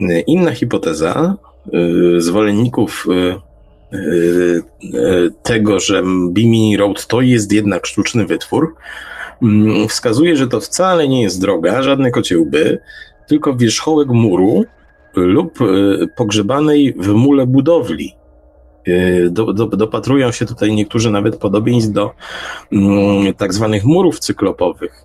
e, 0.00 0.20
inna 0.20 0.52
hipoteza 0.52 1.36
e, 1.72 2.20
zwolenników 2.20 3.06
tego, 5.42 5.80
że 5.80 6.02
Bimini 6.28 6.76
Road 6.76 7.06
to 7.06 7.20
jest 7.20 7.52
jednak 7.52 7.86
sztuczny 7.86 8.26
wytwór, 8.26 8.74
mm, 9.42 9.88
wskazuje, 9.88 10.36
że 10.36 10.48
to 10.48 10.60
wcale 10.60 11.08
nie 11.08 11.22
jest 11.22 11.40
droga, 11.40 11.82
żadne 11.82 12.10
kociełby, 12.10 12.78
tylko 13.28 13.56
wierzchołek 13.56 14.08
muru 14.08 14.64
lub 15.16 15.58
e, 15.60 15.64
pogrzebanej 16.16 16.94
w 16.98 17.08
mule 17.08 17.46
budowli. 17.46 18.14
E, 18.86 19.30
do, 19.30 19.52
do, 19.52 19.66
dopatrują 19.66 20.32
się 20.32 20.46
tutaj 20.46 20.72
niektórzy 20.72 21.10
nawet 21.10 21.36
podobieństw 21.36 21.92
do 21.92 22.10
mm, 22.72 23.34
tak 23.34 23.54
zwanych 23.54 23.84
murów 23.84 24.18
cyklopowych 24.18 25.04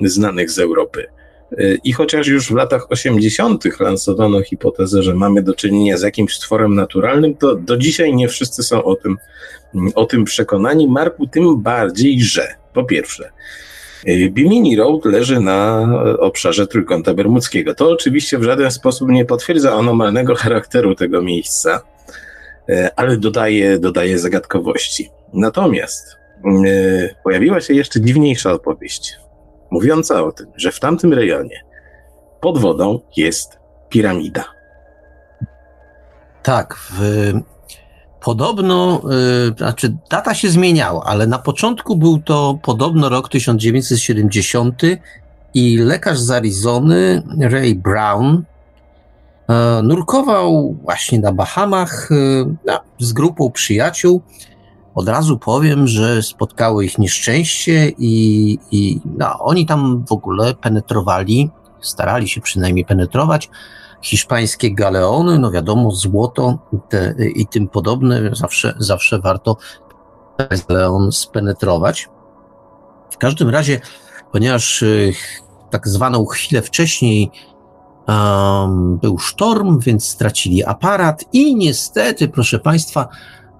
znanych 0.00 0.50
z 0.50 0.58
Europy. 0.58 1.06
E, 1.58 1.74
I 1.84 1.92
chociaż 1.92 2.26
już 2.26 2.48
w 2.48 2.54
latach 2.54 2.86
80. 2.90 3.80
lansowano 3.80 4.42
hipotezę, 4.42 5.02
że 5.02 5.14
mamy 5.14 5.42
do 5.42 5.54
czynienia 5.54 5.96
z 5.96 6.02
jakimś 6.02 6.36
stworem 6.36 6.74
naturalnym, 6.74 7.34
to 7.34 7.54
do 7.54 7.76
dzisiaj 7.76 8.14
nie 8.14 8.28
wszyscy 8.28 8.62
są 8.62 8.84
o 8.84 8.96
tym, 8.96 9.16
o 9.94 10.06
tym 10.06 10.24
przekonani. 10.24 10.88
Marku, 10.88 11.26
tym 11.26 11.62
bardziej, 11.62 12.22
że 12.22 12.48
po 12.72 12.84
pierwsze, 12.84 13.30
Bimini 14.30 14.76
Road 14.76 15.04
leży 15.04 15.40
na 15.40 15.88
obszarze 16.18 16.66
Trójkąta 16.66 17.14
Bermudzkiego. 17.14 17.74
To 17.74 17.90
oczywiście 17.90 18.38
w 18.38 18.42
żaden 18.42 18.70
sposób 18.70 19.08
nie 19.08 19.24
potwierdza 19.24 19.74
anormalnego 19.74 20.34
charakteru 20.44 20.94
tego 20.94 21.22
miejsca, 21.22 21.82
e, 22.68 22.90
ale 22.96 23.16
dodaje, 23.16 23.78
dodaje 23.78 24.18
zagadkowości. 24.18 25.10
Natomiast 25.32 26.16
e, 26.66 27.14
pojawiła 27.24 27.60
się 27.60 27.74
jeszcze 27.74 28.00
dziwniejsza 28.00 28.52
opowieść, 28.52 29.16
mówiąca 29.70 30.24
o 30.24 30.32
tym, 30.32 30.46
że 30.56 30.72
w 30.72 30.80
tamtym 30.80 31.12
rejonie 31.12 31.64
pod 32.40 32.58
wodą 32.58 33.00
jest 33.16 33.58
piramida. 33.88 34.44
Tak, 36.42 36.74
w 36.74 37.32
Podobno, 38.24 39.02
yy, 39.48 39.54
znaczy 39.56 39.96
data 40.10 40.34
się 40.34 40.48
zmieniała, 40.48 41.04
ale 41.04 41.26
na 41.26 41.38
początku 41.38 41.96
był 41.96 42.18
to 42.18 42.58
podobno 42.62 43.08
rok 43.08 43.28
1970 43.28 44.82
i 45.54 45.76
lekarz 45.76 46.18
z 46.18 46.30
Arizony, 46.30 47.22
Ray 47.40 47.74
Brown, 47.74 48.42
yy, 49.48 49.54
nurkował 49.82 50.76
właśnie 50.82 51.18
na 51.18 51.32
Bahamach 51.32 52.08
yy, 52.66 53.06
z 53.06 53.12
grupą 53.12 53.50
przyjaciół. 53.50 54.22
Od 54.94 55.08
razu 55.08 55.38
powiem, 55.38 55.86
że 55.86 56.22
spotkało 56.22 56.82
ich 56.82 56.98
nieszczęście 56.98 57.92
i, 57.98 58.58
i 58.70 59.00
no, 59.18 59.38
oni 59.38 59.66
tam 59.66 60.04
w 60.08 60.12
ogóle 60.12 60.54
penetrowali, 60.54 61.50
starali 61.80 62.28
się 62.28 62.40
przynajmniej 62.40 62.84
penetrować 62.84 63.50
hiszpańskie 64.04 64.74
galeony, 64.74 65.38
no 65.38 65.50
wiadomo, 65.50 65.90
złoto 65.90 66.58
te, 66.88 67.14
i 67.34 67.46
tym 67.46 67.68
podobne, 67.68 68.30
zawsze, 68.32 68.74
zawsze 68.78 69.18
warto 69.18 69.56
galeon 70.68 71.12
spenetrować. 71.12 72.08
W 73.10 73.18
każdym 73.18 73.48
razie, 73.48 73.80
ponieważ 74.32 74.82
y, 74.82 75.12
tak 75.70 75.88
zwaną 75.88 76.26
chwilę 76.26 76.62
wcześniej 76.62 77.30
um, 78.08 78.98
był 78.98 79.18
sztorm, 79.18 79.78
więc 79.78 80.08
stracili 80.08 80.64
aparat 80.64 81.24
i 81.32 81.56
niestety, 81.56 82.28
proszę 82.28 82.58
Państwa, 82.58 83.08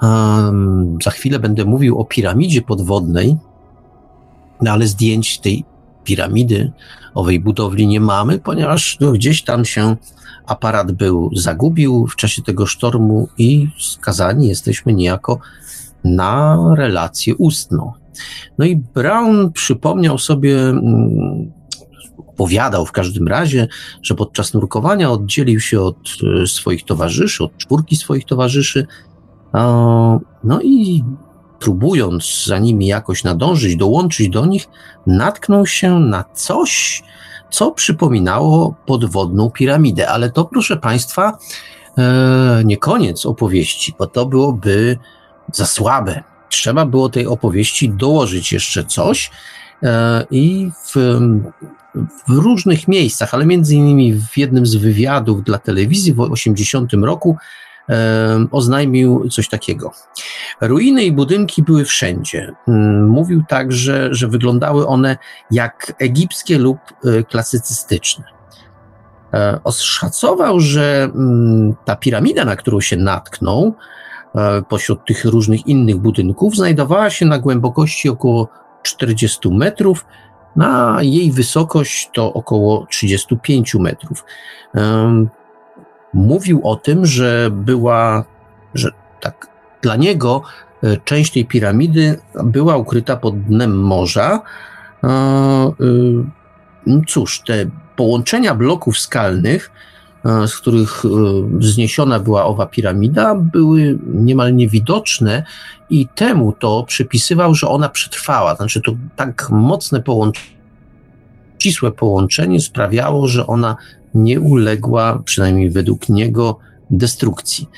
um, 0.03 0.99
za 1.05 1.11
chwilę 1.11 1.39
będę 1.39 1.65
mówił 1.65 2.01
o 2.01 2.05
piramidzie 2.05 2.63
podwodnej, 2.63 3.37
no 4.61 4.71
ale 4.71 4.87
zdjęć 4.87 5.39
tej 5.41 5.65
piramidy, 6.05 6.73
owej 7.15 7.41
budowli 7.41 7.87
nie 7.87 8.01
mamy, 8.01 8.39
ponieważ 8.39 8.97
no, 9.01 9.13
gdzieś 9.13 9.43
tam 9.43 9.65
się 9.65 9.97
aparat 10.47 10.93
był 10.93 11.31
zagubił 11.37 12.07
w 12.07 12.17
czasie 12.17 12.43
tego 12.43 12.67
sztormu 12.67 13.29
i 13.39 13.69
skazani 13.79 14.49
jesteśmy 14.49 14.93
niejako 14.93 15.39
na 16.05 16.59
relację 16.77 17.35
ustną. 17.37 17.93
No 18.59 18.65
i 18.65 18.77
Brown 18.77 19.53
przypomniał 19.53 20.19
sobie, 20.19 20.69
mm, 20.69 21.53
opowiadał 22.35 22.87
w 22.87 22.93
każdym 22.93 23.29
razie, 23.29 23.69
że 24.03 24.15
podczas 24.15 24.55
nurkowania 24.55 25.11
oddzielił 25.11 25.61
się 25.61 25.81
od 25.81 25.97
e, 26.43 26.47
swoich 26.47 26.85
towarzyszy, 26.85 27.45
od 27.45 27.57
czwórki 27.57 27.97
swoich 27.97 28.25
towarzyszy, 28.25 28.87
no 30.45 30.61
i 30.63 31.05
próbując 31.65 32.45
za 32.47 32.59
nimi 32.59 32.87
jakoś 32.87 33.25
nadążyć, 33.25 33.77
dołączyć 33.77 34.29
do 34.29 34.47
nich, 34.47 34.69
natknął 35.07 35.67
się 35.67 36.01
na 36.01 36.25
coś, 36.35 37.03
co 37.51 37.71
przypominało 37.71 38.75
podwodną 38.87 39.51
piramidę. 39.51 40.09
Ale 40.09 40.31
to, 40.31 40.45
proszę 40.45 40.77
Państwa, 40.77 41.39
e, 41.99 42.63
nie 42.65 42.77
koniec 42.77 43.27
opowieści, 43.27 43.95
bo 43.99 44.07
to 44.07 44.27
byłoby 44.27 44.99
za 45.53 45.67
słabe. 45.67 46.23
Trzeba 46.49 46.87
było 46.87 47.09
tej 47.09 47.27
opowieści 47.27 47.91
dołożyć 47.91 48.53
jeszcze 48.53 48.85
coś 48.85 49.31
e, 49.83 50.27
i 50.31 50.71
w, 50.87 50.95
w 52.29 52.31
różnych 52.31 52.89
miejscach, 52.89 53.35
ale 53.35 53.47
między 53.47 53.75
innymi 53.75 54.13
w 54.13 54.39
jednym 54.39 54.67
z 54.67 54.75
wywiadów 54.75 55.45
dla 55.45 55.59
telewizji 55.59 56.13
w 56.13 56.21
80 56.21 56.93
roku 56.93 57.37
oznajmił 58.51 59.29
coś 59.31 59.49
takiego. 59.49 59.93
Ruiny 60.61 61.05
i 61.05 61.13
budynki 61.13 61.63
były 61.63 61.85
wszędzie. 61.85 62.53
Mm, 62.69 63.09
mówił 63.09 63.43
także, 63.49 64.09
że 64.11 64.29
wyglądały 64.29 64.87
one 64.87 65.17
jak 65.51 65.93
egipskie 65.99 66.59
lub 66.59 66.79
e, 67.05 67.23
klasycystyczne. 67.23 68.25
E, 69.35 69.61
oszacował, 69.65 70.61
że 70.61 71.11
mm, 71.15 71.75
ta 71.85 71.97
piramida, 71.97 72.45
na 72.45 72.57
którą 72.57 72.81
się 72.81 72.97
natknął, 72.97 73.75
e, 74.35 74.63
pośród 74.63 75.05
tych 75.07 75.25
różnych 75.25 75.67
innych 75.67 75.97
budynków, 75.97 76.57
znajdowała 76.57 77.11
się 77.11 77.27
na 77.27 77.39
głębokości 77.39 78.09
około 78.09 78.49
40 78.83 79.49
metrów, 79.51 80.07
na 80.57 80.99
jej 81.03 81.33
wysokość 81.33 82.11
to 82.13 82.33
około 82.33 82.87
35 82.91 83.75
metrów 83.75 84.25
mówił 86.15 86.61
o 86.69 86.77
tym, 86.77 87.07
że 87.07 87.51
była, 87.53 88.25
że 88.75 88.91
tak 89.21 89.47
dla 89.83 89.97
niego 89.97 90.43
e, 90.83 90.97
część 91.05 91.33
tej 91.33 91.45
piramidy 91.45 92.19
była 92.45 92.77
ukryta 92.77 93.17
pod 93.17 93.41
dnem 93.41 93.79
morza. 93.79 94.41
E, 95.05 95.09
e, 95.09 97.03
cóż, 97.07 97.41
te 97.41 97.67
połączenia 97.97 98.55
bloków 98.55 98.99
skalnych, 98.99 99.71
z 100.47 100.57
których 100.57 101.03
wzniesiona 101.53 102.21
była 102.21 102.45
owa 102.45 102.67
piramida, 102.67 103.35
były 103.35 103.99
niemal 104.15 104.55
niewidoczne 104.55 105.45
i 105.91 106.09
temu 106.09 106.53
to 106.53 106.85
przypisywał, 106.89 107.55
że 107.55 107.69
ona 107.69 107.89
przetrwała. 107.89 108.55
Znaczy 108.55 108.81
to 108.81 108.93
tak 109.17 109.51
mocne 109.51 110.03
połączenie, 110.03 110.47
ścisłe 111.59 111.93
połączenie 111.93 112.61
sprawiało, 112.61 113.29
że 113.29 113.47
ona 113.47 113.77
nie 114.15 114.41
uległa, 114.41 115.23
przynajmniej 115.25 115.71
według 115.71 116.09
niego, 116.09 116.59
destrukcji. 116.91 117.69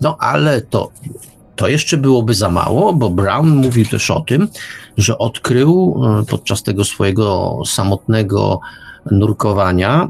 No 0.00 0.16
ale 0.18 0.60
to, 0.60 0.90
to 1.56 1.68
jeszcze 1.68 1.96
byłoby 1.96 2.34
za 2.34 2.48
mało, 2.50 2.92
bo 2.92 3.10
Brown 3.10 3.48
mówił 3.48 3.86
też 3.86 4.10
o 4.10 4.20
tym, 4.20 4.48
że 4.96 5.18
odkrył 5.18 6.00
e, 6.04 6.24
podczas 6.24 6.62
tego 6.62 6.84
swojego 6.84 7.58
samotnego 7.66 8.60
nurkowania, 9.10 10.08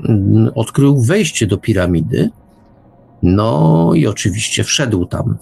odkrył 0.54 1.02
wejście 1.02 1.46
do 1.46 1.58
piramidy. 1.58 2.30
No 3.22 3.90
i 3.94 4.06
oczywiście 4.06 4.64
wszedł 4.64 5.06
tam. 5.06 5.38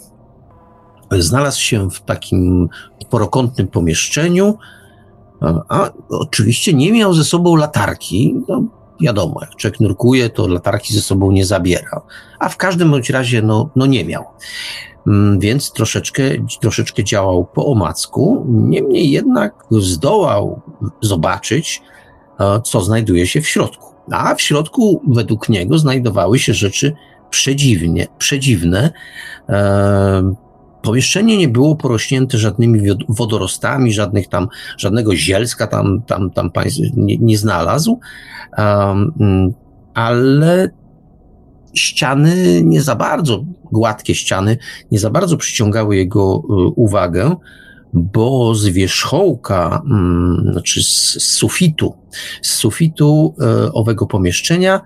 Znalazł 1.18 1.60
się 1.60 1.90
w 1.90 2.00
takim 2.00 2.68
porokątnym 3.10 3.68
pomieszczeniu, 3.68 4.58
a 5.68 5.90
oczywiście 6.08 6.74
nie 6.74 6.92
miał 6.92 7.14
ze 7.14 7.24
sobą 7.24 7.56
latarki. 7.56 8.34
No, 8.48 8.64
wiadomo, 9.00 9.40
jak 9.40 9.56
człowiek 9.56 9.80
nurkuje, 9.80 10.30
to 10.30 10.46
latarki 10.46 10.94
ze 10.94 11.00
sobą 11.00 11.30
nie 11.30 11.44
zabiera. 11.44 12.02
A 12.38 12.48
w 12.48 12.56
każdym 12.56 12.90
bądź 12.90 13.10
razie, 13.10 13.42
no, 13.42 13.70
no 13.76 13.86
nie 13.86 14.04
miał. 14.04 14.24
Mm, 15.06 15.38
więc 15.38 15.72
troszeczkę, 15.72 16.22
troszeczkę 16.60 17.04
działał 17.04 17.44
po 17.44 17.66
omacku. 17.66 18.46
Niemniej 18.48 19.10
jednak 19.10 19.64
zdołał 19.70 20.60
zobaczyć, 21.00 21.82
e, 22.40 22.60
co 22.64 22.80
znajduje 22.80 23.26
się 23.26 23.40
w 23.40 23.48
środku. 23.48 23.94
A 24.10 24.34
w 24.34 24.42
środku, 24.42 25.02
według 25.08 25.48
niego, 25.48 25.78
znajdowały 25.78 26.38
się 26.38 26.54
rzeczy 26.54 26.94
przedziwnie, 27.30 28.06
przedziwne. 28.18 28.92
E, 29.48 30.45
pomieszczenie 30.82 31.36
nie 31.36 31.48
było 31.48 31.76
porośnięte 31.76 32.38
żadnymi 32.38 32.80
wodorostami, 33.08 33.92
żadnych 33.92 34.28
tam, 34.28 34.48
żadnego 34.78 35.16
zielska 35.16 35.66
tam, 35.66 36.02
tam, 36.06 36.30
tam 36.30 36.50
państw 36.50 36.80
nie, 36.96 37.16
nie 37.18 37.38
znalazł, 37.38 38.00
um, 38.58 39.54
ale 39.94 40.70
ściany 41.74 42.62
nie 42.64 42.82
za 42.82 42.94
bardzo, 42.94 43.44
gładkie 43.72 44.14
ściany, 44.14 44.58
nie 44.90 44.98
za 44.98 45.10
bardzo 45.10 45.36
przyciągały 45.36 45.96
jego 45.96 46.42
y, 46.44 46.52
uwagę, 46.76 47.36
bo 47.94 48.54
z 48.54 48.66
wierzchołka, 48.66 49.82
mm, 49.90 50.52
znaczy 50.52 50.82
z 50.82 51.22
sufitu, 51.22 51.94
z 52.42 52.50
sufitu 52.50 53.34
y, 53.66 53.72
owego 53.72 54.06
pomieszczenia 54.06 54.80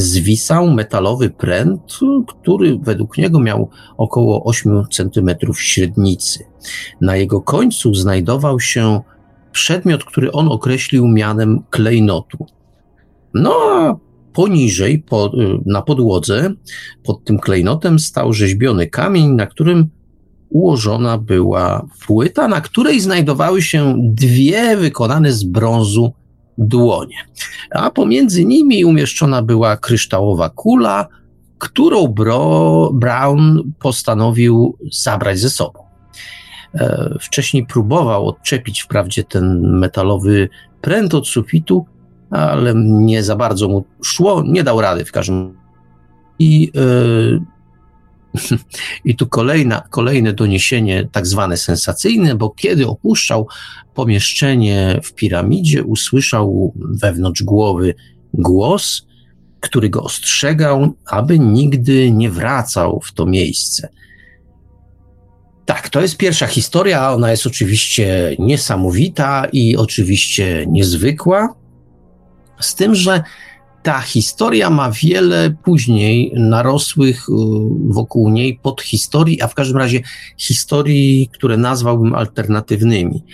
zwisał 0.00 0.70
metalowy 0.70 1.30
pręt, 1.30 1.98
który 2.26 2.78
według 2.78 3.18
niego 3.18 3.40
miał 3.40 3.70
około 3.96 4.44
8 4.44 4.84
cm 4.90 5.30
średnicy. 5.54 6.44
Na 7.00 7.16
jego 7.16 7.40
końcu 7.40 7.94
znajdował 7.94 8.60
się 8.60 9.00
przedmiot, 9.52 10.04
który 10.04 10.32
on 10.32 10.48
określił 10.48 11.08
mianem 11.08 11.62
klejnotu. 11.70 12.46
No 13.34 13.52
a 13.52 13.96
poniżej, 14.32 14.98
po, 14.98 15.32
na 15.66 15.82
podłodze, 15.82 16.54
pod 17.04 17.24
tym 17.24 17.38
klejnotem 17.38 17.98
stał 17.98 18.32
rzeźbiony 18.32 18.86
kamień, 18.86 19.28
na 19.28 19.46
którym 19.46 19.88
ułożona 20.48 21.18
była 21.18 21.86
płyta, 22.06 22.48
na 22.48 22.60
której 22.60 23.00
znajdowały 23.00 23.62
się 23.62 23.94
dwie 23.98 24.76
wykonane 24.76 25.32
z 25.32 25.44
brązu 25.44 26.12
dłonie. 26.58 27.16
A 27.70 27.90
pomiędzy 27.90 28.44
nimi 28.44 28.84
umieszczona 28.84 29.42
była 29.42 29.76
kryształowa 29.76 30.50
kula, 30.50 31.06
którą 31.58 32.08
Bro, 32.08 32.90
Brown 32.94 33.72
postanowił 33.78 34.78
zabrać 34.92 35.38
ze 35.38 35.50
sobą. 35.50 35.80
E, 36.74 37.14
wcześniej 37.20 37.66
próbował 37.66 38.28
odczepić 38.28 38.82
wprawdzie 38.82 39.24
ten 39.24 39.78
metalowy 39.78 40.48
pręt 40.80 41.14
od 41.14 41.28
sufitu, 41.28 41.86
ale 42.30 42.72
nie 42.76 43.22
za 43.22 43.36
bardzo 43.36 43.68
mu 43.68 43.84
szło, 44.04 44.42
nie 44.46 44.64
dał 44.64 44.80
rady 44.80 45.04
w 45.04 45.12
każdym 45.12 45.58
i 46.38 46.70
yy, 46.74 47.40
i 49.04 49.16
tu 49.16 49.26
kolejna, 49.26 49.82
kolejne 49.90 50.32
doniesienie, 50.32 51.08
tak 51.12 51.26
zwane 51.26 51.56
sensacyjne, 51.56 52.34
bo 52.34 52.50
kiedy 52.50 52.86
opuszczał 52.86 53.48
pomieszczenie 53.94 55.00
w 55.02 55.14
piramidzie, 55.14 55.84
usłyszał 55.84 56.74
wewnątrz 56.76 57.42
głowy 57.42 57.94
głos, 58.34 59.06
który 59.60 59.90
go 59.90 60.02
ostrzegał, 60.02 60.94
aby 61.06 61.38
nigdy 61.38 62.10
nie 62.10 62.30
wracał 62.30 63.00
w 63.04 63.12
to 63.12 63.26
miejsce. 63.26 63.88
Tak, 65.64 65.88
to 65.88 66.00
jest 66.00 66.16
pierwsza 66.16 66.46
historia. 66.46 67.12
Ona 67.12 67.30
jest 67.30 67.46
oczywiście 67.46 68.36
niesamowita 68.38 69.46
i 69.52 69.76
oczywiście 69.76 70.66
niezwykła. 70.68 71.54
Z 72.60 72.74
tym, 72.74 72.94
że 72.94 73.22
ta 73.82 74.00
historia 74.00 74.70
ma 74.70 74.90
wiele 74.90 75.56
później 75.64 76.32
narosłych 76.36 77.28
y, 77.28 77.32
wokół 77.88 78.30
niej 78.30 78.60
podhistorii, 78.62 79.42
a 79.42 79.46
w 79.46 79.54
każdym 79.54 79.76
razie 79.76 80.00
historii, 80.36 81.28
które 81.32 81.56
nazwałbym 81.56 82.14
alternatywnymi. 82.14 83.24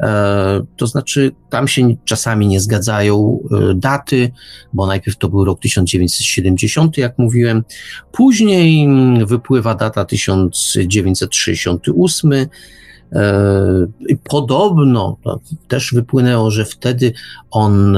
E, 0.00 0.66
to 0.76 0.86
znaczy, 0.86 1.30
tam 1.50 1.68
się 1.68 1.96
czasami 2.04 2.46
nie 2.46 2.60
zgadzają 2.60 3.38
y, 3.70 3.74
daty, 3.74 4.30
bo 4.72 4.86
najpierw 4.86 5.16
to 5.16 5.28
był 5.28 5.44
rok 5.44 5.60
1970, 5.60 6.98
jak 6.98 7.18
mówiłem, 7.18 7.64
później 8.12 8.88
wypływa 9.26 9.74
data 9.74 10.04
1968. 10.04 12.32
E, 12.32 12.46
podobno 14.24 15.16
też 15.68 15.94
wypłynęło, 15.94 16.50
że 16.50 16.64
wtedy 16.64 17.12
on 17.50 17.96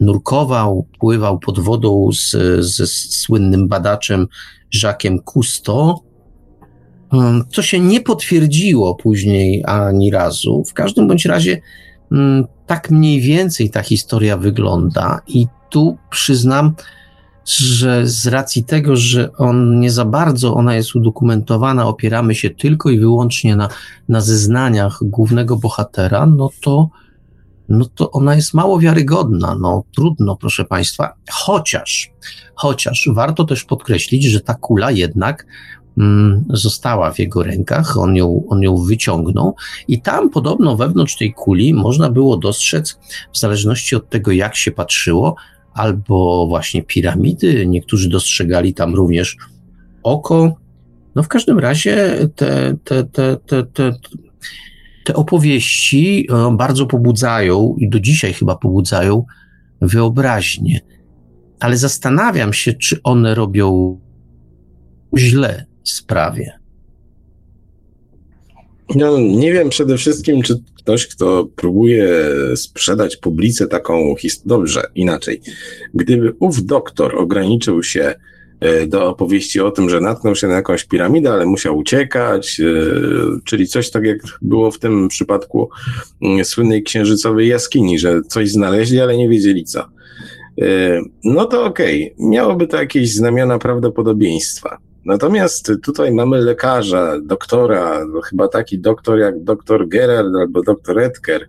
nurkował, 0.00 0.86
pływał 0.98 1.38
pod 1.38 1.60
wodą 1.60 2.10
z, 2.12 2.36
ze 2.64 2.86
słynnym 2.86 3.68
badaczem 3.68 4.26
Jacques'em 4.74 5.18
Cousteau, 5.24 6.00
hmm, 7.10 7.44
co 7.52 7.62
się 7.62 7.80
nie 7.80 8.00
potwierdziło 8.00 8.94
później 8.94 9.64
ani 9.66 10.10
razu. 10.10 10.64
W 10.64 10.74
każdym 10.74 11.08
bądź 11.08 11.24
razie 11.24 11.60
hmm, 12.10 12.44
tak 12.66 12.90
mniej 12.90 13.20
więcej 13.20 13.70
ta 13.70 13.82
historia 13.82 14.36
wygląda 14.36 15.20
i 15.26 15.46
tu 15.70 15.96
przyznam, 16.10 16.74
że 17.46 18.06
z 18.06 18.26
racji 18.26 18.64
tego, 18.64 18.96
że 18.96 19.32
on 19.32 19.80
nie 19.80 19.90
za 19.90 20.04
bardzo 20.04 20.54
ona 20.54 20.74
jest 20.74 20.96
udokumentowana, 20.96 21.86
opieramy 21.86 22.34
się 22.34 22.50
tylko 22.50 22.90
i 22.90 22.98
wyłącznie 22.98 23.56
na, 23.56 23.68
na 24.08 24.20
zeznaniach 24.20 24.98
głównego 25.02 25.56
bohatera, 25.56 26.26
no 26.26 26.50
to 26.60 26.88
no 27.68 27.84
to 27.84 28.10
ona 28.10 28.34
jest 28.34 28.54
mało 28.54 28.80
wiarygodna. 28.80 29.56
No 29.60 29.84
trudno, 29.96 30.36
proszę 30.36 30.64
Państwa. 30.64 31.14
Chociaż, 31.30 32.10
chociaż 32.54 33.08
warto 33.12 33.44
też 33.44 33.64
podkreślić, 33.64 34.24
że 34.24 34.40
ta 34.40 34.54
kula 34.54 34.90
jednak 34.90 35.46
mm, 35.98 36.44
została 36.50 37.10
w 37.10 37.18
jego 37.18 37.42
rękach, 37.42 37.98
on 37.98 38.16
ją, 38.16 38.44
on 38.48 38.62
ją 38.62 38.76
wyciągnął 38.76 39.54
i 39.88 40.02
tam 40.02 40.30
podobno 40.30 40.76
wewnątrz 40.76 41.16
tej 41.16 41.34
kuli 41.34 41.74
można 41.74 42.10
było 42.10 42.36
dostrzec, 42.36 42.98
w 43.32 43.38
zależności 43.38 43.96
od 43.96 44.08
tego, 44.08 44.32
jak 44.32 44.56
się 44.56 44.70
patrzyło, 44.70 45.36
albo 45.74 46.46
właśnie 46.46 46.82
piramidy, 46.82 47.66
niektórzy 47.66 48.08
dostrzegali 48.08 48.74
tam 48.74 48.94
również 48.94 49.36
oko. 50.02 50.56
No 51.14 51.22
w 51.22 51.28
każdym 51.28 51.58
razie 51.58 52.18
te, 52.36 52.76
te, 52.84 53.04
te, 53.04 53.36
te, 53.46 53.62
te 53.64 53.92
te 55.04 55.14
opowieści 55.14 56.26
e, 56.30 56.56
bardzo 56.56 56.86
pobudzają 56.86 57.76
i 57.78 57.88
do 57.88 58.00
dzisiaj 58.00 58.32
chyba 58.32 58.56
pobudzają 58.56 59.24
wyobraźnię. 59.80 60.80
Ale 61.60 61.76
zastanawiam 61.76 62.52
się, 62.52 62.72
czy 62.72 63.02
one 63.02 63.34
robią 63.34 64.00
źle 65.16 65.64
sprawie. 65.84 66.52
No, 68.96 69.18
nie 69.18 69.52
wiem 69.52 69.68
przede 69.68 69.96
wszystkim, 69.96 70.42
czy 70.42 70.62
ktoś, 70.76 71.06
kto 71.06 71.48
próbuje 71.56 72.08
sprzedać 72.56 73.16
publice 73.16 73.66
taką 73.66 74.16
historię. 74.16 74.58
Dobrze, 74.58 74.82
inaczej. 74.94 75.40
Gdyby 75.94 76.32
ów 76.40 76.66
doktor 76.66 77.18
ograniczył 77.18 77.82
się 77.82 78.14
do 78.86 79.08
opowieści 79.08 79.60
o 79.60 79.70
tym, 79.70 79.90
że 79.90 80.00
natknął 80.00 80.34
się 80.34 80.48
na 80.48 80.54
jakąś 80.54 80.84
piramidę, 80.84 81.32
ale 81.32 81.46
musiał 81.46 81.76
uciekać, 81.76 82.60
e, 82.60 82.64
czyli 83.44 83.66
coś 83.66 83.90
tak 83.90 84.04
jak 84.04 84.18
było 84.42 84.70
w 84.70 84.78
tym 84.78 85.08
przypadku 85.08 85.70
mm, 86.22 86.44
słynnej 86.44 86.82
księżycowej 86.82 87.48
jaskini, 87.48 87.98
że 87.98 88.22
coś 88.22 88.50
znaleźli, 88.50 89.00
ale 89.00 89.16
nie 89.16 89.28
wiedzieli 89.28 89.64
co. 89.64 89.80
E, 89.80 91.00
no 91.24 91.44
to 91.44 91.64
okej, 91.64 92.12
okay. 92.12 92.28
miałoby 92.28 92.66
to 92.66 92.76
jakieś 92.76 93.14
znamiona 93.14 93.58
prawdopodobieństwa. 93.58 94.78
Natomiast 95.04 95.72
tutaj 95.82 96.12
mamy 96.12 96.40
lekarza, 96.40 97.20
doktora, 97.22 98.06
chyba 98.30 98.48
taki 98.48 98.78
doktor 98.78 99.18
jak 99.18 99.44
doktor 99.44 99.88
Gerard 99.88 100.28
albo 100.40 100.62
doktor 100.62 101.00
Edker, 101.00 101.48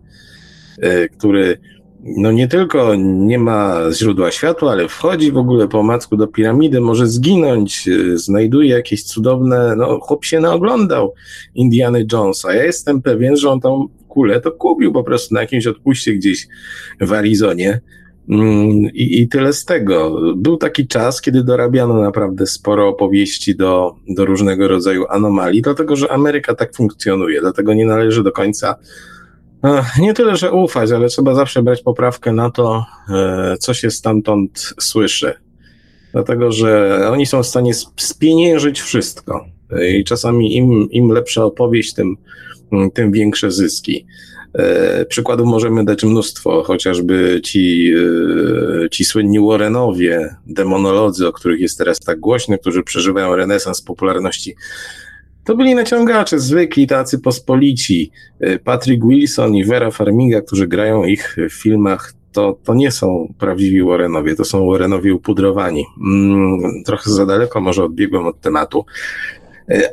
który 1.17 1.57
no 2.05 2.31
nie 2.31 2.47
tylko 2.47 2.95
nie 2.95 3.39
ma 3.39 3.81
źródła 3.91 4.31
światła, 4.31 4.71
ale 4.71 4.87
wchodzi 4.87 5.31
w 5.31 5.37
ogóle 5.37 5.67
po 5.67 5.83
macku 5.83 6.17
do 6.17 6.27
piramidy, 6.27 6.81
może 6.81 7.07
zginąć, 7.07 7.87
y, 7.87 8.17
znajduje 8.17 8.69
jakieś 8.69 9.03
cudowne, 9.03 9.75
no 9.77 9.99
chłop 9.99 10.25
się 10.25 10.39
naoglądał 10.39 11.13
Indiany 11.55 12.05
Jonesa. 12.11 12.53
Ja 12.53 12.63
jestem 12.63 13.01
pewien, 13.01 13.37
że 13.37 13.49
on 13.49 13.59
tą 13.59 13.87
kulę 14.07 14.41
to 14.41 14.51
kupił 14.51 14.93
po 14.93 15.03
prostu 15.03 15.33
na 15.33 15.41
jakimś 15.41 15.67
odpuście 15.67 16.13
gdzieś 16.13 16.47
w 17.01 17.13
Arizonie. 17.13 17.81
Mm, 18.29 18.69
I, 18.93 19.21
I 19.21 19.27
tyle 19.27 19.53
z 19.53 19.65
tego. 19.65 20.21
Był 20.35 20.57
taki 20.57 20.87
czas, 20.87 21.21
kiedy 21.21 21.43
dorabiano 21.43 22.01
naprawdę 22.01 22.47
sporo 22.47 22.87
opowieści 22.87 23.55
do, 23.55 23.95
do 24.09 24.25
różnego 24.25 24.67
rodzaju 24.67 25.05
anomalii, 25.09 25.61
dlatego 25.61 25.95
że 25.95 26.11
Ameryka 26.11 26.55
tak 26.55 26.75
funkcjonuje, 26.75 27.41
dlatego 27.41 27.73
nie 27.73 27.85
należy 27.85 28.23
do 28.23 28.31
końca 28.31 28.75
nie 29.99 30.13
tyle, 30.13 30.35
że 30.35 30.51
ufać, 30.51 30.91
ale 30.91 31.07
trzeba 31.07 31.35
zawsze 31.35 31.63
brać 31.63 31.81
poprawkę 31.81 32.31
na 32.31 32.49
to, 32.49 32.85
e, 33.09 33.57
co 33.59 33.73
się 33.73 33.91
stamtąd 33.91 34.73
słyszy. 34.79 35.33
Dlatego, 36.11 36.51
że 36.51 36.99
oni 37.11 37.25
są 37.25 37.43
w 37.43 37.47
stanie 37.47 37.73
spieniężyć 37.97 38.81
wszystko. 38.81 39.45
I 39.89 40.03
czasami 40.03 40.55
im, 40.55 40.91
im 40.91 41.09
lepsza 41.09 41.45
opowieść, 41.45 41.93
tym, 41.93 42.17
tym 42.93 43.11
większe 43.11 43.51
zyski. 43.51 44.05
E, 44.53 45.05
przykładów 45.05 45.47
możemy 45.47 45.85
dać 45.85 46.03
mnóstwo, 46.03 46.63
chociażby 46.63 47.41
ci, 47.43 47.93
e, 48.85 48.89
ci 48.89 49.05
słynni 49.05 49.39
Warrenowie, 49.39 50.35
demonolodzy, 50.47 51.27
o 51.27 51.31
których 51.31 51.59
jest 51.59 51.77
teraz 51.77 51.99
tak 51.99 52.19
głośno, 52.19 52.57
którzy 52.57 52.83
przeżywają 52.83 53.35
renesans 53.35 53.81
popularności. 53.81 54.55
To 55.45 55.55
byli 55.55 55.75
naciągacze, 55.75 56.39
zwykli, 56.39 56.87
tacy 56.87 57.19
pospolici. 57.19 58.11
E, 58.39 58.59
Patrick 58.59 59.05
Wilson 59.05 59.55
i 59.55 59.65
Vera 59.65 59.91
Farmiga, 59.91 60.41
którzy 60.41 60.67
grają 60.67 61.03
ich 61.03 61.35
w 61.49 61.53
filmach, 61.53 62.13
to, 62.31 62.57
to 62.63 62.73
nie 62.73 62.91
są 62.91 63.33
prawdziwi 63.39 63.83
Warrenowie, 63.83 64.35
to 64.35 64.45
są 64.45 64.67
Warrenowie 64.71 65.13
upudrowani. 65.13 65.85
Mm, 66.07 66.83
trochę 66.85 67.11
za 67.11 67.25
daleko 67.25 67.61
może 67.61 67.83
odbiegłem 67.83 68.27
od 68.27 68.41
tematu, 68.41 68.85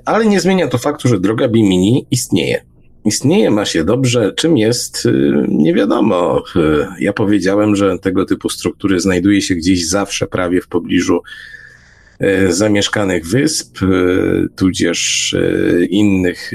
ale 0.05 0.27
nie 0.27 0.41
zmienia 0.41 0.69
to 0.69 0.79
faktu, 0.79 1.09
że 1.09 1.21
droga 1.21 1.49
Bimini 1.49 2.07
istnieje. 2.11 2.65
Istnieje, 3.05 3.51
ma 3.51 3.65
się 3.65 3.85
dobrze. 3.85 4.33
Czym 4.33 4.59
jest, 4.59 5.07
y, 5.07 5.33
nie 5.49 5.75
wiadomo. 5.75 6.43
Y, 6.57 6.87
ja 7.01 7.13
powiedziałem, 7.13 7.77
że 7.77 7.99
tego 7.99 8.25
typu 8.25 8.49
struktury 8.49 9.01
znajduje 9.01 9.43
się 9.43 9.55
gdzieś 9.55 9.89
zawsze 9.89 10.27
prawie 10.27 10.61
w 10.61 10.69
pobliżu 10.69 11.17
y, 11.17 11.21
zamieszkanych 12.49 13.27
wysp, 13.27 13.79
tudzież 14.57 15.37
innych 15.91 16.51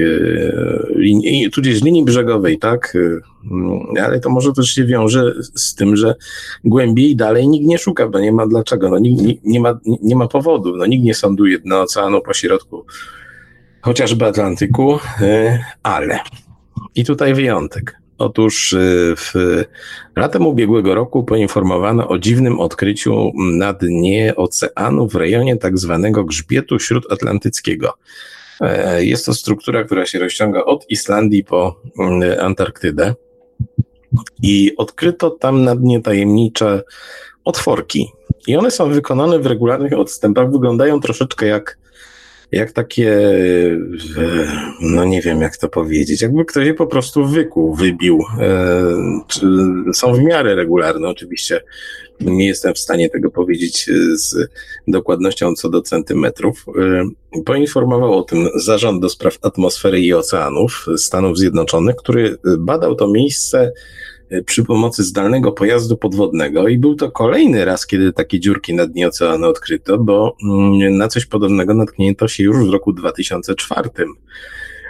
linii, 0.95 1.51
tudzież 1.51 1.83
linii 1.83 2.05
brzegowej, 2.05 2.59
tak? 2.59 2.97
Mm, 3.51 3.79
ale 4.05 4.19
to 4.19 4.29
może 4.29 4.53
też 4.53 4.69
się 4.69 4.85
wiąże 4.85 5.33
z 5.55 5.75
tym, 5.75 5.95
że 5.95 6.15
głębiej 6.63 7.15
dalej 7.15 7.47
nikt 7.47 7.65
nie 7.65 7.77
szuka, 7.77 8.07
bo 8.07 8.19
nie 8.19 8.31
ma 8.31 8.47
dlaczego, 8.47 8.89
no, 8.89 8.99
nikt, 8.99 9.43
nie, 9.43 9.59
ma, 9.59 9.79
nie 10.01 10.15
ma 10.15 10.27
powodów, 10.27 10.75
no, 10.77 10.85
nikt 10.85 11.03
nie 11.03 11.13
sąduje 11.13 11.59
dna 11.59 11.81
oceanu 11.81 12.21
po 12.21 12.33
środku 12.33 12.85
chociażby 13.87 14.25
Atlantyku, 14.25 14.99
e, 15.21 15.59
ale 15.83 16.19
i 16.95 17.05
tutaj 17.05 17.33
wyjątek. 17.33 17.97
Otóż 18.17 18.73
e, 18.73 18.77
w 19.15 19.33
latem 20.15 20.47
ubiegłego 20.47 20.95
roku 20.95 21.23
poinformowano 21.23 22.07
o 22.07 22.19
dziwnym 22.19 22.59
odkryciu 22.59 23.31
na 23.35 23.73
dnie 23.73 24.35
oceanu 24.35 25.07
w 25.07 25.15
rejonie 25.15 25.57
tak 25.57 25.77
zwanego 25.77 26.23
grzbietu 26.23 26.79
śródatlantyckiego. 26.79 27.93
E, 28.61 29.05
jest 29.05 29.25
to 29.25 29.33
struktura, 29.33 29.83
która 29.83 30.05
się 30.05 30.19
rozciąga 30.19 30.63
od 30.63 30.89
Islandii 30.89 31.43
po 31.43 31.81
Antarktydę 32.41 33.15
i 34.43 34.71
odkryto 34.77 35.29
tam 35.29 35.63
na 35.63 35.75
dnie 35.75 36.01
tajemnicze 36.01 36.83
otworki. 37.45 38.11
I 38.47 38.57
one 38.57 38.71
są 38.71 38.89
wykonane 38.89 39.39
w 39.39 39.45
regularnych 39.45 39.93
odstępach, 39.93 40.51
wyglądają 40.51 40.99
troszeczkę 40.99 41.45
jak 41.45 41.77
jak 42.51 42.71
takie, 42.71 43.19
no 44.81 45.05
nie 45.05 45.21
wiem 45.21 45.41
jak 45.41 45.57
to 45.57 45.69
powiedzieć, 45.69 46.21
jakby 46.21 46.45
ktoś 46.45 46.65
je 46.65 46.73
po 46.73 46.87
prostu 46.87 47.25
wykuł, 47.25 47.75
wybił. 47.75 48.19
E, 48.39 49.93
są 49.93 50.13
w 50.13 50.19
miarę 50.19 50.55
regularne 50.55 51.07
oczywiście. 51.07 51.63
Nie 52.21 52.47
jestem 52.47 52.73
w 52.73 52.79
stanie 52.79 53.09
tego 53.09 53.31
powiedzieć 53.31 53.89
z 54.13 54.35
dokładnością 54.87 55.53
co 55.53 55.69
do 55.69 55.81
centymetrów. 55.81 56.65
E, 57.35 57.41
poinformował 57.43 58.13
o 58.13 58.23
tym 58.23 58.47
Zarząd 58.55 59.01
do 59.01 59.09
Spraw 59.09 59.37
Atmosfery 59.41 59.99
i 59.99 60.13
Oceanów 60.13 60.85
Stanów 60.97 61.37
Zjednoczonych, 61.37 61.95
który 61.95 62.37
badał 62.57 62.95
to 62.95 63.07
miejsce 63.07 63.71
przy 64.45 64.63
pomocy 64.63 65.03
zdalnego 65.03 65.51
pojazdu 65.51 65.97
podwodnego 65.97 66.67
i 66.67 66.77
był 66.77 66.95
to 66.95 67.11
kolejny 67.11 67.65
raz, 67.65 67.87
kiedy 67.87 68.13
takie 68.13 68.39
dziurki 68.39 68.73
na 68.73 68.87
dnie 68.87 69.07
oceanu 69.07 69.47
odkryto, 69.47 69.97
bo 69.97 70.35
mm, 70.43 70.97
na 70.97 71.07
coś 71.07 71.25
podobnego 71.25 71.73
natknięto 71.73 72.27
się 72.27 72.43
już 72.43 72.67
w 72.67 72.69
roku 72.69 72.93
2004. 72.93 73.89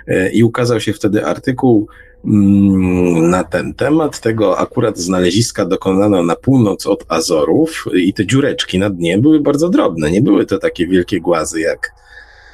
Y, 0.08 0.32
I 0.34 0.44
ukazał 0.44 0.80
się 0.80 0.94
wtedy 0.94 1.26
artykuł 1.26 1.88
mm, 2.26 3.30
na 3.30 3.44
ten 3.44 3.74
temat. 3.74 4.20
Tego 4.20 4.60
akurat 4.60 4.98
znaleziska 4.98 5.66
dokonano 5.66 6.24
na 6.24 6.36
północ 6.36 6.88
od 6.88 7.06
Azorów 7.08 7.86
i 7.94 8.14
te 8.14 8.26
dziureczki 8.26 8.80
na 8.80 8.90
dnie 8.90 9.18
były 9.18 9.40
bardzo 9.40 9.70
drobne. 9.70 10.12
Nie 10.12 10.22
były 10.22 10.46
to 10.46 10.58
takie 10.58 10.88
wielkie 10.88 11.22
głazy 11.22 11.62
jak 11.62 11.92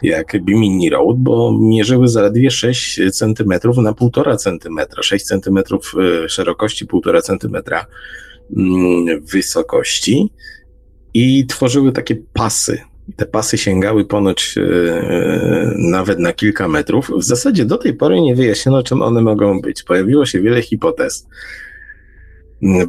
jak 0.03 0.43
Bimini 0.43 0.89
Road, 0.89 1.17
bo 1.17 1.57
mierzyły 1.59 2.07
zaledwie 2.07 2.51
6 2.51 2.95
cm 3.11 3.49
na 3.75 3.91
1,5 3.93 4.37
cm, 4.37 4.79
6 5.01 5.25
cm 5.25 5.59
szerokości, 6.27 6.85
1,5 6.85 7.21
cm 7.21 7.57
mm, 8.57 9.25
wysokości 9.25 10.29
i 11.13 11.45
tworzyły 11.47 11.91
takie 11.91 12.15
pasy. 12.33 12.81
Te 13.15 13.25
pasy 13.25 13.57
sięgały 13.57 14.05
ponoć 14.05 14.55
e, 14.57 15.73
nawet 15.77 16.19
na 16.19 16.33
kilka 16.33 16.67
metrów. 16.67 17.11
W 17.17 17.23
zasadzie 17.23 17.65
do 17.65 17.77
tej 17.77 17.93
pory 17.93 18.21
nie 18.21 18.35
wyjaśniono, 18.35 18.83
czym 18.83 19.01
one 19.01 19.21
mogą 19.21 19.61
być. 19.61 19.83
Pojawiło 19.83 20.25
się 20.25 20.41
wiele 20.41 20.61
hipotez. 20.61 21.27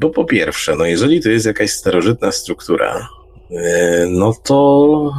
Bo 0.01 0.11
po 0.11 0.25
pierwsze, 0.25 0.77
no 0.77 0.87
jeżeli 0.87 1.21
to 1.21 1.29
jest 1.29 1.47
jakaś 1.47 1.71
starożytna 1.71 2.33
struktura, 2.33 3.09
e, 3.51 4.07
no 4.11 4.35
to 4.45 5.13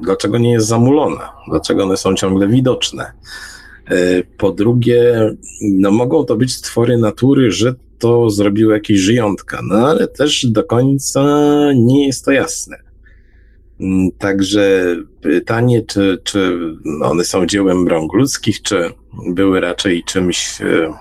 Dlaczego 0.00 0.38
nie 0.38 0.52
jest 0.52 0.66
zamulona? 0.66 1.32
Dlaczego 1.48 1.84
one 1.84 1.96
są 1.96 2.14
ciągle 2.14 2.48
widoczne? 2.48 3.12
E, 3.86 4.22
po 4.38 4.52
drugie, 4.52 5.30
no 5.62 5.90
mogą 5.90 6.24
to 6.24 6.36
być 6.36 6.54
stwory 6.54 6.98
natury, 6.98 7.52
że 7.52 7.74
to 7.98 8.30
zrobiły 8.30 8.74
jakieś 8.74 8.98
żyjątka, 8.98 9.60
no 9.68 9.88
ale 9.88 10.08
też 10.08 10.46
do 10.46 10.64
końca 10.64 11.22
nie 11.74 12.06
jest 12.06 12.24
to 12.24 12.32
jasne. 12.32 12.76
Mm, 13.80 14.10
także 14.18 14.96
pytanie, 15.20 15.82
czy, 15.82 16.18
czy 16.24 16.58
one 17.02 17.24
są 17.24 17.46
dziełem 17.46 17.88
rąk 17.88 18.12
ludzkich, 18.12 18.62
czy 18.62 18.90
były 19.28 19.60
raczej 19.60 20.04
czymś 20.04 20.60
e, 20.60 20.92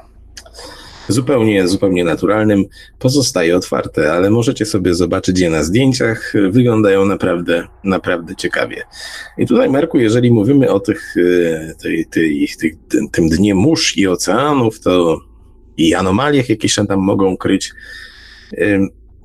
zupełnie, 1.07 1.67
zupełnie 1.67 2.03
naturalnym, 2.03 2.65
pozostaje 2.99 3.55
otwarte, 3.55 4.13
ale 4.13 4.29
możecie 4.29 4.65
sobie 4.65 4.95
zobaczyć 4.95 5.39
je 5.39 5.49
na 5.49 5.63
zdjęciach, 5.63 6.33
wyglądają 6.49 7.05
naprawdę, 7.05 7.67
naprawdę 7.83 8.35
ciekawie. 8.35 8.83
I 9.37 9.47
tutaj, 9.47 9.69
Marku, 9.69 9.97
jeżeli 9.97 10.31
mówimy 10.31 10.71
o 10.71 10.79
tych, 10.79 11.15
e, 11.17 11.75
tej, 11.75 12.05
tej, 12.05 12.49
tej, 12.59 12.77
tym, 13.11 13.29
dnie 13.29 13.55
mórz 13.55 13.97
i 13.97 14.07
oceanów, 14.07 14.79
to 14.79 15.19
i 15.77 15.93
anomaliach, 15.93 16.49
jakie 16.49 16.69
się 16.69 16.87
tam 16.87 16.99
mogą 16.99 17.37
kryć, 17.37 17.73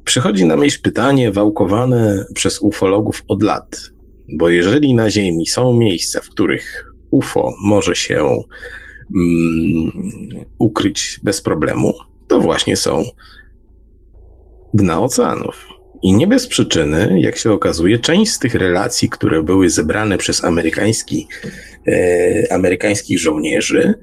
przychodzi 0.05 0.45
na 0.45 0.57
myśl 0.57 0.83
pytanie 0.83 1.33
wałkowane 1.33 2.25
przez 2.35 2.59
ufologów 2.59 3.23
od 3.29 3.43
lat. 3.43 3.81
Bo 4.29 4.49
jeżeli 4.49 4.95
na 4.95 5.11
Ziemi 5.11 5.47
są 5.47 5.73
miejsca, 5.73 6.21
w 6.21 6.29
których 6.29 6.93
UFO 7.11 7.55
może 7.65 7.97
się 7.97 8.43
ukryć 10.59 11.21
bez 11.23 11.41
problemu, 11.43 11.95
to 12.29 12.41
właśnie 12.41 12.77
są 12.77 13.05
dna 14.75 15.01
oceanów. 15.01 15.69
I 16.03 16.15
nie 16.15 16.27
bez 16.27 16.47
przyczyny, 16.47 17.21
jak 17.21 17.37
się 17.37 17.53
okazuje, 17.53 17.99
część 17.99 18.33
z 18.33 18.39
tych 18.39 18.55
relacji, 18.55 19.09
które 19.09 19.43
były 19.43 19.71
zebrane 19.71 20.19
przez 20.19 20.45
amerykański, 20.45 21.29
e, 21.89 22.53
amerykańskich 22.53 23.19
żołnierzy, 23.19 23.95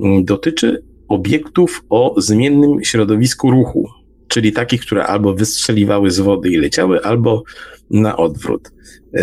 m, 0.00 0.24
dotyczy 0.24 0.84
obiektów 1.08 1.84
o 1.88 2.14
zmiennym 2.20 2.84
środowisku 2.84 3.50
ruchu, 3.50 3.88
czyli 4.28 4.52
takich, 4.52 4.80
które 4.80 5.06
albo 5.06 5.34
wystrzeliwały 5.34 6.10
z 6.10 6.20
wody 6.20 6.48
i 6.48 6.56
leciały, 6.56 7.04
albo 7.04 7.42
na 7.90 8.16
odwrót. 8.16 8.72
E, 9.14 9.22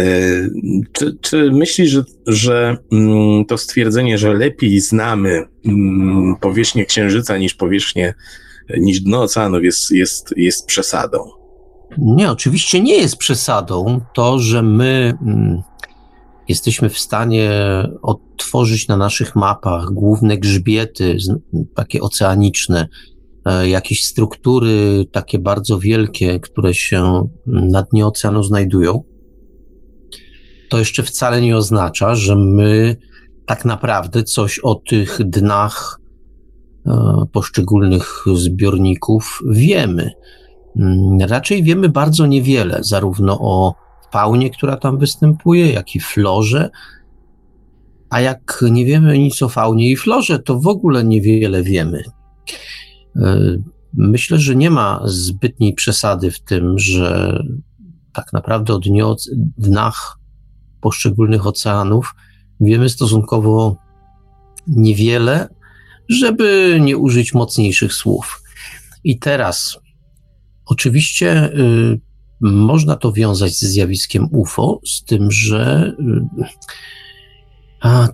czy, 0.92 1.18
czy 1.22 1.52
myślisz, 1.52 1.90
że, 1.92 2.04
że 2.28 2.78
mm, 2.92 3.46
to 3.46 3.58
stwierdzenie, 3.58 4.18
że 4.18 4.34
lepiej 4.34 4.80
znamy 4.80 5.44
mm, 5.66 6.36
powierzchnię 6.42 6.86
Księżyca 6.86 7.38
niż 7.38 7.54
powierzchnię, 7.54 8.14
niż 8.78 9.02
dno 9.02 9.22
oceanów 9.22 9.64
jest, 9.64 9.92
jest, 9.92 10.34
jest 10.38 10.66
przesadą? 10.66 11.18
Nie, 11.98 12.32
oczywiście 12.32 12.82
nie 12.82 12.98
jest 12.98 13.18
przesadą 13.18 14.02
to, 14.14 14.40
że 14.40 14.62
my 14.62 15.14
mm, 15.22 15.62
jesteśmy 16.48 16.90
w 16.90 17.00
stanie 17.00 17.52
odtworzyć 18.02 18.88
na 18.88 18.98
naszych 18.98 19.36
mapach 19.36 19.86
główne 19.86 20.38
grzbiety, 20.38 21.18
takie 21.76 22.02
oceaniczne, 22.02 22.80
e, 22.82 22.88
jakieś 23.68 24.06
struktury 24.06 25.06
takie 25.12 25.40
bardzo 25.40 25.80
wielkie, 25.80 26.40
które 26.40 26.74
się 26.74 27.30
na 27.46 27.84
dnie 27.84 28.06
oceanu 28.08 28.44
znajdują 28.44 29.04
to 30.70 30.80
jeszcze 30.80 31.04
wcale 31.04 31.42
nie 31.42 31.58
oznacza, 31.58 32.16
że 32.16 32.36
my 32.36 32.98
tak 33.46 33.66
naprawdę 33.66 34.24
coś 34.24 34.60
o 34.60 34.76
tych 34.76 35.20
dnach 35.24 36.00
e, 36.86 37.26
poszczególnych 37.32 38.26
zbiorników 38.36 39.40
wiemy. 39.50 40.12
Mm, 40.76 41.18
raczej 41.30 41.64
wiemy 41.64 41.90
bardzo 41.90 42.26
niewiele, 42.26 42.80
zarówno 42.82 43.40
o 43.42 43.74
faunie, 44.12 44.50
która 44.50 44.78
tam 44.78 44.98
występuje, 44.98 45.72
jak 45.72 45.96
i 45.96 46.00
florze. 46.00 46.70
A 48.10 48.22
jak 48.22 48.64
nie 48.72 48.86
wiemy 48.86 49.20
nic 49.20 49.42
o 49.42 49.50
faunie 49.50 49.92
i 49.92 49.96
florze, 49.96 50.40
to 50.40 50.60
w 50.60 50.68
ogóle 50.68 51.04
niewiele 51.04 51.64
wiemy. 51.64 52.04
E, 53.16 53.58
myślę, 53.94 54.40
że 54.40 54.56
nie 54.56 54.70
ma 54.70 55.02
zbytniej 55.06 55.74
przesady 55.74 56.32
w 56.32 56.40
tym, 56.40 56.80
że 56.80 57.40
tak 58.14 58.34
naprawdę 58.34 58.74
o 58.74 58.80
dnach 59.58 60.18
poszczególnych 60.82 61.48
oceanów 61.48 62.16
wiemy 62.60 62.90
stosunkowo 62.90 63.78
niewiele, 64.68 65.50
żeby 66.10 66.78
nie 66.82 66.98
użyć 66.98 67.34
mocniejszych 67.34 67.94
słów. 67.94 68.44
I 69.04 69.20
teraz, 69.20 69.78
oczywiście, 70.66 71.54
y, 71.54 72.00
można 72.42 72.96
to 72.96 73.12
wiązać 73.12 73.60
ze 73.60 73.68
zjawiskiem 73.68 74.28
UFO, 74.32 74.80
z 74.86 75.04
tym, 75.04 75.32
że 75.32 75.94
y, 76.00 76.44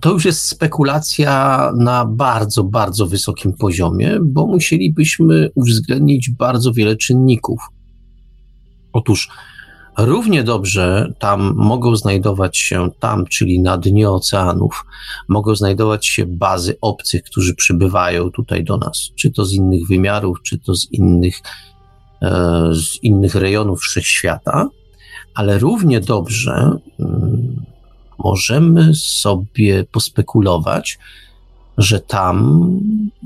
to 0.00 0.10
już 0.10 0.24
jest 0.24 0.48
spekulacja 0.48 1.70
na 1.76 2.04
bardzo, 2.04 2.64
bardzo 2.64 3.06
wysokim 3.06 3.52
poziomie, 3.52 4.18
bo 4.22 4.46
musielibyśmy 4.46 5.50
uwzględnić 5.54 6.30
bardzo 6.30 6.72
wiele 6.72 6.96
czynników. 6.96 7.60
Otóż 8.92 9.28
równie 9.98 10.42
dobrze 10.42 11.12
tam 11.18 11.54
mogą 11.56 11.96
znajdować 11.96 12.58
się 12.58 12.90
tam, 13.00 13.26
czyli 13.26 13.60
na 13.60 13.78
dnie 13.78 14.10
oceanów, 14.10 14.84
mogą 15.28 15.54
znajdować 15.54 16.06
się 16.06 16.26
bazy 16.26 16.76
obcych, 16.80 17.22
którzy 17.22 17.54
przybywają 17.54 18.30
tutaj 18.30 18.64
do 18.64 18.76
nas, 18.76 19.08
czy 19.16 19.30
to 19.30 19.44
z 19.44 19.52
innych 19.52 19.88
wymiarów, 19.88 20.38
czy 20.42 20.58
to 20.58 20.74
z 20.74 20.92
innych, 20.92 21.40
e, 22.22 22.70
z 22.74 23.02
innych 23.02 23.34
rejonów 23.34 23.80
wszechświata, 23.80 24.68
ale 25.34 25.58
równie 25.58 26.00
dobrze 26.00 26.78
mm, 27.00 27.71
możemy 28.24 28.94
sobie 28.94 29.84
pospekulować, 29.84 30.98
że 31.78 32.00
tam, 32.00 32.66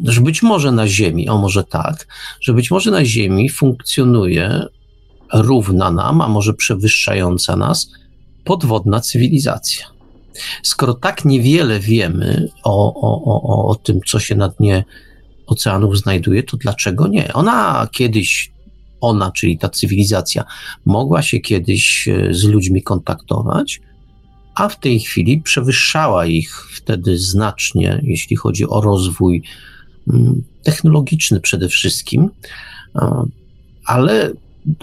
że 0.05 0.20
być 0.20 0.42
może 0.42 0.72
na 0.72 0.88
Ziemi, 0.88 1.28
o 1.28 1.38
może 1.38 1.64
tak, 1.64 2.07
że 2.40 2.53
być 2.53 2.70
może 2.70 2.90
na 2.90 3.05
Ziemi 3.05 3.49
funkcjonuje 3.49 4.66
równa 5.32 5.90
nam, 5.90 6.20
a 6.20 6.28
może 6.28 6.55
przewyższająca 6.55 7.57
nas 7.57 7.90
podwodna 8.44 9.01
cywilizacja. 9.01 9.86
Skoro 10.62 10.94
tak 10.94 11.24
niewiele 11.24 11.80
wiemy 11.80 12.49
o, 12.64 12.94
o, 12.94 13.24
o, 13.24 13.68
o 13.68 13.74
tym, 13.74 14.01
co 14.07 14.18
się 14.20 14.34
na 14.34 14.49
dnie 14.49 14.84
oceanów 15.47 15.99
znajduje, 15.99 16.42
to 16.42 16.57
dlaczego 16.57 17.09
nie? 17.09 17.32
Ona 17.32 17.88
kiedyś, 17.92 18.53
ona, 19.01 19.30
czyli 19.30 19.59
ta 19.59 19.68
cywilizacja, 19.68 20.44
mogła 20.84 21.22
się 21.22 21.40
kiedyś 21.40 22.09
e, 22.09 22.34
z 22.34 22.44
ludźmi 22.44 22.82
kontaktować, 22.82 23.80
a 24.57 24.68
w 24.68 24.80
tej 24.80 25.00
chwili 25.00 25.42
przewyższała 25.42 26.26
ich 26.26 26.68
wtedy 26.72 27.18
znacznie, 27.18 28.00
jeśli 28.02 28.36
chodzi 28.36 28.68
o 28.68 28.80
rozwój 28.80 29.42
mm, 30.12 30.42
technologiczny 30.62 31.40
przede 31.40 31.68
wszystkim, 31.68 32.30
ale 33.84 34.32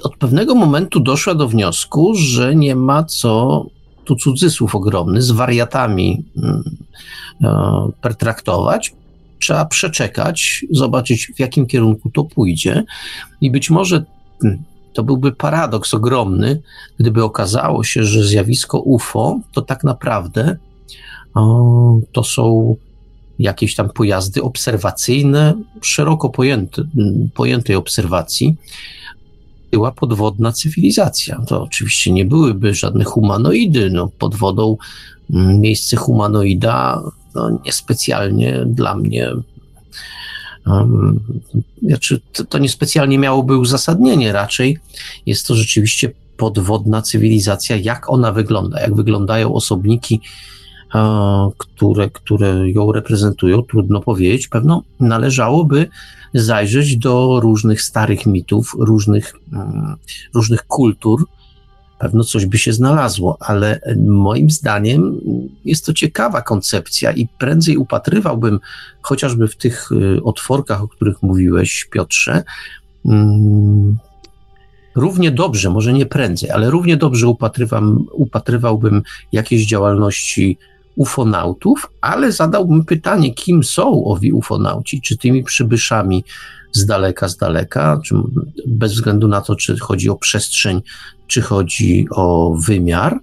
od 0.04 0.18
pewnego 0.18 0.56
momentu 0.56 1.00
doszła 1.00 1.36
do 1.36 1.48
wniosku, 1.48 2.16
że 2.16 2.56
nie 2.56 2.76
ma 2.76 3.04
co, 3.04 3.66
tu 4.06 4.16
cudzysłów 4.16 4.76
ogromny, 4.76 5.22
z 5.22 5.32
wariatami 5.32 6.26
mm, 6.38 6.64
pertraktować. 8.02 8.94
Trzeba 9.40 9.66
przeczekać, 9.66 10.66
zobaczyć 10.72 11.32
w 11.36 11.40
jakim 11.40 11.66
kierunku 11.66 12.10
to 12.10 12.24
pójdzie 12.24 12.84
i 13.42 13.52
być 13.52 13.70
może 13.70 14.06
mm, 14.44 14.64
to 14.94 15.04
byłby 15.04 15.32
paradoks 15.32 15.94
ogromny, 15.94 16.62
gdyby 17.00 17.24
okazało 17.24 17.84
się, 17.84 18.04
że 18.04 18.24
zjawisko 18.24 18.80
UFO 18.80 19.40
to 19.54 19.62
tak 19.62 19.84
naprawdę 19.84 20.58
o, 21.34 22.00
to 22.12 22.24
są 22.24 22.76
jakieś 23.40 23.76
tam 23.76 23.90
pojazdy 23.90 24.44
obserwacyjne, 24.44 25.54
szeroko 25.82 26.30
pojęte, 26.30 26.84
pojętej 27.34 27.76
obserwacji, 27.76 28.56
była 29.72 29.92
podwodna 29.92 30.52
cywilizacja. 30.52 31.42
To 31.48 31.64
oczywiście 31.64 32.12
nie 32.12 32.26
byłyby 32.26 32.74
żadne 32.74 33.04
humanoidy. 33.04 33.90
No, 33.90 34.10
pod 34.20 34.36
wodą 34.36 34.78
miejsce 35.60 35.98
humanoida 35.98 37.02
no, 37.36 37.60
niespecjalnie 37.66 38.64
dla 38.66 38.96
mnie 38.96 39.32
znaczy, 41.82 42.22
to, 42.34 42.44
to 42.44 42.58
niespecjalnie 42.58 43.20
miałoby 43.20 43.58
uzasadnienie, 43.58 44.32
raczej 44.32 44.78
jest 45.26 45.48
to 45.48 45.56
rzeczywiście 45.56 46.12
podwodna 46.38 47.02
cywilizacja, 47.02 47.76
jak 47.76 48.10
ona 48.10 48.32
wygląda, 48.32 48.82
jak 48.82 48.96
wyglądają 48.96 49.54
osobniki, 49.54 50.22
które, 51.58 52.10
które 52.10 52.72
ją 52.72 52.92
reprezentują, 52.92 53.62
trudno 53.62 54.02
powiedzieć. 54.02 54.48
Pewno 54.48 54.84
należałoby 55.00 55.88
zajrzeć 56.34 56.98
do 56.98 57.40
różnych 57.40 57.82
starych 57.82 58.26
mitów, 58.26 58.76
różnych, 58.80 59.34
mm, 59.54 59.96
różnych 60.34 60.64
kultur, 60.68 61.26
pewno 62.00 62.24
coś 62.24 62.46
by 62.46 62.58
się 62.58 62.74
znalazło, 62.74 63.38
ale 63.40 63.80
moim 64.06 64.50
zdaniem 64.50 65.22
jest 65.66 65.86
to 65.86 65.94
ciekawa 65.94 66.42
koncepcja 66.42 67.12
i 67.12 67.28
prędzej 67.28 67.78
upatrywałbym 67.78 68.60
chociażby 69.02 69.48
w 69.48 69.56
tych 69.56 69.92
y, 69.92 70.24
otworkach, 70.24 70.82
o 70.82 70.88
których 70.88 71.24
mówiłeś, 71.24 71.88
Piotrze, 71.92 72.44
mm, 73.06 73.98
równie 74.96 75.32
dobrze, 75.32 75.70
może 75.70 75.94
nie 75.94 76.06
prędzej, 76.06 76.52
ale 76.52 76.70
równie 76.70 76.98
dobrze 76.98 77.28
upatrywam, 77.28 78.06
upatrywałbym 78.12 79.02
jakiejś 79.32 79.68
działalności 79.68 80.58
ufonautów, 80.96 81.90
ale 82.02 82.32
zadałbym 82.32 82.86
pytanie, 82.86 83.34
kim 83.34 83.64
są 83.64 84.06
owi 84.06 84.32
ufonauci? 84.32 85.02
Czy 85.02 85.18
tymi 85.18 85.44
przybyszami 85.44 86.24
z 86.72 86.86
daleka, 86.86 87.28
z 87.28 87.38
daleka, 87.38 88.00
czy 88.06 88.16
bez 88.68 88.94
względu 88.94 89.28
na 89.28 89.42
to, 89.42 89.56
czy 89.56 89.78
chodzi 89.78 90.10
o 90.10 90.16
przestrzeń, 90.16 90.82
czy 91.34 91.42
chodzi 91.42 92.08
o 92.12 92.56
wymiar, 92.60 93.20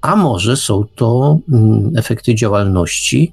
a 0.00 0.16
może 0.16 0.56
są 0.56 0.84
to 0.94 1.38
mm, 1.52 1.92
efekty 1.96 2.34
działalności. 2.34 3.32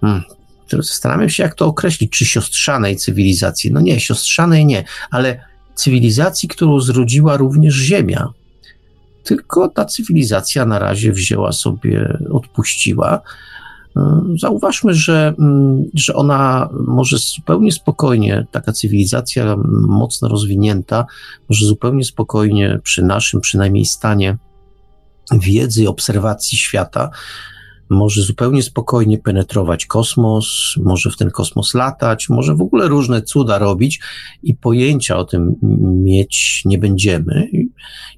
Hmm, 0.00 0.22
zastanawiam 0.70 1.28
się, 1.28 1.42
jak 1.42 1.54
to 1.54 1.66
określić, 1.66 2.12
czy 2.12 2.26
siostrzanej 2.26 2.96
cywilizacji. 2.96 3.72
No 3.72 3.80
nie, 3.80 4.00
siostrzanej 4.00 4.66
nie, 4.66 4.84
ale 5.10 5.40
cywilizacji, 5.74 6.48
którą 6.48 6.80
zrodziła 6.80 7.36
również 7.36 7.74
Ziemia. 7.74 8.28
Tylko 9.24 9.68
ta 9.68 9.84
cywilizacja 9.84 10.66
na 10.66 10.78
razie 10.78 11.12
wzięła 11.12 11.52
sobie, 11.52 12.18
odpuściła 12.30 13.20
Zauważmy, 14.40 14.94
że, 14.94 15.34
mm, 15.38 15.84
że 15.94 16.14
ona 16.14 16.68
może 16.86 17.18
zupełnie 17.18 17.72
spokojnie, 17.72 18.46
taka 18.50 18.72
cywilizacja 18.72 19.56
mocno 19.88 20.28
rozwinięta, 20.28 21.06
może 21.48 21.66
zupełnie 21.66 22.04
spokojnie 22.04 22.80
przy 22.82 23.02
naszym 23.02 23.40
przynajmniej 23.40 23.84
stanie 23.84 24.36
wiedzy 25.32 25.82
i 25.82 25.86
obserwacji 25.86 26.58
świata, 26.58 27.10
może 27.90 28.22
zupełnie 28.22 28.62
spokojnie 28.62 29.18
penetrować 29.18 29.86
kosmos, 29.86 30.74
może 30.82 31.10
w 31.10 31.16
ten 31.16 31.30
kosmos 31.30 31.74
latać, 31.74 32.28
może 32.28 32.54
w 32.54 32.60
ogóle 32.60 32.88
różne 32.88 33.22
cuda 33.22 33.58
robić 33.58 34.00
i 34.42 34.54
pojęcia 34.54 35.16
o 35.16 35.24
tym 35.24 35.54
mieć 36.04 36.62
nie 36.64 36.78
będziemy, 36.78 37.48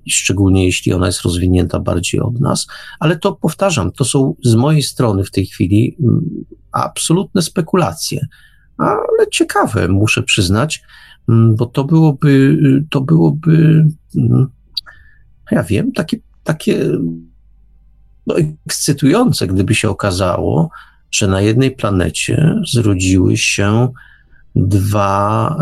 szczególnie 0.09 0.65
jeśli 0.65 0.93
ona 0.93 1.07
jest 1.07 1.23
rozwinięta 1.23 1.81
bardziej 1.81 2.21
od 2.21 2.41
nas, 2.41 2.67
ale 3.01 3.19
to 3.19 3.33
powtarzam, 3.33 3.93
to 3.93 4.05
są 4.05 4.35
z 4.45 4.55
mojej 4.55 4.83
strony 4.83 5.25
w 5.25 5.31
tej 5.31 5.47
chwili 5.47 5.97
mm, 6.01 6.45
absolutne 6.73 7.43
spekulacje, 7.43 8.27
ale 8.79 9.31
ciekawe, 9.33 9.89
muszę 9.89 10.23
przyznać, 10.23 10.83
mm, 11.29 11.57
bo 11.57 11.67
to 11.67 11.85
byłoby, 11.85 12.59
to 12.91 13.01
byłoby, 13.01 13.87
mm, 14.17 14.47
ja 15.51 15.63
wiem, 15.63 15.93
takie, 15.93 16.19
takie 16.45 16.91
no, 18.29 18.35
ekscytujące, 18.67 19.47
gdyby 19.47 19.75
się 19.75 19.91
okazało, 19.91 20.71
że 21.11 21.29
na 21.29 21.41
jednej 21.41 21.71
planecie 21.71 22.55
zrodziły 22.73 23.37
się 23.37 23.89
dwa, 24.57 25.57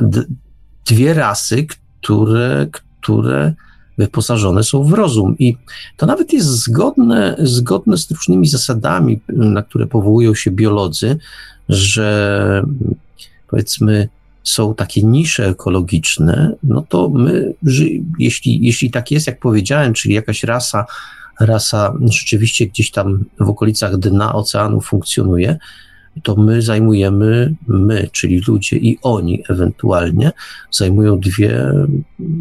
dwie 0.86 1.14
rasy, 1.14 1.66
które, 1.66 2.66
które 3.00 3.52
wyposażone 3.98 4.62
są 4.62 4.84
w 4.84 4.92
rozum. 4.92 5.38
I 5.38 5.56
to 5.96 6.06
nawet 6.06 6.32
jest 6.32 6.48
zgodne, 6.48 7.36
zgodne 7.38 7.96
z 7.96 8.10
różnymi 8.10 8.46
zasadami, 8.46 9.20
na 9.28 9.62
które 9.62 9.86
powołują 9.86 10.34
się 10.34 10.50
biolodzy, 10.50 11.18
że 11.68 12.62
powiedzmy, 13.48 14.08
są 14.42 14.74
takie 14.74 15.02
nisze 15.02 15.48
ekologiczne, 15.48 16.52
no 16.62 16.84
to 16.88 17.08
my, 17.08 17.54
jeśli, 18.18 18.66
jeśli 18.66 18.90
tak 18.90 19.10
jest, 19.10 19.26
jak 19.26 19.40
powiedziałem, 19.40 19.92
czyli 19.92 20.14
jakaś 20.14 20.44
rasa 20.44 20.86
rasa 21.40 21.94
rzeczywiście 22.10 22.66
gdzieś 22.66 22.90
tam 22.90 23.24
w 23.40 23.48
okolicach 23.48 23.96
dna 23.96 24.34
oceanu 24.34 24.80
funkcjonuje, 24.80 25.58
to 26.22 26.36
my 26.36 26.62
zajmujemy, 26.62 27.54
my, 27.68 28.08
czyli 28.12 28.42
ludzie 28.48 28.76
i 28.76 28.98
oni 29.02 29.42
ewentualnie, 29.48 30.32
zajmują 30.70 31.20
dwie 31.20 31.72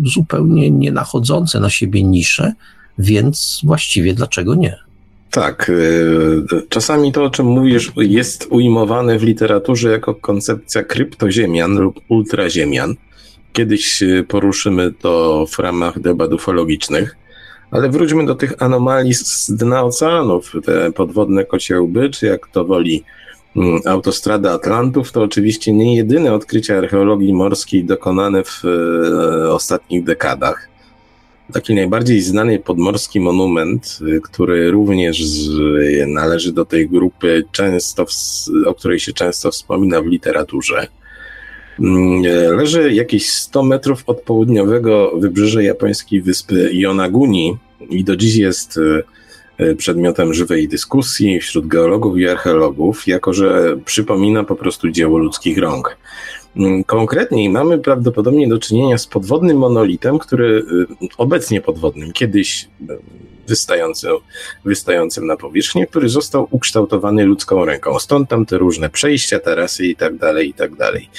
zupełnie 0.03 0.71
nie 0.71 0.91
nachodzące 0.91 1.59
na 1.59 1.69
siebie 1.69 2.03
nisze, 2.03 2.53
więc 2.97 3.61
właściwie 3.63 4.13
dlaczego 4.13 4.55
nie? 4.55 4.85
Tak. 5.31 5.69
Y, 5.69 6.43
czasami 6.69 7.11
to, 7.11 7.23
o 7.23 7.29
czym 7.29 7.45
mówisz, 7.45 7.91
jest 7.97 8.47
ujmowane 8.49 9.19
w 9.19 9.23
literaturze 9.23 9.91
jako 9.91 10.15
koncepcja 10.15 10.83
kryptoziemian 10.83 11.77
lub 11.77 11.99
ultraziemian. 12.09 12.95
Kiedyś 13.53 14.01
y, 14.01 14.25
poruszymy 14.27 14.93
to 15.01 15.45
w 15.49 15.59
ramach 15.59 15.99
debat 15.99 16.33
ufologicznych. 16.33 17.17
Ale 17.71 17.89
wróćmy 17.89 18.25
do 18.25 18.35
tych 18.35 18.53
anomalii 18.63 19.13
z 19.13 19.51
dna 19.51 19.83
oceanów, 19.83 20.51
te 20.65 20.91
podwodne 20.91 21.45
kociełby, 21.45 22.09
czy 22.09 22.25
jak 22.25 22.47
to 22.47 22.65
woli 22.65 23.03
mm, 23.55 23.79
autostrada 23.85 24.51
Atlantów, 24.51 25.11
to 25.11 25.21
oczywiście 25.21 25.73
nie 25.73 25.95
jedyne 25.95 26.33
odkrycia 26.33 26.77
archeologii 26.77 27.33
morskiej 27.33 27.85
dokonane 27.85 28.43
w 28.43 28.61
e, 28.65 29.53
ostatnich 29.53 30.03
dekadach. 30.03 30.75
Taki 31.53 31.75
najbardziej 31.75 32.21
znany 32.21 32.59
podmorski 32.59 33.19
monument, 33.19 33.99
y, 34.01 34.21
który 34.21 34.71
również 34.71 35.23
należy 36.07 36.53
do 36.53 36.65
tej 36.65 36.89
grupy, 36.89 37.43
często, 37.51 38.05
o 38.65 38.73
której 38.73 38.99
się 38.99 39.13
często 39.13 39.51
wspomina 39.51 40.01
w 40.01 40.05
literaturze. 40.05 40.87
Mm, 41.79 42.21
leży 42.57 42.93
jakieś 42.93 43.29
100 43.29 43.63
metrów 43.63 44.03
od 44.07 44.21
południowego 44.21 45.11
wybrzeża 45.15 45.61
japońskiej 45.61 46.21
wyspy 46.21 46.69
Yonaguni 46.73 47.57
i 47.89 48.03
do 48.03 48.15
dziś 48.15 48.35
jest 48.35 48.77
y, 48.77 49.03
y, 49.59 49.75
przedmiotem 49.75 50.33
żywej 50.33 50.67
dyskusji 50.67 51.39
wśród 51.39 51.67
geologów 51.67 52.17
i 52.17 52.27
archeologów, 52.27 53.07
jako 53.07 53.33
że 53.33 53.77
przypomina 53.85 54.43
po 54.43 54.55
prostu 54.55 54.91
dzieło 54.91 55.17
ludzkich 55.17 55.57
rąk. 55.57 55.97
Mm, 56.55 56.83
konkretniej 56.83 57.49
mamy 57.49 57.77
prawdopodobnie 57.77 58.47
do 58.47 58.59
czynienia 58.59 58.97
z 58.97 59.07
podwodnym 59.07 59.57
monolitem, 59.57 60.19
który 60.19 60.65
obecnie 61.17 61.61
podwodnym, 61.61 62.13
kiedyś 62.13 62.67
wystającym, 63.47 64.11
wystającym 64.65 65.27
na 65.27 65.37
powierzchnię, 65.37 65.87
który 65.87 66.09
został 66.09 66.47
ukształtowany 66.51 67.25
ludzką 67.25 67.65
ręką. 67.65 67.99
Stąd 67.99 68.29
tam 68.29 68.45
te 68.45 68.57
różne 68.57 68.89
przejścia, 68.89 69.39
tarasy 69.39 69.85
i 69.85 69.95
tak 69.95 70.17
dalej, 70.17 70.49
i 70.49 70.53
tak 70.53 70.75
dalej. 70.75 71.09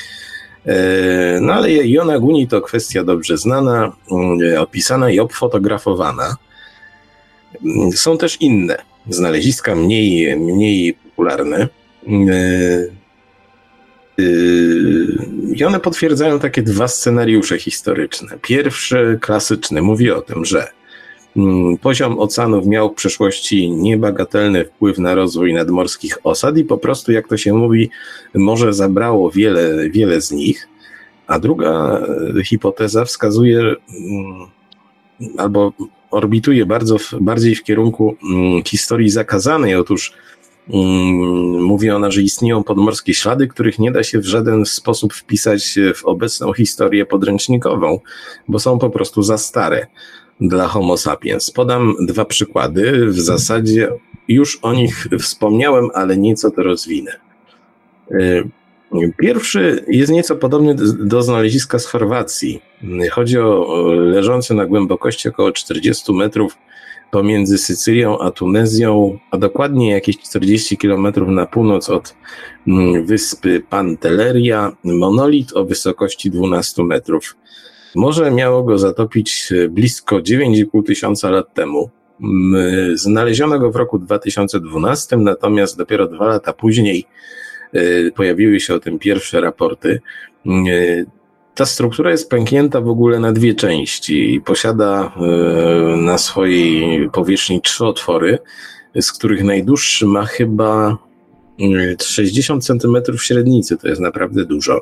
E, 0.66 1.38
no 1.40 1.52
ale 1.52 1.72
Yonaguni 1.72 2.48
to 2.48 2.60
kwestia 2.60 3.04
dobrze 3.04 3.36
znana, 3.36 3.92
mm, 4.12 4.62
opisana 4.62 5.10
i 5.10 5.20
obfotografowana. 5.20 6.36
Mm, 7.64 7.92
są 7.92 8.18
też 8.18 8.40
inne 8.40 8.82
znaleziska, 9.08 9.74
mniej, 9.74 10.36
mniej 10.36 10.94
popularne. 10.94 11.68
E, 12.08 13.06
I 15.54 15.64
one 15.64 15.80
potwierdzają 15.80 16.38
takie 16.38 16.62
dwa 16.62 16.88
scenariusze 16.88 17.58
historyczne. 17.58 18.38
Pierwszy, 18.42 19.18
klasyczny, 19.20 19.82
mówi 19.82 20.10
o 20.10 20.22
tym, 20.22 20.44
że 20.44 20.58
mm, 20.58 20.70
poziom 21.80 22.18
oceanów 22.18 22.66
miał 22.66 22.90
w 22.90 22.94
przeszłości 22.94 23.70
niebagatelny 23.70 24.64
wpływ 24.64 24.98
na 24.98 25.14
rozwój 25.14 25.54
nadmorskich 25.54 26.18
osad 26.24 26.58
i 26.58 26.64
po 26.64 26.78
prostu, 26.78 27.12
jak 27.12 27.28
to 27.28 27.36
się 27.36 27.54
mówi, 27.54 27.90
morze 28.34 28.72
zabrało 28.72 29.30
wiele, 29.30 29.90
wiele 29.90 30.20
z 30.20 30.30
nich. 30.32 30.68
A 31.26 31.38
druga 31.38 32.00
e, 32.38 32.44
hipoteza 32.44 33.04
wskazuje 33.04 33.58
mm, 33.60 33.76
albo 35.38 35.72
orbituje 36.10 36.66
bardzo 36.66 36.96
bardziej 37.20 37.54
w 37.54 37.64
kierunku 37.64 38.16
mm, 38.30 38.62
historii 38.64 39.10
zakazanej. 39.10 39.74
Otóż 39.74 40.12
mm, 40.68 41.62
mówi 41.62 41.90
ona, 41.90 42.10
że 42.10 42.22
istnieją 42.22 42.64
podmorskie 42.64 43.14
ślady, 43.14 43.48
których 43.48 43.78
nie 43.78 43.92
da 43.92 44.02
się 44.02 44.18
w 44.18 44.26
żaden 44.26 44.66
sposób 44.66 45.14
wpisać 45.14 45.78
w 45.94 46.04
obecną 46.04 46.52
historię 46.52 47.06
podręcznikową, 47.06 48.00
bo 48.48 48.58
są 48.58 48.78
po 48.78 48.90
prostu 48.90 49.22
za 49.22 49.38
stare 49.38 49.86
dla 50.40 50.68
Homo 50.68 50.96
sapiens. 50.96 51.50
Podam 51.50 51.94
dwa 52.00 52.24
przykłady. 52.24 53.06
W 53.06 53.20
zasadzie 53.20 53.88
już 54.28 54.58
o 54.62 54.72
nich 54.72 55.06
wspomniałem, 55.20 55.88
ale 55.94 56.16
nieco 56.16 56.50
to 56.50 56.62
rozwinę. 56.62 57.12
E, 58.10 58.42
Pierwszy 59.18 59.84
jest 59.88 60.12
nieco 60.12 60.36
podobny 60.36 60.74
do 60.98 61.22
znaleziska 61.22 61.78
z 61.78 61.86
Chorwacji. 61.86 62.60
Chodzi 63.10 63.38
o 63.38 63.84
leżący 63.92 64.54
na 64.54 64.66
głębokości 64.66 65.28
około 65.28 65.52
40 65.52 66.12
metrów 66.12 66.58
pomiędzy 67.10 67.58
Sycylią 67.58 68.18
a 68.18 68.30
Tunezją, 68.30 69.18
a 69.30 69.38
dokładnie 69.38 69.90
jakieś 69.90 70.18
40 70.18 70.76
kilometrów 70.76 71.28
na 71.28 71.46
północ 71.46 71.90
od 71.90 72.14
mm, 72.68 73.06
wyspy 73.06 73.62
Pantelleria, 73.70 74.76
monolit 74.84 75.56
o 75.56 75.64
wysokości 75.64 76.30
12 76.30 76.84
metrów. 76.84 77.36
Morze 77.96 78.30
miało 78.30 78.62
go 78.62 78.78
zatopić 78.78 79.52
blisko 79.68 80.16
9,5 80.16 80.86
tysiąca 80.86 81.30
lat 81.30 81.54
temu. 81.54 81.90
Mm, 82.22 82.98
znaleziono 82.98 83.58
go 83.58 83.70
w 83.70 83.76
roku 83.76 83.98
2012, 83.98 85.16
natomiast 85.16 85.78
dopiero 85.78 86.08
dwa 86.08 86.26
lata 86.26 86.52
później 86.52 87.06
E, 87.72 88.10
pojawiły 88.10 88.60
się 88.60 88.74
o 88.74 88.80
tym 88.80 88.98
pierwsze 88.98 89.40
raporty. 89.40 90.00
E, 90.46 90.50
ta 91.54 91.66
struktura 91.66 92.10
jest 92.10 92.30
pęknięta 92.30 92.80
w 92.80 92.88
ogóle 92.88 93.20
na 93.20 93.32
dwie 93.32 93.54
części 93.54 94.34
i 94.34 94.40
posiada 94.40 95.12
e, 95.16 95.96
na 95.96 96.18
swojej 96.18 97.10
powierzchni 97.10 97.60
trzy 97.60 97.84
otwory, 97.86 98.38
z 99.00 99.12
których 99.12 99.44
najdłuższy 99.44 100.06
ma 100.06 100.24
chyba 100.24 100.98
60 102.02 102.64
centymetrów 102.64 103.24
średnicy, 103.24 103.76
to 103.76 103.88
jest 103.88 104.00
naprawdę 104.00 104.44
dużo. 104.44 104.80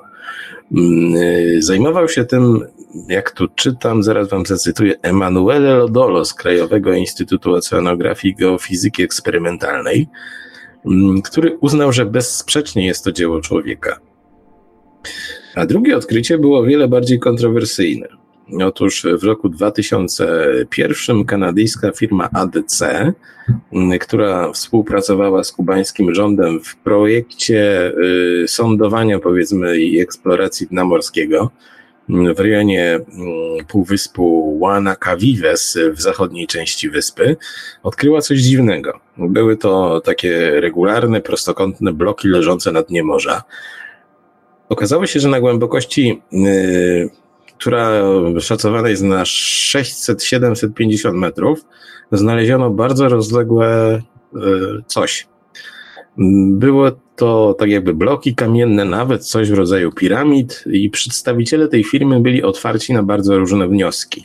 Mm, 0.72 1.62
zajmował 1.62 2.08
się 2.08 2.24
tym, 2.24 2.60
jak 3.08 3.30
tu 3.30 3.48
czytam, 3.48 4.02
zaraz 4.02 4.28
wam 4.28 4.46
zacytuję, 4.46 4.94
Emanuele 5.02 5.74
Lodolo 5.74 6.24
z 6.24 6.34
Krajowego 6.34 6.92
Instytutu 6.92 7.54
Oceanografii 7.54 8.34
i 8.34 8.36
Geofizyki 8.36 9.02
Eksperymentalnej. 9.02 10.08
Mm, 10.86 11.22
który 11.22 11.58
uznał, 11.60 11.92
że 11.92 12.06
bezsprzecznie 12.06 12.86
jest 12.86 13.04
to 13.04 13.12
dzieło 13.12 13.40
człowieka. 13.40 14.00
A 15.54 15.66
drugie 15.66 15.96
odkrycie 15.96 16.38
było 16.38 16.64
wiele 16.64 16.88
bardziej 16.88 17.18
kontrowersyjne. 17.18 18.23
Otóż 18.64 19.06
w 19.20 19.24
roku 19.24 19.48
2001 19.48 21.24
kanadyjska 21.24 21.92
firma 21.92 22.28
ADC, 22.32 23.12
która 24.00 24.52
współpracowała 24.52 25.44
z 25.44 25.52
kubańskim 25.52 26.14
rządem 26.14 26.60
w 26.60 26.76
projekcie 26.76 27.92
y, 28.42 28.48
sądowania, 28.48 29.18
powiedzmy, 29.18 29.78
i 29.78 30.00
eksploracji 30.00 30.66
dna 30.66 30.84
morskiego, 30.84 31.50
w 32.08 32.40
rejonie 32.40 33.00
półwyspu 33.68 34.56
Guanacavives 34.58 35.78
w 35.92 36.00
zachodniej 36.00 36.46
części 36.46 36.90
wyspy, 36.90 37.36
odkryła 37.82 38.20
coś 38.20 38.38
dziwnego. 38.38 39.00
Były 39.18 39.56
to 39.56 40.00
takie 40.00 40.60
regularne, 40.60 41.20
prostokątne 41.20 41.92
bloki 41.92 42.28
leżące 42.28 42.72
na 42.72 42.82
dnie 42.82 43.02
morza. 43.02 43.42
Okazało 44.68 45.06
się, 45.06 45.20
że 45.20 45.28
na 45.28 45.40
głębokości, 45.40 46.22
yy, 46.32 47.10
która 47.64 48.02
szacowana 48.40 48.88
jest 48.88 49.02
na 49.02 49.22
600-750 49.22 51.14
metrów, 51.14 51.64
znaleziono 52.12 52.70
bardzo 52.70 53.08
rozległe 53.08 54.00
yy, 54.34 54.82
coś. 54.86 55.28
Było 56.48 56.90
to 57.16 57.56
tak 57.58 57.70
jakby 57.70 57.94
bloki 57.94 58.34
kamienne, 58.34 58.84
nawet 58.84 59.26
coś 59.26 59.50
w 59.50 59.54
rodzaju 59.54 59.92
piramid, 59.92 60.64
i 60.66 60.90
przedstawiciele 60.90 61.68
tej 61.68 61.84
firmy 61.84 62.20
byli 62.20 62.42
otwarci 62.42 62.92
na 62.92 63.02
bardzo 63.02 63.38
różne 63.38 63.68
wnioski. 63.68 64.24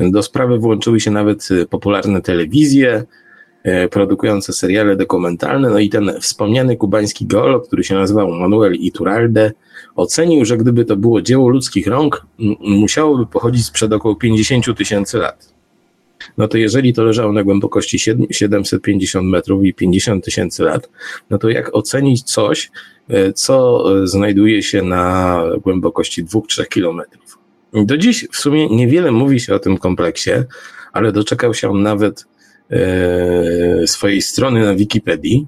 Do 0.00 0.22
sprawy 0.22 0.58
włączyły 0.58 1.00
się 1.00 1.10
nawet 1.10 1.48
popularne 1.70 2.22
telewizje, 2.22 2.90
e, 2.90 3.06
produkujące 3.90 4.52
seriale 4.52 4.96
dokumentalne, 4.96 5.70
no 5.70 5.78
i 5.78 5.88
ten 5.88 6.12
wspomniany 6.20 6.76
kubański 6.76 7.26
geolog, 7.26 7.66
który 7.66 7.84
się 7.84 7.94
nazywał 7.94 8.30
Manuel 8.30 8.74
Iturralde, 8.74 9.52
ocenił, 9.96 10.44
że 10.44 10.56
gdyby 10.56 10.84
to 10.84 10.96
było 10.96 11.22
dzieło 11.22 11.48
ludzkich 11.48 11.86
rąk, 11.86 12.26
musiałoby 12.60 13.26
pochodzić 13.26 13.66
sprzed 13.66 13.92
około 13.92 14.16
50 14.16 14.76
tysięcy 14.76 15.18
lat 15.18 15.58
no 16.38 16.48
to 16.48 16.58
jeżeli 16.58 16.94
to 16.94 17.04
leżało 17.04 17.32
na 17.32 17.44
głębokości 17.44 17.98
750 18.30 19.28
metrów 19.28 19.64
i 19.64 19.74
50 19.74 20.24
tysięcy 20.24 20.62
lat, 20.62 20.90
no 21.30 21.38
to 21.38 21.48
jak 21.48 21.76
ocenić 21.76 22.22
coś, 22.22 22.70
e, 23.08 23.32
co 23.32 23.84
znajduje 24.06 24.62
się 24.62 24.82
na 24.82 25.42
głębokości 25.62 26.24
2-3 26.24 26.68
kilometrów? 26.68 27.38
Do 27.72 27.98
dziś 27.98 28.28
w 28.32 28.36
sumie 28.36 28.68
niewiele 28.68 29.10
mówi 29.10 29.40
się 29.40 29.54
o 29.54 29.58
tym 29.58 29.78
kompleksie, 29.78 30.30
ale 30.92 31.12
doczekał 31.12 31.54
się 31.54 31.70
on 31.70 31.82
nawet 31.82 32.24
e, 32.24 32.37
swojej 33.86 34.22
strony 34.22 34.60
na 34.60 34.74
Wikipedii. 34.74 35.46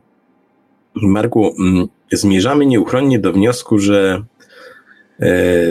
Marku, 0.94 1.54
mm, 1.58 1.88
zmierzamy 2.12 2.66
nieuchronnie 2.66 3.18
do 3.18 3.32
wniosku, 3.32 3.78
że 3.78 4.22
E, 5.20 5.66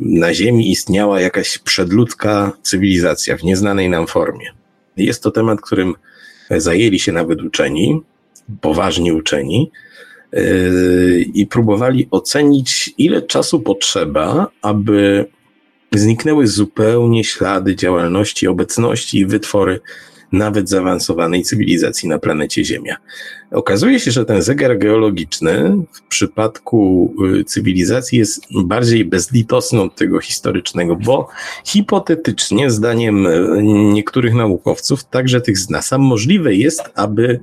na 0.00 0.34
Ziemi 0.34 0.70
istniała 0.70 1.20
jakaś 1.20 1.58
przedludzka 1.58 2.52
cywilizacja 2.62 3.36
w 3.36 3.42
nieznanej 3.42 3.90
nam 3.90 4.06
formie. 4.06 4.46
Jest 4.96 5.22
to 5.22 5.30
temat, 5.30 5.60
którym 5.60 5.94
zajęli 6.50 6.98
się 6.98 7.12
nawet 7.12 7.42
uczeni, 7.42 8.00
poważni 8.60 9.12
uczeni, 9.12 9.70
e, 10.32 10.40
i 11.18 11.46
próbowali 11.46 12.08
ocenić, 12.10 12.94
ile 12.98 13.22
czasu 13.22 13.60
potrzeba, 13.60 14.46
aby 14.62 15.26
zniknęły 15.92 16.46
zupełnie 16.46 17.24
ślady 17.24 17.76
działalności, 17.76 18.48
obecności 18.48 19.18
i 19.18 19.26
wytwory 19.26 19.80
nawet 20.34 20.68
zaawansowanej 20.68 21.42
cywilizacji 21.42 22.08
na 22.08 22.18
planecie 22.18 22.64
Ziemia. 22.64 22.96
Okazuje 23.50 24.00
się, 24.00 24.10
że 24.10 24.24
ten 24.24 24.42
zegar 24.42 24.78
geologiczny 24.78 25.76
w 25.92 26.02
przypadku 26.02 27.14
y, 27.40 27.44
cywilizacji 27.44 28.18
jest 28.18 28.42
bardziej 28.64 29.04
bezlitosny 29.04 29.80
od 29.80 29.96
tego 29.96 30.20
historycznego, 30.20 30.96
bo 30.96 31.28
hipotetycznie, 31.64 32.70
zdaniem 32.70 33.26
y, 33.26 33.62
niektórych 33.92 34.34
naukowców, 34.34 35.04
także 35.04 35.40
tych 35.40 35.58
z 35.58 35.70
NASA, 35.70 35.98
możliwe 35.98 36.54
jest, 36.54 36.82
aby 36.94 37.40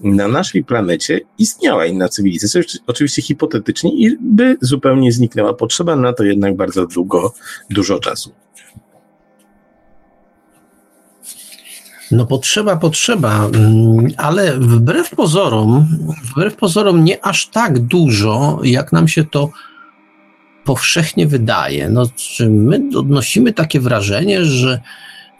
na 0.00 0.28
naszej 0.28 0.64
planecie 0.64 1.20
istniała 1.38 1.86
inna 1.86 2.08
cywilizacja, 2.08 2.60
oczywiście 2.86 3.22
hipotetycznie, 3.22 3.90
i 3.94 4.16
by 4.20 4.56
zupełnie 4.60 5.12
zniknęła. 5.12 5.54
Potrzeba 5.54 5.96
na 5.96 6.12
to 6.12 6.24
jednak 6.24 6.56
bardzo 6.56 6.86
długo, 6.86 7.34
dużo 7.70 7.98
czasu. 7.98 8.32
No 12.14 12.26
potrzeba, 12.26 12.76
potrzeba, 12.76 13.46
mm, 13.46 14.08
ale 14.16 14.58
wbrew 14.58 15.10
pozorom, 15.10 15.86
wbrew 16.24 16.56
pozorom 16.56 17.04
nie 17.04 17.24
aż 17.24 17.46
tak 17.46 17.78
dużo, 17.78 18.60
jak 18.62 18.92
nam 18.92 19.08
się 19.08 19.24
to 19.24 19.50
powszechnie 20.64 21.26
wydaje. 21.26 21.88
No, 21.88 22.06
my 22.48 22.80
odnosimy 22.98 23.52
takie 23.52 23.80
wrażenie, 23.80 24.44
że 24.44 24.80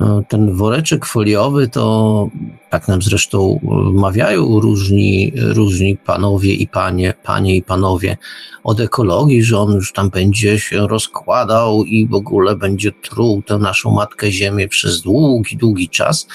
no, 0.01 0.23
ten 0.29 0.55
woreczek 0.55 1.07
foliowy 1.07 1.69
to, 1.69 2.29
tak 2.71 2.89
nam 2.89 3.03
zresztą 3.03 3.61
mawiają 3.93 4.61
różni, 4.61 5.33
różni 5.37 5.97
panowie 5.97 6.55
i 6.55 6.69
panie, 6.69 7.15
panie 7.23 7.57
i 7.57 7.63
panowie 7.63 8.17
od 8.65 8.81
ekologii, 8.81 9.43
że 9.43 9.59
on 9.59 9.73
już 9.73 9.93
tam 9.93 10.11
będzie 10.11 10.59
się 10.59 10.89
rozkładał 10.89 11.85
i 11.85 12.07
w 12.07 12.15
ogóle 12.15 12.57
będzie 12.57 12.93
truł 12.93 13.43
tę 13.43 13.59
naszą 13.59 13.91
matkę 13.91 14.33
ziemię 14.33 14.69
przez 14.69 15.03
długi, 15.03 15.57
długi 15.57 15.89
czas. 15.89 16.27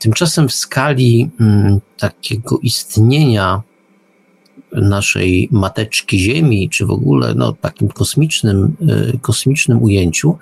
Tymczasem 0.00 0.48
w 0.48 0.54
skali 0.54 1.30
mm, 1.40 1.80
takiego 1.98 2.58
istnienia 2.62 3.62
naszej 4.72 5.48
mateczki 5.52 6.18
Ziemi, 6.18 6.68
czy 6.68 6.86
w 6.86 6.90
ogóle 6.90 7.34
no, 7.34 7.52
takim 7.52 7.88
kosmicznym, 7.88 8.76
y, 9.14 9.18
kosmicznym 9.18 9.82
ujęciu, 9.82 10.38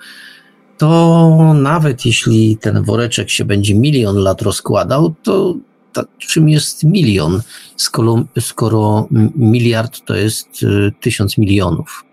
to 0.77 1.53
nawet 1.53 2.05
jeśli 2.05 2.57
ten 2.57 2.83
woreczek 2.83 3.29
się 3.29 3.45
będzie 3.45 3.75
milion 3.75 4.17
lat 4.17 4.41
rozkładał, 4.41 5.15
to, 5.23 5.55
to 5.93 6.03
czym 6.17 6.49
jest 6.49 6.83
milion, 6.83 7.41
skoro, 7.75 8.25
skoro 8.39 9.07
miliard 9.35 10.05
to 10.05 10.15
jest 10.15 10.63
y, 10.63 10.91
tysiąc 11.01 11.37
milionów? 11.37 12.05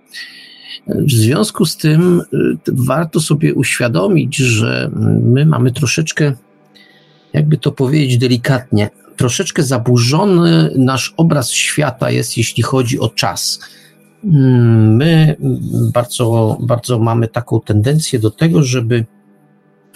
W 0.86 1.12
związku 1.12 1.64
z 1.64 1.77
tym 1.77 2.20
y, 2.20 2.56
warto 2.66 3.20
sobie 3.20 3.55
uświadomić, 3.55 4.36
że 4.36 4.90
my 5.23 5.47
mamy 5.47 5.73
troszeczkę, 5.73 6.35
jakby 7.37 7.57
to 7.57 7.73
powiedzieć 7.73 8.19
delikatnie, 8.19 8.91
troszeczkę 9.17 9.63
zaburzony 9.63 10.71
nasz 10.77 11.15
obraz 11.17 11.51
świata 11.51 12.11
jest, 12.11 12.37
jeśli 12.37 12.63
chodzi 12.63 13.01
o 13.01 13.09
czas. 13.09 13.61
My 14.23 15.37
bardzo, 15.95 16.57
bardzo 16.61 16.99
mamy 16.99 17.29
taką 17.29 17.61
tendencję 17.61 18.19
do 18.19 18.31
tego, 18.31 18.63
żeby 18.63 19.05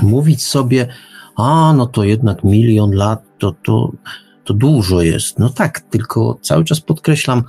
mówić 0.03 0.47
sobie, 0.47 0.89
a 1.37 1.73
no 1.77 1.87
to 1.87 2.05
jednak 2.05 2.45
milion 2.45 2.91
lat 2.91 3.23
to, 3.39 3.55
to, 3.65 3.93
to 4.45 4.55
dużo 4.55 5.03
jest. 5.03 5.39
No 5.39 5.49
tak, 5.49 5.81
tylko 5.81 6.39
cały 6.43 6.65
czas 6.65 6.81
podkreślam, 6.81 7.43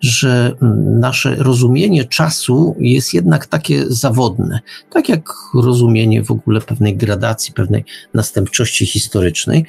że 0.00 0.56
nasze 1.00 1.34
rozumienie 1.34 2.04
czasu 2.04 2.76
jest 2.78 3.14
jednak 3.14 3.46
takie 3.46 3.84
zawodne, 3.88 4.60
tak 4.90 5.08
jak 5.08 5.32
rozumienie 5.54 6.24
w 6.24 6.30
ogóle 6.30 6.60
pewnej 6.60 6.96
gradacji, 6.96 7.54
pewnej 7.54 7.84
następczości 8.14 8.86
historycznej. 8.86 9.64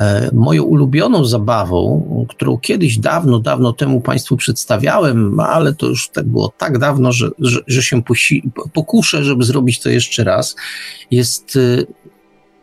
E, 0.00 0.30
moją 0.32 0.62
ulubioną 0.62 1.24
zabawą, 1.24 2.26
którą 2.28 2.58
kiedyś 2.58 2.98
dawno, 2.98 3.38
dawno 3.38 3.72
temu 3.72 4.00
Państwu 4.00 4.36
przedstawiałem, 4.36 5.40
ale 5.40 5.74
to 5.74 5.86
już 5.86 6.08
tak 6.08 6.26
było 6.26 6.52
tak 6.58 6.78
dawno, 6.78 7.12
że, 7.12 7.30
że, 7.38 7.60
że 7.66 7.82
się 7.82 8.02
posi- 8.02 8.50
pokuszę, 8.72 9.24
żeby 9.24 9.44
zrobić 9.44 9.80
to 9.80 9.90
jeszcze 9.90 10.24
raz, 10.24 10.56
jest 11.10 11.56
e, 11.56 11.84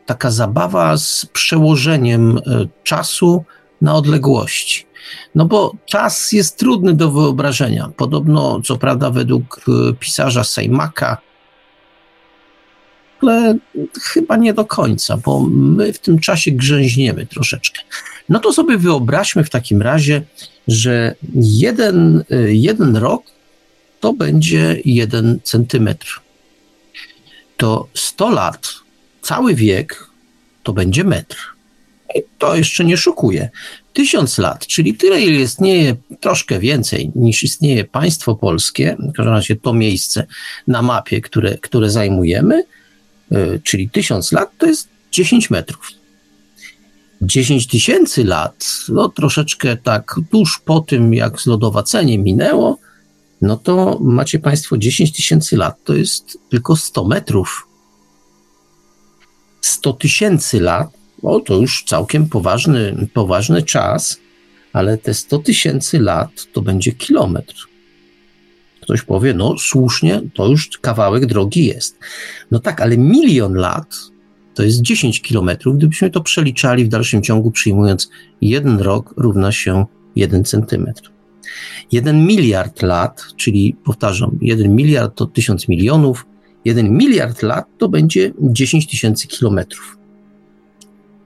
taka 0.06 0.31
zabawa 0.31 0.98
z 0.98 1.26
przełożeniem 1.34 2.38
e, 2.38 2.41
czasu 2.84 3.44
na 3.81 3.95
odległości. 3.95 4.88
No 5.35 5.45
bo 5.45 5.76
czas 5.85 6.31
jest 6.31 6.57
trudny 6.57 6.93
do 6.93 7.11
wyobrażenia. 7.11 7.91
Podobno, 7.97 8.61
co 8.61 8.77
prawda, 8.77 9.09
według 9.09 9.65
pisarza 9.99 10.43
Sejmaka, 10.43 11.17
ale 13.21 13.57
chyba 14.03 14.38
nie 14.38 14.53
do 14.53 14.65
końca, 14.65 15.17
bo 15.17 15.39
my 15.49 15.93
w 15.93 15.99
tym 15.99 16.19
czasie 16.19 16.51
grzęźniemy 16.51 17.26
troszeczkę. 17.26 17.81
No 18.30 18.39
to 18.39 18.53
sobie 18.53 18.77
wyobraźmy 18.77 19.43
w 19.43 19.49
takim 19.49 19.81
razie, 19.81 20.21
że 20.67 21.15
jeden, 21.35 22.23
jeden 22.47 22.97
rok 22.97 23.23
to 23.99 24.13
będzie 24.13 24.81
jeden 24.85 25.39
centymetr. 25.43 26.21
To 27.57 27.88
100 27.93 28.30
lat, 28.30 28.69
cały 29.21 29.55
wiek, 29.55 30.07
to 30.63 30.73
będzie 30.73 31.03
metr. 31.03 31.38
I 32.15 32.21
to 32.38 32.55
jeszcze 32.55 32.85
nie 32.85 32.97
szukuje. 32.97 33.49
Tysiąc 33.93 34.37
lat, 34.37 34.67
czyli 34.67 34.93
tyle, 34.93 35.21
ile 35.21 35.41
istnieje, 35.41 35.95
troszkę 36.19 36.59
więcej 36.59 37.11
niż 37.15 37.43
istnieje 37.43 37.85
państwo 37.85 38.35
polskie, 38.35 38.97
w 38.99 39.13
każdym 39.13 39.33
razie 39.33 39.55
to 39.55 39.73
miejsce 39.73 40.25
na 40.67 40.81
mapie, 40.81 41.21
które, 41.21 41.57
które 41.57 41.89
zajmujemy, 41.89 42.63
E, 43.31 43.59
czyli 43.59 43.89
tysiąc 43.89 44.31
lat, 44.31 44.49
to 44.57 44.65
jest 44.65 44.87
10 45.11 45.49
metrów. 45.49 45.91
10 47.21 47.67
tysięcy 47.67 48.23
lat, 48.23 48.65
no 48.89 49.09
troszeczkę 49.09 49.77
tak 49.77 50.15
tuż 50.31 50.59
po 50.65 50.79
tym, 50.79 51.13
jak 51.13 51.41
zlodowacenie 51.41 52.17
minęło, 52.17 52.77
no 53.41 53.57
to 53.57 53.99
macie 54.01 54.39
Państwo 54.39 54.77
10 54.77 55.15
tysięcy 55.15 55.57
lat, 55.57 55.83
to 55.83 55.95
jest 55.95 56.37
tylko 56.49 56.75
100 56.75 57.05
metrów. 57.05 57.67
100 59.61 59.93
tysięcy 59.93 60.59
lat, 60.59 60.89
no 61.23 61.39
to 61.39 61.57
już 61.57 61.83
całkiem 61.83 62.29
poważny, 62.29 63.07
poważny 63.13 63.63
czas, 63.63 64.19
ale 64.73 64.97
te 64.97 65.13
100 65.13 65.39
tysięcy 65.39 65.99
lat 65.99 66.45
to 66.53 66.61
będzie 66.61 66.91
kilometr. 66.91 67.55
Ktoś 68.81 69.01
powie, 69.01 69.33
no 69.33 69.55
słusznie, 69.57 70.21
to 70.33 70.47
już 70.47 70.69
kawałek 70.81 71.25
drogi 71.25 71.65
jest. 71.65 71.99
No 72.51 72.59
tak, 72.59 72.81
ale 72.81 72.97
milion 72.97 73.53
lat 73.53 73.95
to 74.53 74.63
jest 74.63 74.81
10 74.81 75.21
kilometrów, 75.21 75.77
gdybyśmy 75.77 76.09
to 76.09 76.21
przeliczali 76.21 76.85
w 76.85 76.87
dalszym 76.87 77.23
ciągu, 77.23 77.51
przyjmując 77.51 78.09
jeden 78.41 78.79
rok 78.79 79.13
równa 79.17 79.51
się 79.51 79.85
1 80.15 80.43
centymetr. 80.43 81.11
1 81.91 82.25
miliard 82.25 82.81
lat, 82.81 83.21
czyli 83.37 83.75
powtarzam, 83.83 84.37
1 84.41 84.75
miliard 84.75 85.15
to 85.15 85.25
1000 85.25 85.67
milionów, 85.67 86.25
1 86.65 86.97
miliard 86.97 87.43
lat 87.43 87.65
to 87.77 87.89
będzie 87.89 88.31
10 88.39 88.87
tysięcy 88.87 89.27
kilometrów. 89.27 89.98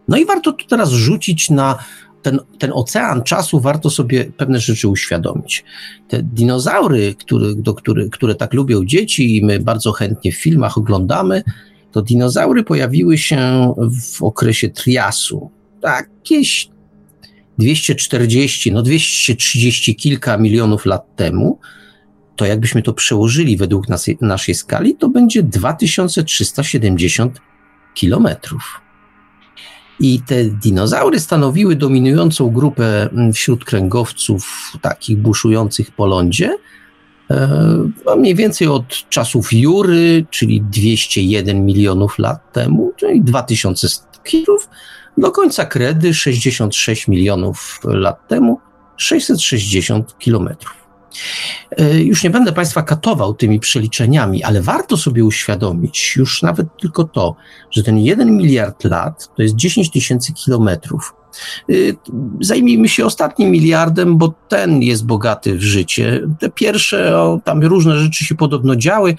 No 0.07 0.17
i 0.17 0.25
warto 0.25 0.53
tu 0.53 0.67
teraz 0.67 0.89
rzucić 0.89 1.49
na 1.49 1.79
ten, 2.21 2.39
ten 2.59 2.71
ocean 2.73 3.23
czasu 3.23 3.59
warto 3.59 3.89
sobie 3.89 4.25
pewne 4.25 4.59
rzeczy 4.59 4.87
uświadomić. 4.87 5.63
Te 6.07 6.23
dinozaury, 6.23 7.15
który, 7.19 7.55
do, 7.55 7.73
który, 7.73 8.09
które 8.09 8.35
tak 8.35 8.53
lubią 8.53 8.85
dzieci 8.85 9.37
i 9.37 9.45
my 9.45 9.59
bardzo 9.59 9.91
chętnie 9.91 10.31
w 10.31 10.41
filmach 10.41 10.77
oglądamy, 10.77 11.43
to 11.91 12.01
dinozaury 12.01 12.63
pojawiły 12.63 13.17
się 13.17 13.73
w 14.17 14.23
okresie 14.23 14.69
Triasu. 14.69 15.51
Tak, 15.81 16.09
jakieś 16.17 16.69
240, 17.57 18.71
no 18.71 18.81
230 18.81 19.95
kilka 19.95 20.37
milionów 20.37 20.85
lat 20.85 21.15
temu, 21.15 21.59
to 22.35 22.45
jakbyśmy 22.45 22.81
to 22.81 22.93
przełożyli 22.93 23.57
według 23.57 23.89
naszej, 23.89 24.17
naszej 24.21 24.55
skali, 24.55 24.95
to 24.95 25.09
będzie 25.09 25.43
2370 25.43 27.39
kilometrów. 27.93 28.82
I 29.99 30.21
te 30.21 30.45
dinozaury 30.45 31.19
stanowiły 31.19 31.75
dominującą 31.75 32.49
grupę 32.49 33.09
mm, 33.11 33.33
wśród 33.33 33.65
kręgowców 33.65 34.71
takich 34.81 35.17
buszujących 35.17 35.91
po 35.91 36.05
lądzie. 36.05 36.57
E, 37.31 38.15
mniej 38.17 38.35
więcej 38.35 38.67
od 38.67 39.09
czasów 39.09 39.49
Jury, 39.51 40.25
czyli 40.29 40.61
201 40.61 41.65
milionów 41.65 42.19
lat 42.19 42.51
temu, 42.51 42.93
czyli 42.95 43.21
2000 43.21 43.87
kilów, 44.23 44.69
do 45.17 45.31
końca 45.31 45.65
Kredy 45.65 46.13
66 46.13 47.07
milionów 47.07 47.79
lat 47.83 48.27
temu, 48.27 48.59
660 48.97 50.17
kilometrów. 50.17 50.82
E, 51.77 52.01
już 52.01 52.23
nie 52.23 52.29
będę 52.29 52.51
Państwa 52.51 52.83
katował 52.83 53.33
tymi 53.33 53.59
przeliczeniami, 53.59 54.43
ale 54.43 54.61
warto 54.61 54.97
sobie 54.97 55.25
uświadomić 55.25 56.15
już 56.15 56.41
nawet 56.41 56.67
tylko 56.81 57.03
to, 57.03 57.35
że 57.71 57.83
ten 57.83 57.97
1 57.97 58.37
miliard 58.37 58.83
lat 58.83 59.29
to 59.35 59.43
jest 59.43 59.55
10 59.55 59.91
tysięcy 59.91 60.33
kilometrów. 60.33 61.13
E, 61.69 61.73
zajmijmy 62.41 62.89
się 62.89 63.05
ostatnim 63.05 63.51
miliardem, 63.51 64.17
bo 64.17 64.33
ten 64.47 64.81
jest 64.81 65.05
bogaty 65.05 65.55
w 65.55 65.61
życie. 65.61 66.21
Te 66.39 66.49
pierwsze, 66.49 67.19
o, 67.19 67.39
tam 67.43 67.63
różne 67.63 67.97
rzeczy 67.97 68.25
się 68.25 68.35
podobno 68.35 68.75
działy, 68.75 69.15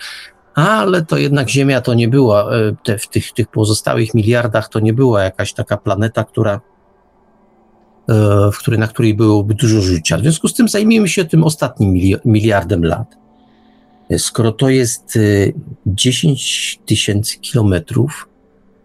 ale 0.54 1.04
to 1.04 1.16
jednak 1.16 1.48
Ziemia 1.48 1.80
to 1.80 1.94
nie 1.94 2.08
była, 2.08 2.54
e, 2.54 2.76
te, 2.84 2.98
w 2.98 3.08
tych, 3.08 3.32
tych 3.32 3.48
pozostałych 3.48 4.14
miliardach 4.14 4.68
to 4.68 4.80
nie 4.80 4.92
była 4.92 5.22
jakaś 5.22 5.52
taka 5.52 5.76
planeta, 5.76 6.24
która 6.24 6.60
w 8.52 8.58
której, 8.58 8.80
na 8.80 8.86
której 8.86 9.14
byłoby 9.14 9.54
dużo 9.54 9.80
życia. 9.80 10.18
W 10.18 10.20
związku 10.20 10.48
z 10.48 10.54
tym 10.54 10.68
zajmijmy 10.68 11.08
się 11.08 11.24
tym 11.24 11.44
ostatnim 11.44 12.18
miliardem 12.24 12.84
lat. 12.84 13.16
Skoro 14.18 14.52
to 14.52 14.68
jest 14.68 15.18
10 15.86 16.78
e, 16.82 16.86
tysięcy 16.86 17.38
kilometrów, 17.38 18.28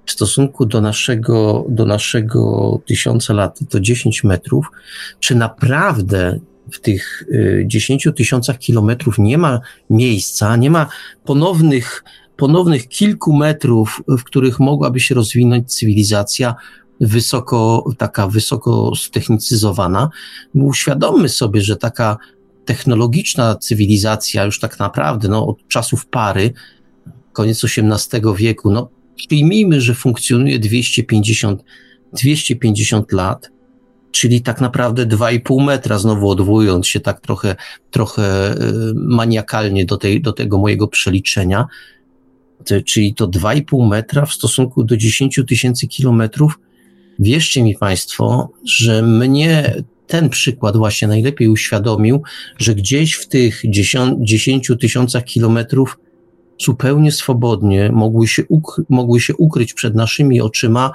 w 0.10 0.12
stosunku 0.12 0.66
do 0.66 0.82
naszego, 0.82 1.66
do 1.70 1.86
naszego 1.86 2.82
tysiąca 2.86 3.34
lat 3.34 3.60
to 3.70 3.80
10 3.80 4.24
metrów, 4.24 4.66
czy 5.20 5.36
naprawdę 5.36 6.40
w 6.72 6.80
tych 6.80 7.24
10 7.66 8.08
y, 8.08 8.14
tysiącach 8.14 8.58
kilometrów 8.58 9.20
nie 9.20 9.38
ma 9.38 9.60
miejsca, 9.90 10.56
nie 10.56 10.72
ma 10.72 10.88
ponownych, 11.26 12.04
ponownych 12.38 12.88
kilku 12.88 13.34
metrów, 13.34 14.02
w 14.08 14.24
których 14.24 14.60
mogłaby 14.60 15.00
się 15.00 15.16
rozwinąć 15.16 15.74
cywilizacja 15.74 16.56
wysoko, 17.02 17.84
taka 17.98 18.28
wysoko 18.28 18.96
ztechnicyzowana. 18.96 20.10
Uświadommy 20.54 21.30
sobie, 21.30 21.62
że 21.62 21.76
taka 21.76 22.18
technologiczna 22.66 23.56
cywilizacja 23.56 24.46
już 24.46 24.60
tak 24.60 24.80
naprawdę, 24.80 25.28
no, 25.28 25.48
od 25.48 25.68
czasów 25.68 26.06
pary, 26.06 26.54
koniec 27.34 27.64
XVIII 27.64 28.22
wieku, 28.36 28.72
no, 28.72 28.90
przyjmijmy, 29.16 29.82
że 29.82 29.96
funkcjonuje 29.96 30.60
250, 30.60 31.64
250 32.14 33.12
lat, 33.12 33.50
czyli 34.12 34.42
tak 34.42 34.62
naprawdę 34.62 35.06
2,5 35.06 35.66
metra, 35.66 36.00
znowu 36.00 36.30
odwołując 36.30 36.88
się 36.88 37.00
tak 37.00 37.22
trochę, 37.22 37.56
trochę 37.92 38.54
y, 38.54 38.58
maniakalnie 38.96 39.86
do, 39.86 39.98
tej, 39.98 40.22
do 40.22 40.34
tego 40.34 40.58
mojego 40.58 40.88
przeliczenia, 40.88 41.68
czyli 42.86 43.14
to 43.14 43.28
2,5 43.28 43.88
metra 43.88 44.26
w 44.26 44.34
stosunku 44.34 44.84
do 44.84 44.98
10 44.98 45.40
tysięcy 45.48 45.88
kilometrów. 45.88 46.60
Wierzcie 47.20 47.64
mi 47.64 47.76
Państwo, 47.76 48.50
że 48.66 49.02
mnie 49.02 49.76
ten 50.08 50.30
przykład 50.30 50.78
właśnie 50.78 51.08
najlepiej 51.08 51.48
uświadomił, 51.48 52.22
że 52.58 52.76
gdzieś 52.76 53.14
w 53.14 53.28
tych 53.28 53.62
10 54.20 54.72
tysiącach 54.80 55.24
kilometrów 55.24 55.98
zupełnie 56.60 57.12
swobodnie 57.12 57.91
mogły 57.94 58.28
się, 58.28 58.44
mogły 58.90 59.20
się 59.20 59.36
ukryć 59.36 59.74
przed 59.74 59.96
naszymi 59.96 60.41
oczyma 60.41 60.91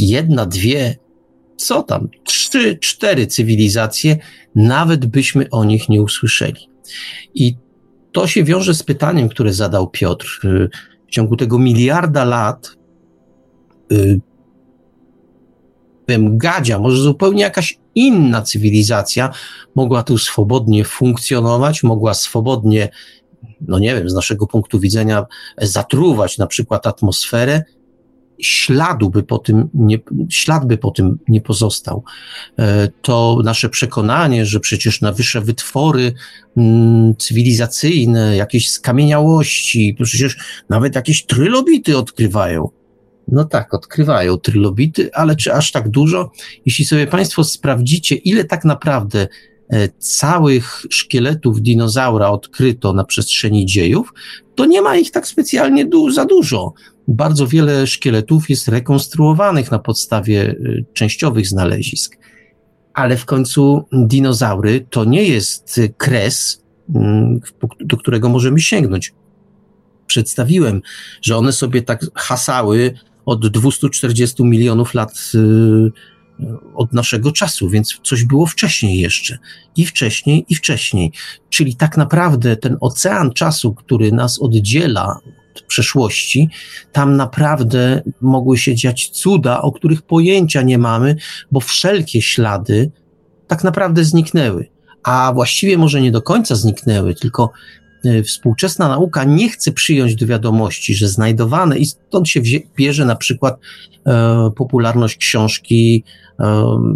jedna, 0.00 0.46
dwie, 0.46 0.96
co 1.56 1.82
tam, 1.82 2.08
trzy, 2.24 2.78
cztery 2.78 3.26
cywilizacje, 3.26 4.16
nawet 4.54 5.06
byśmy 5.06 5.50
o 5.50 5.64
nich 5.64 5.88
nie 5.88 6.02
usłyszeli. 6.02 6.68
I 7.34 7.56
to 8.12 8.26
się 8.26 8.44
wiąże 8.44 8.74
z 8.74 8.82
pytaniem, 8.82 9.28
które 9.28 9.52
zadał 9.52 9.90
Piotr. 9.90 10.40
W 11.08 11.10
ciągu 11.10 11.36
tego 11.36 11.58
miliarda 11.58 12.24
lat 12.24 12.76
y, 13.92 14.20
wiem, 16.08 16.38
Gadzia, 16.38 16.78
może 16.78 16.96
zupełnie 16.96 17.42
jakaś 17.42 17.78
inna 17.94 18.42
cywilizacja 18.42 19.30
mogła 19.74 20.02
tu 20.02 20.18
swobodnie 20.18 20.84
funkcjonować, 20.84 21.82
mogła 21.82 22.14
swobodnie 22.14 22.88
no 23.60 23.78
nie 23.78 23.94
wiem, 23.94 24.10
z 24.10 24.14
naszego 24.14 24.46
punktu 24.46 24.80
widzenia 24.80 25.26
zatruwać 25.58 26.38
na 26.38 26.46
przykład 26.46 26.86
atmosferę, 26.86 27.62
śladu 28.40 29.10
by 29.10 29.22
po 29.22 29.38
tym 29.38 29.68
nie, 29.74 29.98
ślad 30.30 30.66
by 30.66 30.78
po 30.78 30.90
tym 30.90 31.18
nie 31.28 31.40
pozostał. 31.40 32.04
E, 32.58 32.88
to 33.02 33.38
nasze 33.44 33.68
przekonanie, 33.68 34.46
że 34.46 34.60
przecież 34.60 35.00
na 35.00 35.12
wyższe 35.12 35.40
wytwory 35.40 36.12
mm, 36.56 37.16
cywilizacyjne, 37.16 38.36
jakieś 38.36 38.70
skamieniałości, 38.70 39.96
przecież 40.02 40.36
nawet 40.68 40.94
jakieś 40.94 41.26
trylobity 41.26 41.98
odkrywają. 41.98 42.68
No 43.28 43.44
tak, 43.44 43.74
odkrywają 43.74 44.36
trylobity, 44.36 45.14
ale 45.14 45.36
czy 45.36 45.54
aż 45.54 45.72
tak 45.72 45.88
dużo? 45.88 46.30
Jeśli 46.66 46.84
sobie 46.84 47.06
Państwo 47.06 47.44
sprawdzicie, 47.44 48.14
ile 48.14 48.44
tak 48.44 48.64
naprawdę 48.64 49.28
E, 49.72 49.88
całych 49.98 50.86
szkieletów 50.90 51.62
dinozaura 51.62 52.30
odkryto 52.30 52.92
na 52.92 53.04
przestrzeni 53.04 53.66
dziejów, 53.66 54.12
to 54.54 54.66
nie 54.66 54.82
ma 54.82 54.96
ich 54.96 55.10
tak 55.10 55.26
specjalnie 55.26 55.84
du 55.84 56.10
za 56.10 56.24
dużo. 56.24 56.72
Bardzo 57.08 57.46
wiele 57.46 57.86
szkieletów 57.86 58.50
jest 58.50 58.68
rekonstruowanych 58.68 59.70
na 59.70 59.78
podstawie 59.78 60.50
e, 60.50 60.54
częściowych 60.92 61.48
znalezisk. 61.48 62.16
Ale 62.94 63.16
w 63.16 63.24
końcu 63.24 63.84
dinozaury 63.92 64.86
to 64.90 65.04
nie 65.04 65.24
jest 65.24 65.80
kres, 65.96 66.64
mm, 66.94 67.40
do 67.80 67.96
którego 67.96 68.28
możemy 68.28 68.60
sięgnąć. 68.60 69.14
Przedstawiłem, 70.06 70.82
że 71.22 71.36
one 71.36 71.52
sobie 71.52 71.82
tak 71.82 72.06
hasały 72.14 72.94
od 73.28 73.48
240 73.48 74.44
milionów 74.44 74.94
lat 74.94 75.32
y, 75.34 75.92
od 76.74 76.92
naszego 76.92 77.32
czasu, 77.32 77.68
więc 77.68 78.00
coś 78.04 78.24
było 78.24 78.46
wcześniej 78.46 79.00
jeszcze. 79.00 79.38
I 79.76 79.86
wcześniej, 79.86 80.46
i 80.48 80.54
wcześniej. 80.54 81.12
Czyli 81.50 81.76
tak 81.76 81.96
naprawdę 81.96 82.56
ten 82.56 82.76
ocean 82.80 83.32
czasu, 83.32 83.74
który 83.74 84.12
nas 84.12 84.38
oddziela 84.42 85.20
od 85.56 85.62
przeszłości, 85.62 86.48
tam 86.92 87.16
naprawdę 87.16 88.02
mogły 88.20 88.58
się 88.58 88.74
dziać 88.74 89.08
cuda, 89.08 89.62
o 89.62 89.72
których 89.72 90.02
pojęcia 90.02 90.62
nie 90.62 90.78
mamy, 90.78 91.16
bo 91.52 91.60
wszelkie 91.60 92.22
ślady 92.22 92.90
tak 93.46 93.64
naprawdę 93.64 94.04
zniknęły. 94.04 94.68
A 95.02 95.32
właściwie 95.34 95.78
może 95.78 96.00
nie 96.00 96.10
do 96.10 96.22
końca 96.22 96.54
zniknęły, 96.54 97.14
tylko 97.14 97.50
współczesna 98.24 98.88
nauka 98.88 99.24
nie 99.24 99.48
chce 99.48 99.72
przyjąć 99.72 100.16
do 100.16 100.26
wiadomości, 100.26 100.94
że 100.94 101.08
znajdowane, 101.08 101.78
i 101.78 101.86
stąd 101.86 102.28
się 102.28 102.40
bierze 102.76 103.04
na 103.04 103.16
przykład 103.16 103.58
e, 104.06 104.50
popularność 104.56 105.16
książki 105.16 106.04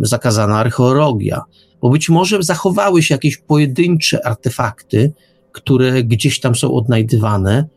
zakazana 0.03 0.59
archeologia, 0.59 1.43
bo 1.81 1.91
być 1.91 2.09
może 2.09 2.43
zachowały 2.43 3.03
się 3.03 3.15
jakieś 3.15 3.37
pojedyncze 3.37 4.27
artefakty, 4.27 5.13
które 5.53 6.05
gdzieś 6.05 6.41
tam 6.41 6.55
są 6.55 6.75
odnajdywane, 6.75 7.69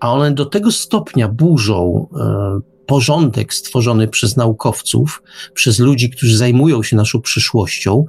a 0.00 0.12
one 0.12 0.34
do 0.34 0.46
tego 0.46 0.72
stopnia 0.72 1.28
burzą 1.28 2.08
e, 2.20 2.60
porządek 2.86 3.54
stworzony 3.54 4.08
przez 4.08 4.36
naukowców, 4.36 5.22
przez 5.54 5.78
ludzi, 5.78 6.10
którzy 6.10 6.36
zajmują 6.36 6.82
się 6.82 6.96
naszą 6.96 7.20
przyszłością, 7.20 8.04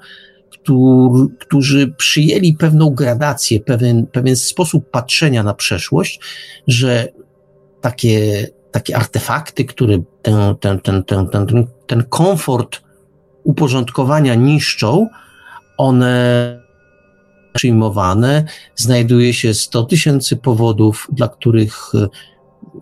którzy 1.39 1.87
przyjęli 1.97 2.53
pewną 2.53 2.89
gradację, 2.89 3.59
pewien, 3.59 4.07
pewien 4.07 4.35
sposób 4.35 4.89
patrzenia 4.91 5.43
na 5.43 5.53
przeszłość, 5.53 6.19
że 6.67 7.07
takie, 7.81 8.47
takie 8.71 8.97
artefakty, 8.97 9.65
które 9.65 9.97
ten, 10.21 10.55
ten, 10.59 10.79
ten, 10.79 11.03
ten, 11.03 11.27
ten, 11.27 11.67
ten 11.87 12.03
komfort 12.03 12.81
uporządkowania 13.43 14.35
niszczą, 14.35 15.07
one 15.77 16.61
przyjmowane, 17.53 18.45
znajduje 18.75 19.33
się 19.33 19.53
100 19.53 19.83
tysięcy 19.83 20.37
powodów, 20.37 21.07
dla 21.11 21.27
których 21.27 21.91
e, 21.95 22.07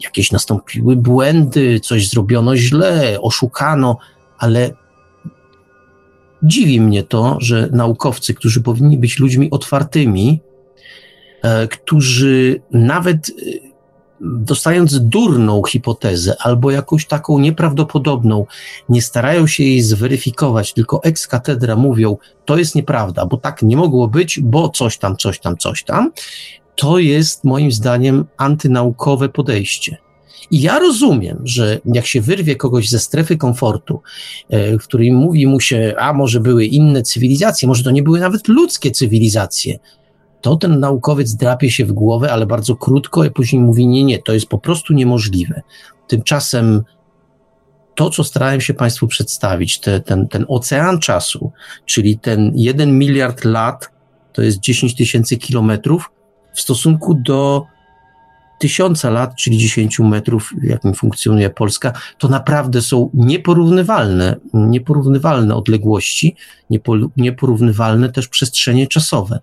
jakieś 0.03 0.31
nastąpiły 0.31 0.95
błędy, 0.95 1.79
coś 1.79 2.09
zrobiono 2.09 2.55
źle, 2.55 3.21
oszukano, 3.21 3.97
ale 4.37 4.71
dziwi 6.43 6.81
mnie 6.81 7.03
to, 7.03 7.37
że 7.39 7.69
naukowcy, 7.71 8.33
którzy 8.33 8.61
powinni 8.61 8.97
być 8.97 9.19
ludźmi 9.19 9.51
otwartymi, 9.51 10.41
e, 11.41 11.67
którzy 11.67 12.61
nawet 12.71 13.29
e, 13.29 13.69
dostając 14.21 14.99
durną 14.99 15.63
hipotezę 15.63 16.35
albo 16.39 16.71
jakąś 16.71 17.05
taką 17.05 17.39
nieprawdopodobną, 17.39 18.45
nie 18.89 19.01
starają 19.01 19.47
się 19.47 19.63
jej 19.63 19.81
zweryfikować, 19.81 20.73
tylko 20.73 21.03
ex 21.03 21.27
katedra 21.27 21.75
mówią, 21.75 22.17
to 22.45 22.57
jest 22.57 22.75
nieprawda, 22.75 23.25
bo 23.25 23.37
tak 23.37 23.61
nie 23.61 23.77
mogło 23.77 24.07
być, 24.07 24.39
bo 24.39 24.69
coś 24.69 24.97
tam, 24.97 25.17
coś 25.17 25.39
tam, 25.39 25.57
coś 25.57 25.83
tam, 25.83 26.11
to 26.75 26.99
jest 26.99 27.43
moim 27.43 27.71
zdaniem 27.71 28.25
antynaukowe 28.37 29.29
podejście. 29.29 29.97
I 30.51 30.61
ja 30.61 30.79
rozumiem, 30.79 31.41
że 31.43 31.79
jak 31.85 32.05
się 32.05 32.21
wyrwie 32.21 32.55
kogoś 32.55 32.89
ze 32.89 32.99
strefy 32.99 33.37
komfortu, 33.37 34.01
e, 34.49 34.77
w 34.77 34.83
której 34.83 35.11
mówi 35.11 35.47
mu 35.47 35.59
się, 35.59 35.93
a 35.97 36.13
może 36.13 36.39
były 36.39 36.65
inne 36.65 37.01
cywilizacje, 37.01 37.67
może 37.67 37.83
to 37.83 37.91
nie 37.91 38.03
były 38.03 38.19
nawet 38.19 38.47
ludzkie 38.47 38.91
cywilizacje, 38.91 39.79
to 40.41 40.55
ten 40.55 40.79
naukowiec 40.79 41.35
drapie 41.35 41.71
się 41.71 41.85
w 41.85 41.91
głowę, 41.91 42.31
ale 42.31 42.45
bardzo 42.45 42.75
krótko, 42.75 43.25
i 43.25 43.31
później 43.31 43.61
mówi: 43.61 43.87
Nie, 43.87 44.03
nie, 44.03 44.19
to 44.19 44.33
jest 44.33 44.45
po 44.45 44.57
prostu 44.57 44.93
niemożliwe. 44.93 45.61
Tymczasem 46.07 46.83
to, 47.95 48.09
co 48.09 48.23
starałem 48.23 48.61
się 48.61 48.73
Państwu 48.73 49.07
przedstawić, 49.07 49.79
te, 49.79 49.99
ten, 49.99 50.27
ten 50.27 50.45
ocean 50.47 50.99
czasu, 50.99 51.51
czyli 51.85 52.19
ten 52.19 52.51
jeden 52.55 52.97
miliard 52.97 53.45
lat, 53.45 53.89
to 54.33 54.41
jest 54.41 54.59
10 54.59 54.95
tysięcy 54.95 55.37
kilometrów, 55.37 56.11
w 56.53 56.61
stosunku 56.61 57.13
do 57.13 57.65
tysiąca 58.59 59.09
lat, 59.09 59.35
czyli 59.35 59.57
10 59.57 59.99
metrów, 59.99 60.53
jakim 60.63 60.93
funkcjonuje 60.93 61.49
Polska, 61.49 61.93
to 62.17 62.27
naprawdę 62.27 62.81
są 62.81 63.09
nieporównywalne, 63.13 64.35
nieporównywalne 64.53 65.55
odległości, 65.55 66.35
nieporównywalne 67.17 68.09
też 68.09 68.27
przestrzenie 68.27 68.87
czasowe 68.87 69.39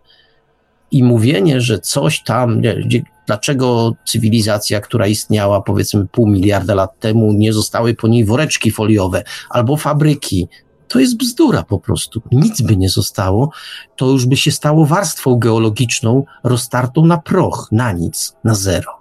i 0.91 1.05
mówienie, 1.05 1.61
że 1.61 1.79
coś 1.79 2.23
tam, 2.23 2.61
nie, 2.61 3.03
dlaczego 3.27 3.93
cywilizacja, 4.05 4.81
która 4.81 5.07
istniała 5.07 5.61
powiedzmy 5.61 6.07
pół 6.07 6.27
miliarda 6.27 6.75
lat 6.75 7.01
temu, 7.01 7.33
nie 7.33 7.53
zostały 7.53 7.95
po 7.95 8.09
niej 8.09 8.25
woreczki 8.25 8.71
foliowe 8.71 9.23
albo 9.51 9.77
fabryki, 9.77 10.49
to 10.89 10.99
jest 10.99 11.17
bzdura 11.17 11.63
po 11.63 11.79
prostu. 11.79 12.23
Nic 12.33 12.63
by 12.63 12.77
nie 12.77 12.89
zostało, 12.89 13.51
to 13.97 14.07
już 14.07 14.27
by 14.27 14.37
się 14.37 14.51
stało 14.51 14.87
warstwą 14.87 15.39
geologiczną 15.39 16.25
roztartą 16.45 17.07
na 17.07 17.19
proch, 17.19 17.69
na 17.73 17.93
nic, 17.93 18.37
na 18.45 18.55
zero. 18.55 18.96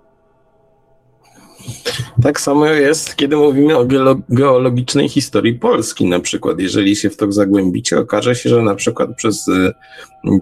Tak 2.23 2.41
samo 2.41 2.65
jest, 2.65 3.15
kiedy 3.15 3.35
mówimy 3.35 3.77
o 3.77 3.85
geologicznej 4.29 5.09
historii 5.09 5.53
Polski 5.53 6.05
na 6.05 6.19
przykład. 6.19 6.59
Jeżeli 6.59 6.95
się 6.95 7.09
w 7.09 7.17
to 7.17 7.31
zagłębicie, 7.31 7.99
okaże 7.99 8.35
się, 8.35 8.49
że 8.49 8.61
na 8.61 8.75
przykład 8.75 9.15
przez 9.15 9.47
y, 9.47 9.73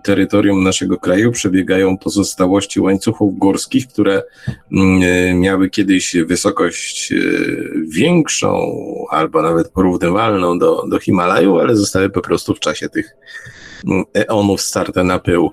terytorium 0.03 0.63
naszego 0.63 0.97
kraju 0.97 1.31
przebiegają 1.31 1.97
pozostałości 1.97 2.79
łańcuchów 2.79 3.37
górskich, 3.37 3.87
które 3.87 4.23
mm, 4.71 5.03
y, 5.03 5.33
miały 5.33 5.69
kiedyś 5.69 6.15
wysokość 6.25 7.11
y, 7.11 7.73
większą 7.87 8.75
albo 9.09 9.41
nawet 9.41 9.69
porównywalną 9.69 10.59
do, 10.59 10.85
do 10.89 10.99
Himalaju, 10.99 11.59
ale 11.59 11.75
zostały 11.75 12.09
po 12.09 12.21
prostu 12.21 12.55
w 12.55 12.59
czasie 12.59 12.89
tych 12.89 13.15
eonów 14.13 14.61
starte 14.61 15.03
na 15.03 15.19
pył. 15.19 15.51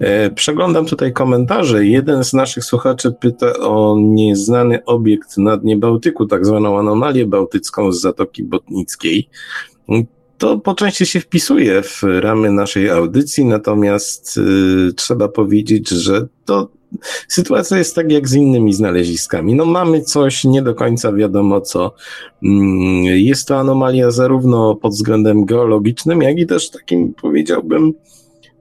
E, 0.00 0.30
przeglądam 0.30 0.86
tutaj 0.86 1.12
komentarze. 1.12 1.86
Jeden 1.86 2.24
z 2.24 2.32
naszych 2.32 2.64
słuchaczy 2.64 3.12
pyta 3.12 3.52
o 3.52 3.96
nieznany 3.98 4.84
obiekt 4.84 5.38
na 5.38 5.56
dnie 5.56 5.76
Bałtyku, 5.76 6.26
tak 6.26 6.46
zwaną 6.46 6.78
anomalię 6.78 7.26
bałtycką 7.26 7.92
z 7.92 8.00
Zatoki 8.00 8.44
Botnickiej. 8.44 9.28
To 10.38 10.58
po 10.58 10.74
części 10.74 11.06
się 11.06 11.20
wpisuje 11.20 11.82
w 11.82 12.02
ramy 12.02 12.52
naszej 12.52 12.90
audycji, 12.90 13.44
natomiast 13.44 14.36
y, 14.36 14.94
trzeba 14.94 15.28
powiedzieć, 15.28 15.88
że 15.88 16.26
to 16.44 16.68
sytuacja 17.28 17.78
jest 17.78 17.94
tak 17.94 18.12
jak 18.12 18.28
z 18.28 18.34
innymi 18.34 18.74
znaleziskami. 18.74 19.54
No 19.54 19.64
mamy 19.64 20.02
coś 20.02 20.44
nie 20.44 20.62
do 20.62 20.74
końca 20.74 21.12
wiadomo 21.12 21.60
co. 21.60 21.94
Mm, 22.42 23.04
jest 23.04 23.48
to 23.48 23.58
anomalia 23.58 24.10
zarówno 24.10 24.74
pod 24.74 24.92
względem 24.92 25.44
geologicznym, 25.44 26.22
jak 26.22 26.38
i 26.38 26.46
też 26.46 26.70
takim 26.70 27.14
powiedziałbym 27.14 27.92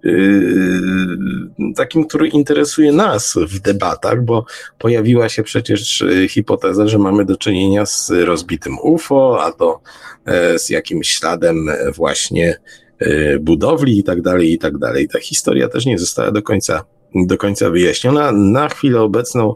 yy, 0.03 1.73
takim, 1.75 2.05
który 2.05 2.27
interesuje 2.27 2.91
nas 2.91 3.33
w 3.47 3.59
debatach, 3.59 4.23
bo 4.23 4.45
pojawiła 4.77 5.29
się 5.29 5.43
przecież 5.43 6.01
y, 6.01 6.27
hipoteza, 6.29 6.87
że 6.87 6.97
mamy 6.97 7.25
do 7.25 7.37
czynienia 7.37 7.85
z 7.85 8.09
rozbitym 8.09 8.79
UFO, 8.79 9.43
a 9.43 9.51
to 9.51 9.81
e, 10.25 10.59
z 10.59 10.69
jakimś 10.69 11.09
śladem 11.09 11.69
właśnie 11.95 12.59
e, 12.99 13.39
budowli 13.39 13.99
i 13.99 14.03
tak 14.03 14.21
dalej, 14.21 14.53
i 14.53 14.57
tak 14.57 14.77
dalej. 14.77 15.07
Ta 15.07 15.19
historia 15.19 15.69
też 15.69 15.85
nie 15.85 15.99
została 15.99 16.31
do 16.31 16.41
końca 16.41 16.83
do 17.15 17.37
końca 17.37 17.69
wyjaśniona. 17.69 18.31
Na 18.31 18.69
chwilę 18.69 19.01
obecną 19.01 19.55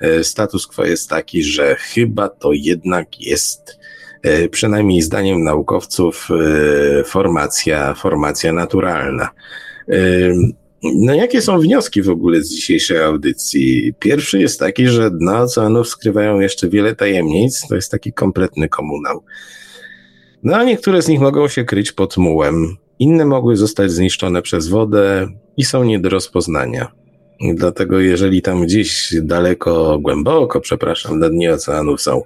e, 0.00 0.24
status 0.24 0.66
quo 0.66 0.84
jest 0.84 1.10
taki, 1.10 1.44
że 1.44 1.74
chyba 1.74 2.28
to 2.28 2.52
jednak 2.52 3.20
jest, 3.20 3.78
e, 4.22 4.48
przynajmniej 4.48 5.02
zdaniem 5.02 5.44
naukowców, 5.44 6.28
e, 7.00 7.04
formacja, 7.04 7.94
formacja 7.94 8.52
naturalna. 8.52 9.28
No 10.82 11.14
jakie 11.14 11.42
są 11.42 11.58
wnioski 11.58 12.02
w 12.02 12.10
ogóle 12.10 12.42
z 12.42 12.50
dzisiejszej 12.50 13.02
audycji? 13.02 13.94
Pierwszy 13.98 14.38
jest 14.38 14.60
taki, 14.60 14.88
że 14.88 15.10
dna 15.10 15.40
oceanów 15.40 15.88
skrywają 15.88 16.40
jeszcze 16.40 16.68
wiele 16.68 16.96
tajemnic. 16.96 17.68
To 17.68 17.74
jest 17.74 17.90
taki 17.90 18.12
kompletny 18.12 18.68
komunał. 18.68 19.24
No 20.42 20.56
a 20.56 20.64
niektóre 20.64 21.02
z 21.02 21.08
nich 21.08 21.20
mogą 21.20 21.48
się 21.48 21.64
kryć 21.64 21.92
pod 21.92 22.16
mułem. 22.16 22.76
Inne 23.04 23.24
mogły 23.24 23.56
zostać 23.56 23.90
zniszczone 23.90 24.42
przez 24.42 24.68
wodę 24.68 25.28
i 25.56 25.64
są 25.64 25.84
nie 25.84 25.98
do 25.98 26.08
rozpoznania. 26.08 26.92
Dlatego 27.54 28.00
jeżeli 28.00 28.42
tam 28.42 28.62
gdzieś 28.62 29.14
daleko, 29.22 29.98
głęboko, 29.98 30.60
przepraszam, 30.60 31.18
na 31.18 31.28
dnie 31.28 31.52
oceanów 31.52 32.00
są 32.00 32.22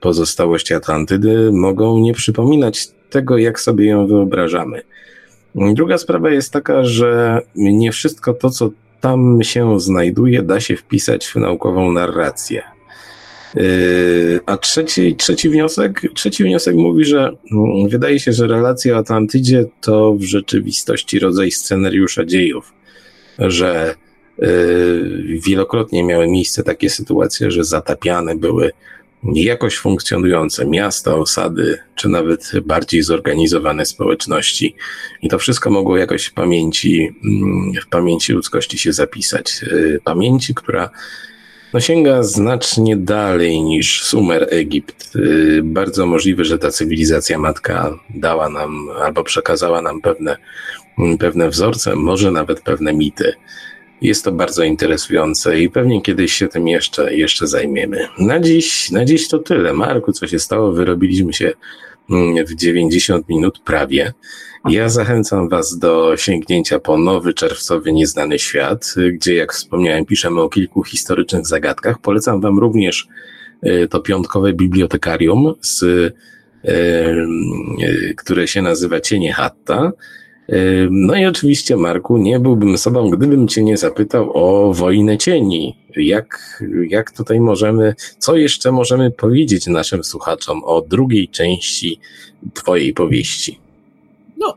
pozostałości 0.00 0.74
Atlantydy, 0.74 1.50
mogą 1.52 1.98
nie 1.98 2.14
przypominać 2.14 2.88
tego, 3.10 3.38
jak 3.38 3.60
sobie 3.60 3.86
ją 3.86 4.06
wyobrażamy. 4.06 4.82
Druga 5.54 5.98
sprawa 5.98 6.30
jest 6.30 6.52
taka, 6.52 6.84
że 6.84 7.40
nie 7.54 7.92
wszystko 7.92 8.34
to, 8.34 8.50
co 8.50 8.70
tam 9.00 9.38
się 9.42 9.80
znajduje, 9.80 10.42
da 10.42 10.60
się 10.60 10.76
wpisać 10.76 11.26
w 11.26 11.36
naukową 11.36 11.92
narrację. 11.92 12.62
Yy, 13.54 14.40
a 14.46 14.56
trzeci, 14.56 15.16
trzeci 15.16 15.48
wniosek, 15.48 16.02
trzeci 16.14 16.44
wniosek 16.44 16.74
mówi, 16.74 17.04
że 17.04 17.30
mm, 17.52 17.88
wydaje 17.88 18.20
się, 18.20 18.32
że 18.32 18.46
relacja 18.46 18.94
o 18.94 18.98
Atlantydzie 18.98 19.64
to 19.80 20.14
w 20.14 20.22
rzeczywistości 20.22 21.18
rodzaj 21.18 21.50
scenariusza 21.50 22.24
dziejów, 22.24 22.72
że 23.38 23.94
yy, 24.38 25.38
wielokrotnie 25.46 26.04
miały 26.04 26.28
miejsce 26.28 26.62
takie 26.62 26.90
sytuacje, 26.90 27.50
że 27.50 27.64
zatapiane 27.64 28.36
były 28.36 28.70
jakoś 29.34 29.76
funkcjonujące 29.76 30.66
miasta, 30.66 31.14
osady, 31.14 31.78
czy 31.94 32.08
nawet 32.08 32.52
bardziej 32.64 33.02
zorganizowane 33.02 33.86
społeczności. 33.86 34.74
I 35.22 35.28
to 35.28 35.38
wszystko 35.38 35.70
mogło 35.70 35.96
jakoś 35.96 36.24
w 36.24 36.32
pamięci, 36.32 37.14
mm, 37.24 37.72
w 37.82 37.88
pamięci 37.88 38.32
ludzkości 38.32 38.78
się 38.78 38.92
zapisać. 38.92 39.62
Yy, 39.62 40.00
pamięci, 40.04 40.54
która 40.54 40.90
no 41.72 41.80
sięga 41.80 42.22
znacznie 42.22 42.96
dalej 42.96 43.62
niż 43.62 44.02
Sumer 44.02 44.48
Egipt. 44.50 45.16
Y, 45.16 45.60
bardzo 45.64 46.06
możliwe, 46.06 46.44
że 46.44 46.58
ta 46.58 46.70
cywilizacja 46.70 47.38
matka 47.38 47.98
dała 48.10 48.48
nam 48.48 48.88
albo 49.02 49.24
przekazała 49.24 49.82
nam 49.82 50.00
pewne, 50.00 50.36
pewne 51.18 51.48
wzorce, 51.48 51.96
może 51.96 52.30
nawet 52.30 52.60
pewne 52.60 52.92
mity. 52.92 53.32
Jest 54.00 54.24
to 54.24 54.32
bardzo 54.32 54.64
interesujące 54.64 55.60
i 55.60 55.70
pewnie 55.70 56.02
kiedyś 56.02 56.32
się 56.32 56.48
tym 56.48 56.68
jeszcze, 56.68 57.14
jeszcze 57.14 57.46
zajmiemy. 57.46 58.08
Na 58.18 58.40
dziś, 58.40 58.90
na 58.90 59.04
dziś 59.04 59.28
to 59.28 59.38
tyle. 59.38 59.72
Marku, 59.72 60.12
co 60.12 60.26
się 60.26 60.38
stało? 60.38 60.72
Wyrobiliśmy 60.72 61.32
się 61.32 61.52
mm, 62.10 62.46
w 62.46 62.54
90 62.54 63.28
minut 63.28 63.58
prawie. 63.64 64.12
Ja 64.68 64.88
zachęcam 64.88 65.48
Was 65.48 65.78
do 65.78 66.16
sięgnięcia 66.16 66.78
po 66.78 66.98
nowy 66.98 67.34
czerwcowy 67.34 67.92
Nieznany 67.92 68.38
Świat, 68.38 68.94
gdzie, 69.12 69.34
jak 69.34 69.52
wspomniałem, 69.52 70.04
piszemy 70.04 70.40
o 70.40 70.48
kilku 70.48 70.84
historycznych 70.84 71.46
zagadkach. 71.46 71.98
Polecam 71.98 72.40
Wam 72.40 72.58
również 72.58 73.08
y, 73.66 73.88
to 73.90 74.00
piątkowe 74.00 74.52
bibliotekarium, 74.52 75.54
z, 75.60 75.82
y, 75.82 76.12
y, 76.68 78.14
które 78.16 78.48
się 78.48 78.62
nazywa 78.62 79.00
Cienie 79.00 79.32
Hatta. 79.32 79.92
No 80.90 81.16
i 81.16 81.26
oczywiście, 81.26 81.76
Marku, 81.76 82.18
nie 82.18 82.40
byłbym 82.40 82.78
sobą, 82.78 83.10
gdybym 83.10 83.48
Cię 83.48 83.62
nie 83.62 83.76
zapytał 83.76 84.30
o 84.34 84.74
wojnę 84.74 85.18
cieni. 85.18 85.76
Jak, 85.96 86.62
jak 86.88 87.10
tutaj 87.10 87.40
możemy, 87.40 87.94
co 88.18 88.36
jeszcze 88.36 88.72
możemy 88.72 89.10
powiedzieć 89.10 89.66
naszym 89.66 90.04
słuchaczom 90.04 90.64
o 90.64 90.82
drugiej 90.82 91.28
części 91.28 92.00
Twojej 92.54 92.92
powieści? 92.92 93.61
No, 94.42 94.56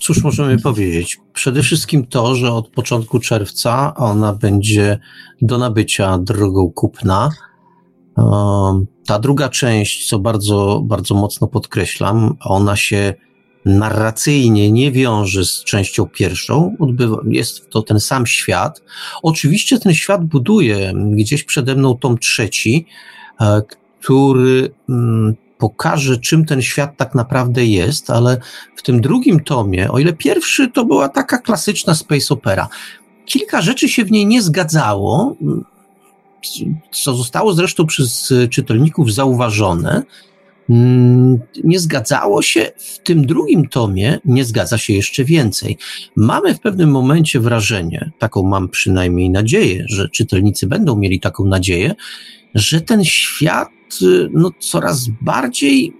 cóż 0.00 0.24
możemy 0.24 0.58
powiedzieć? 0.58 1.18
Przede 1.32 1.62
wszystkim 1.62 2.06
to, 2.06 2.34
że 2.34 2.52
od 2.52 2.68
początku 2.68 3.18
czerwca 3.18 3.94
ona 3.94 4.32
będzie 4.32 4.98
do 5.42 5.58
nabycia 5.58 6.18
drogą 6.18 6.70
kupna. 6.70 7.30
Ta 9.06 9.18
druga 9.18 9.48
część, 9.48 10.08
co 10.08 10.18
bardzo, 10.18 10.82
bardzo 10.84 11.14
mocno 11.14 11.46
podkreślam, 11.46 12.36
ona 12.40 12.76
się 12.76 13.14
narracyjnie 13.64 14.72
nie 14.72 14.92
wiąże 14.92 15.44
z 15.44 15.64
częścią 15.64 16.06
pierwszą, 16.06 16.76
odbywa, 16.78 17.16
jest 17.26 17.70
to 17.70 17.82
ten 17.82 18.00
sam 18.00 18.26
świat. 18.26 18.82
Oczywiście 19.22 19.78
ten 19.78 19.94
świat 19.94 20.24
buduje 20.24 20.92
gdzieś 21.10 21.44
przede 21.44 21.74
mną 21.74 21.96
tom 21.96 22.18
trzeci, 22.18 22.86
e, 23.40 23.62
który 24.00 24.70
mm, 24.88 25.36
pokaże, 25.58 26.18
czym 26.18 26.44
ten 26.44 26.62
świat 26.62 26.96
tak 26.96 27.14
naprawdę 27.14 27.66
jest, 27.66 28.10
ale 28.10 28.40
w 28.76 28.82
tym 28.82 29.00
drugim 29.00 29.40
tomie, 29.40 29.90
o 29.90 29.98
ile 29.98 30.12
pierwszy 30.12 30.70
to 30.70 30.84
była 30.84 31.08
taka 31.08 31.38
klasyczna 31.38 31.94
space 31.94 32.34
opera, 32.34 32.68
kilka 33.26 33.62
rzeczy 33.62 33.88
się 33.88 34.04
w 34.04 34.10
niej 34.10 34.26
nie 34.26 34.42
zgadzało, 34.42 35.36
co 36.90 37.14
zostało 37.14 37.52
zresztą 37.52 37.86
przez 37.86 38.34
czytelników 38.50 39.12
zauważone. 39.12 40.02
Nie 41.64 41.80
zgadzało 41.80 42.42
się 42.42 42.72
w 42.76 42.98
tym 42.98 43.26
drugim 43.26 43.68
tomie, 43.68 44.18
nie 44.24 44.44
zgadza 44.44 44.78
się 44.78 44.92
jeszcze 44.92 45.24
więcej. 45.24 45.78
Mamy 46.16 46.54
w 46.54 46.60
pewnym 46.60 46.90
momencie 46.90 47.40
wrażenie, 47.40 48.10
taką 48.18 48.42
mam 48.42 48.68
przynajmniej 48.68 49.30
nadzieję, 49.30 49.84
że 49.88 50.08
czytelnicy 50.08 50.66
będą 50.66 50.96
mieli 50.96 51.20
taką 51.20 51.44
nadzieję, 51.44 51.94
że 52.58 52.80
ten 52.80 53.04
świat 53.04 53.68
Y, 54.02 54.28
no, 54.32 54.50
coraz 54.58 55.08
bardziej. 55.08 55.96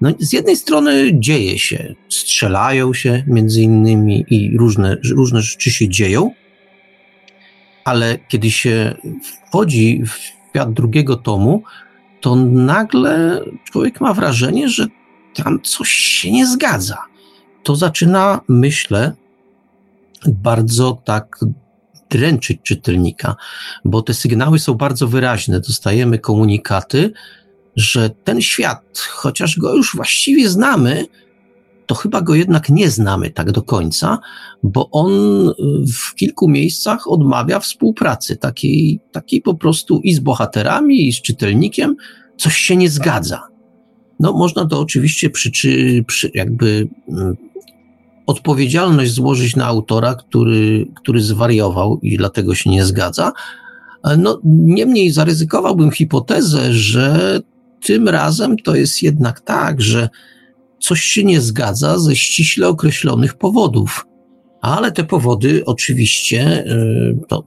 No, 0.00 0.10
z 0.18 0.32
jednej 0.32 0.56
strony 0.56 1.10
dzieje 1.14 1.58
się, 1.58 1.94
strzelają 2.08 2.94
się 2.94 3.24
między 3.26 3.62
innymi 3.62 4.24
i 4.30 4.56
różne, 4.56 4.96
różne 5.10 5.42
rzeczy 5.42 5.70
się 5.70 5.88
dzieją, 5.88 6.30
ale 7.84 8.18
kiedy 8.28 8.50
się 8.50 8.94
wchodzi 9.22 10.02
w 10.06 10.18
świat 10.50 10.72
drugiego 10.72 11.16
tomu, 11.16 11.62
to 12.20 12.36
nagle 12.36 13.44
człowiek 13.64 14.00
ma 14.00 14.14
wrażenie, 14.14 14.68
że 14.68 14.86
tam 15.34 15.60
coś 15.62 15.90
się 15.90 16.32
nie 16.32 16.46
zgadza. 16.46 16.98
To 17.62 17.76
zaczyna, 17.76 18.40
myślę, 18.48 19.12
bardzo 20.26 21.02
tak 21.04 21.38
dręczyć 22.10 22.58
czytelnika, 22.62 23.36
bo 23.84 24.02
te 24.02 24.14
sygnały 24.14 24.58
są 24.58 24.74
bardzo 24.74 25.08
wyraźne. 25.08 25.60
Dostajemy 25.60 26.18
komunikaty, 26.18 27.12
że 27.76 28.10
ten 28.10 28.40
świat, 28.40 28.98
chociaż 28.98 29.58
go 29.58 29.76
już 29.76 29.96
właściwie 29.96 30.48
znamy, 30.48 31.06
to 31.86 31.94
chyba 31.94 32.20
go 32.20 32.34
jednak 32.34 32.68
nie 32.68 32.90
znamy 32.90 33.30
tak 33.30 33.52
do 33.52 33.62
końca, 33.62 34.18
bo 34.62 34.90
on 34.90 35.10
w 35.94 36.14
kilku 36.14 36.48
miejscach 36.48 37.08
odmawia 37.08 37.60
współpracy, 37.60 38.36
takiej, 38.36 39.00
takiej 39.12 39.42
po 39.42 39.54
prostu 39.54 40.00
i 40.04 40.14
z 40.14 40.20
bohaterami, 40.20 41.08
i 41.08 41.12
z 41.12 41.22
czytelnikiem, 41.22 41.96
coś 42.36 42.56
się 42.56 42.76
nie 42.76 42.90
zgadza. 42.90 43.42
No, 44.20 44.32
można 44.32 44.66
to 44.66 44.80
oczywiście 44.80 45.30
przyczy, 45.30 46.04
przy, 46.06 46.30
jakby 46.34 46.88
mm, 47.08 47.36
odpowiedzialność 48.30 49.12
złożyć 49.12 49.56
na 49.56 49.66
autora, 49.66 50.14
który, 50.14 50.86
który 50.96 51.22
zwariował 51.22 51.98
i 52.02 52.16
dlatego 52.16 52.54
się 52.54 52.70
nie 52.70 52.84
zgadza. 52.84 53.32
No, 54.18 54.40
niemniej 54.44 55.10
zaryzykowałbym 55.10 55.90
hipotezę, 55.90 56.72
że 56.72 57.40
tym 57.82 58.08
razem 58.08 58.56
to 58.56 58.74
jest 58.74 59.02
jednak 59.02 59.40
tak, 59.40 59.80
że 59.80 60.08
coś 60.80 61.02
się 61.02 61.24
nie 61.24 61.40
zgadza 61.40 61.98
ze 61.98 62.16
ściśle 62.16 62.68
określonych 62.68 63.34
powodów. 63.34 64.06
Ale 64.60 64.92
te 64.92 65.04
powody 65.04 65.62
oczywiście 65.66 66.64
to 67.28 67.44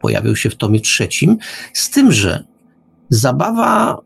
pojawią 0.00 0.34
się 0.34 0.50
w 0.50 0.56
tomie 0.56 0.80
trzecim, 0.80 1.36
z 1.72 1.90
tym, 1.90 2.12
że 2.12 2.44
zabawa 3.10 4.00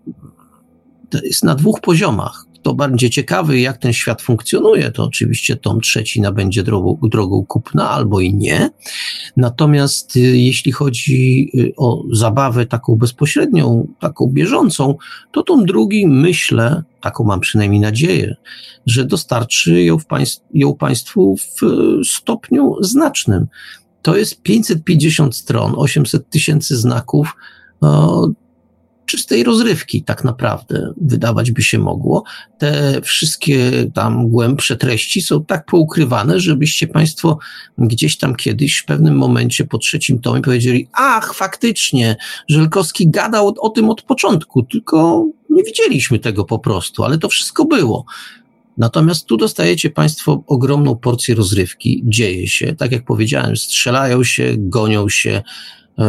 jest 1.23 1.44
na 1.44 1.55
dwóch 1.55 1.81
poziomach. 1.81 2.47
Kto 2.60 2.74
będzie 2.74 3.10
ciekawy, 3.10 3.60
jak 3.60 3.78
ten 3.78 3.92
świat 3.92 4.22
funkcjonuje, 4.22 4.90
to 4.90 5.04
oczywiście 5.04 5.56
tom 5.56 5.80
trzeci 5.80 6.20
nabędzie 6.20 6.62
drogą, 6.62 6.98
drogą 7.02 7.44
kupna 7.46 7.90
albo 7.90 8.20
i 8.20 8.34
nie. 8.34 8.70
Natomiast 9.36 10.16
y, 10.16 10.20
jeśli 10.20 10.72
chodzi 10.72 11.50
y, 11.54 11.72
o 11.76 12.04
zabawę 12.12 12.66
taką 12.66 12.96
bezpośrednią, 12.96 13.88
taką 14.00 14.26
bieżącą, 14.26 14.94
to 15.32 15.42
tom 15.42 15.66
drugi 15.66 16.06
myślę, 16.06 16.82
taką 17.00 17.24
mam 17.24 17.40
przynajmniej 17.40 17.80
nadzieję, 17.80 18.36
że 18.86 19.04
dostarczy 19.04 19.82
ją, 19.82 19.98
państw, 19.98 20.44
ją 20.54 20.74
Państwu 20.74 21.36
w 21.36 21.62
y, 21.62 22.04
stopniu 22.04 22.76
znacznym. 22.80 23.46
To 24.02 24.16
jest 24.16 24.42
550 24.42 25.36
stron, 25.36 25.72
800 25.76 26.30
tysięcy 26.30 26.76
znaków 26.76 27.36
czystej 29.10 29.44
rozrywki, 29.44 30.02
tak 30.02 30.24
naprawdę, 30.24 30.92
wydawać 31.00 31.50
by 31.50 31.62
się 31.62 31.78
mogło. 31.78 32.24
Te 32.58 33.00
wszystkie 33.02 33.70
tam 33.94 34.28
głębsze 34.28 34.76
treści 34.76 35.22
są 35.22 35.44
tak 35.44 35.66
poukrywane, 35.66 36.40
żebyście 36.40 36.86
Państwo 36.86 37.38
gdzieś 37.78 38.18
tam 38.18 38.36
kiedyś 38.36 38.78
w 38.78 38.84
pewnym 38.84 39.16
momencie 39.16 39.64
po 39.64 39.78
trzecim 39.78 40.18
tomie 40.18 40.42
powiedzieli: 40.42 40.88
Ach, 40.92 41.34
faktycznie, 41.34 42.16
Żelkowski 42.48 43.10
gadał 43.10 43.48
o, 43.48 43.54
o 43.60 43.68
tym 43.68 43.90
od 43.90 44.02
początku, 44.02 44.62
tylko 44.62 45.26
nie 45.50 45.62
widzieliśmy 45.62 46.18
tego 46.18 46.44
po 46.44 46.58
prostu, 46.58 47.04
ale 47.04 47.18
to 47.18 47.28
wszystko 47.28 47.64
było. 47.64 48.04
Natomiast 48.78 49.26
tu 49.26 49.36
dostajecie 49.36 49.90
Państwo 49.90 50.44
ogromną 50.46 50.96
porcję 50.96 51.34
rozrywki, 51.34 52.02
dzieje 52.04 52.48
się, 52.48 52.74
tak 52.74 52.92
jak 52.92 53.04
powiedziałem, 53.04 53.56
strzelają 53.56 54.24
się, 54.24 54.54
gonią 54.58 55.08
się, 55.08 55.42
yy, 55.98 56.04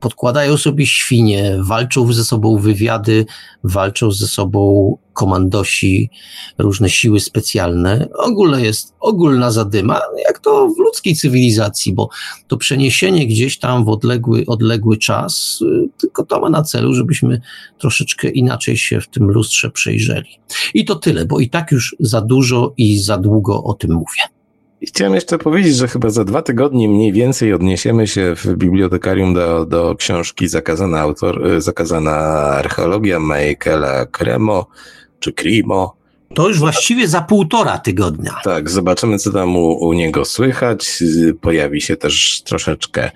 podkładają 0.00 0.56
sobie 0.56 0.86
świnie, 0.86 1.56
walczą 1.60 2.12
ze 2.12 2.24
sobą 2.24 2.58
wywiady, 2.58 3.26
walczą 3.64 4.12
ze 4.12 4.26
sobą 4.26 4.96
komandosi, 5.12 6.10
różne 6.58 6.90
siły 6.90 7.20
specjalne. 7.20 8.08
Ogólnie 8.18 8.64
jest 8.64 8.94
ogólna 9.00 9.50
zadyma, 9.50 10.00
jak 10.28 10.38
to 10.38 10.68
w 10.68 10.78
ludzkiej 10.78 11.16
cywilizacji, 11.16 11.92
bo 11.92 12.08
to 12.46 12.56
przeniesienie 12.56 13.26
gdzieś 13.26 13.58
tam 13.58 13.84
w 13.84 13.88
odległy, 13.88 14.44
odległy 14.46 14.96
czas, 14.96 15.58
y, 15.62 15.88
tylko 15.98 16.24
to 16.24 16.40
ma 16.40 16.50
na 16.50 16.62
celu, 16.62 16.94
żebyśmy 16.94 17.40
troszeczkę 17.78 18.28
inaczej 18.28 18.76
się 18.76 19.00
w 19.00 19.08
tym 19.08 19.30
lustrze 19.30 19.70
przejrzeli. 19.70 20.28
I 20.74 20.84
to 20.84 20.94
tyle, 20.94 21.26
bo 21.26 21.40
i 21.40 21.50
tak 21.50 21.72
już 21.72 21.96
za 22.00 22.20
dużo 22.20 22.74
i 22.76 22.98
za 22.98 23.18
długo 23.18 23.62
o 23.64 23.74
tym 23.74 23.92
mówię. 23.92 24.37
I 24.80 24.86
chciałem 24.86 25.14
jeszcze 25.14 25.38
powiedzieć, 25.38 25.76
że 25.76 25.88
chyba 25.88 26.10
za 26.10 26.24
dwa 26.24 26.42
tygodnie 26.42 26.88
mniej 26.88 27.12
więcej 27.12 27.52
odniesiemy 27.52 28.06
się 28.06 28.34
w 28.36 28.46
bibliotekarium 28.46 29.34
do, 29.34 29.66
do 29.66 29.94
książki 29.94 30.48
Zakazana, 30.48 31.00
autor, 31.00 31.46
y, 31.46 31.60
Zakazana 31.60 32.16
archeologia 32.58 33.18
Michaela 33.18 34.06
Cremo, 34.06 34.66
czy 35.18 35.32
Crimo. 35.32 35.97
To 36.34 36.48
już 36.48 36.58
właściwie 36.58 37.08
za 37.08 37.20
półtora 37.20 37.78
tygodnia. 37.78 38.34
Tak, 38.44 38.70
zobaczymy, 38.70 39.18
co 39.18 39.32
tam 39.32 39.56
u, 39.56 39.72
u, 39.72 39.92
niego 39.92 40.24
słychać. 40.24 41.02
Pojawi 41.40 41.80
się 41.80 41.96
też 41.96 42.42
troszeczkę 42.44 43.10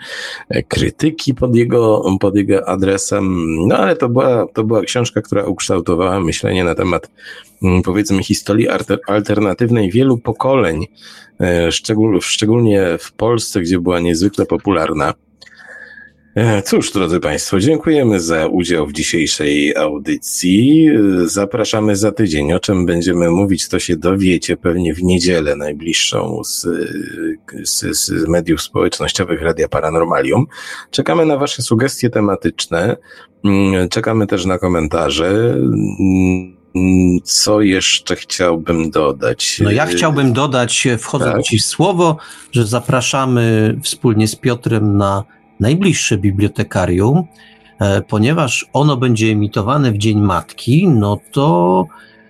krytyki 0.69 1.35
pod 1.35 1.57
jego, 1.57 2.05
pod 2.21 2.37
jego 2.37 2.69
adresem. 2.69 3.57
No 3.67 3.77
ale 3.77 3.97
to 3.97 4.09
była, 4.09 4.47
to 4.55 4.65
była 4.65 4.83
książka, 4.83 5.23
która 5.23 5.45
ukształtowała 5.45 6.21
myślenie 6.21 6.65
na 6.65 6.75
temat, 6.75 7.11
mm, 7.63 7.83
powiedzmy, 7.83 8.23
historii 8.23 8.69
alternatywnej 9.07 9.91
wielu 9.91 10.19
pokoleń 10.19 10.87
E, 11.43 11.73
szczegól, 11.73 12.21
szczególnie 12.21 12.99
w 12.99 13.13
Polsce, 13.13 13.61
gdzie 13.61 13.79
była 13.79 14.01
niezwykle 14.01 14.47
popularna. 14.47 15.15
E, 16.35 16.63
cóż, 16.63 16.93
drodzy 16.93 17.21
Państwo, 17.21 17.61
dziękujemy 17.61 18.21
za 18.21 18.47
udział 18.47 18.87
w 18.87 18.93
dzisiejszej 18.93 19.77
audycji. 19.77 20.89
Zapraszamy 21.25 21.97
za 21.97 22.13
tydzień. 22.13 22.53
O 22.53 22.61
czym 22.61 22.87
będziemy 22.87 23.31
mówić, 23.31 23.69
to 23.69 23.79
się 23.79 23.97
dowiecie 23.97 24.57
pewnie 24.57 24.95
w 24.95 25.03
niedzielę 25.03 25.57
najbliższą 25.57 26.45
z, 26.45 26.67
z, 27.65 27.97
z 27.97 28.29
mediów 28.29 28.63
społecznościowych 28.63 29.43
Radia 29.43 29.69
Paranormalium. 29.69 30.47
Czekamy 30.91 31.27
na 31.27 31.37
Wasze 31.37 31.63
sugestie 31.63 32.11
tematyczne. 32.11 32.97
Mm, 33.45 33.89
czekamy 33.89 34.27
też 34.27 34.45
na 34.45 34.59
komentarze. 34.59 35.55
Mm, 36.75 37.21
co 37.25 37.61
jeszcze 37.61 38.17
chciałbym 38.17 38.91
dodać? 38.91 39.61
No 39.65 39.71
ja 39.71 39.87
chciałbym 39.87 40.33
dodać, 40.33 40.89
wchodząc 40.99 41.33
tak? 41.33 41.43
Ci 41.43 41.59
w 41.59 41.65
słowo, 41.65 42.17
że 42.53 42.67
zapraszamy 42.67 43.77
wspólnie 43.83 44.29
z 44.29 44.37
Piotrem 44.37 44.97
na 44.97 45.25
najbliższe 45.61 46.19
bibliotekarium, 46.19 47.24
e, 47.81 48.03
ponieważ 48.03 48.66
ono 48.73 48.97
będzie 48.97 49.27
emitowane 49.27 49.93
w 49.93 49.99
Dzień 49.99 50.20
Matki, 50.20 50.89
no 50.89 51.19
to 51.33 51.87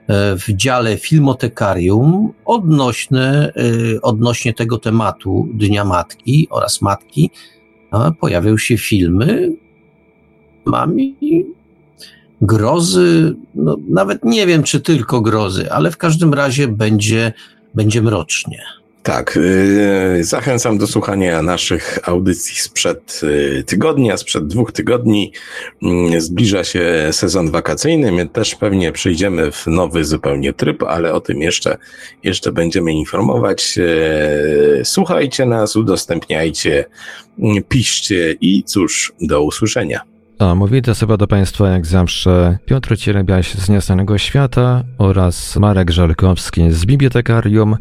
e, 0.06 0.36
w 0.36 0.48
dziale 0.48 0.96
filmotekarium 0.96 2.32
odnośne, 2.44 3.52
e, 3.56 4.02
odnośnie 4.02 4.54
tego 4.54 4.78
tematu 4.78 5.48
Dnia 5.54 5.84
Matki 5.84 6.48
oraz 6.50 6.82
Matki 6.82 7.30
pojawią 8.20 8.58
się 8.58 8.78
filmy. 8.78 9.52
Mam 10.64 10.96
grozy, 12.42 13.34
no, 13.54 13.76
nawet 13.88 14.24
nie 14.24 14.46
wiem, 14.46 14.62
czy 14.62 14.80
tylko 14.80 15.20
grozy, 15.20 15.72
ale 15.72 15.90
w 15.90 15.96
każdym 15.96 16.34
razie 16.34 16.68
będzie, 16.68 17.32
będzie 17.74 18.02
mrocznie. 18.02 18.62
Tak, 19.02 19.38
yy, 20.16 20.24
zachęcam 20.24 20.78
do 20.78 20.86
słuchania 20.86 21.42
naszych 21.42 21.98
audycji 22.08 22.56
sprzed 22.56 23.20
yy, 23.22 23.64
tygodnia, 23.64 24.16
sprzed 24.16 24.46
dwóch 24.46 24.72
tygodni. 24.72 25.32
Yy, 25.82 26.20
zbliża 26.20 26.64
się 26.64 27.08
sezon 27.12 27.50
wakacyjny, 27.50 28.12
my 28.12 28.28
też 28.28 28.54
pewnie 28.54 28.92
przyjdziemy 28.92 29.52
w 29.52 29.66
nowy 29.66 30.04
zupełnie 30.04 30.52
tryb, 30.52 30.82
ale 30.82 31.12
o 31.12 31.20
tym 31.20 31.42
jeszcze, 31.42 31.76
jeszcze 32.22 32.52
będziemy 32.52 32.92
informować. 32.92 33.76
Yy, 33.76 34.80
słuchajcie 34.84 35.46
nas, 35.46 35.76
udostępniajcie, 35.76 36.84
yy, 37.38 37.62
piszcie 37.62 38.36
i 38.40 38.62
cóż, 38.62 39.12
do 39.20 39.42
usłyszenia. 39.42 40.00
A 40.38 40.54
mówi 40.54 40.82
to 40.82 40.94
sobie 40.94 41.16
do 41.16 41.26
Państwa 41.26 41.68
jak 41.68 41.86
zawsze 41.86 42.58
Piotr 42.66 42.96
Cielebiaś 42.96 43.54
z 43.54 43.68
Nieznanego 43.68 44.18
Świata 44.18 44.84
oraz 44.98 45.56
Marek 45.56 45.90
Żelkowski 45.90 46.70
z 46.70 46.86
Bibliotekarium. 46.86 47.76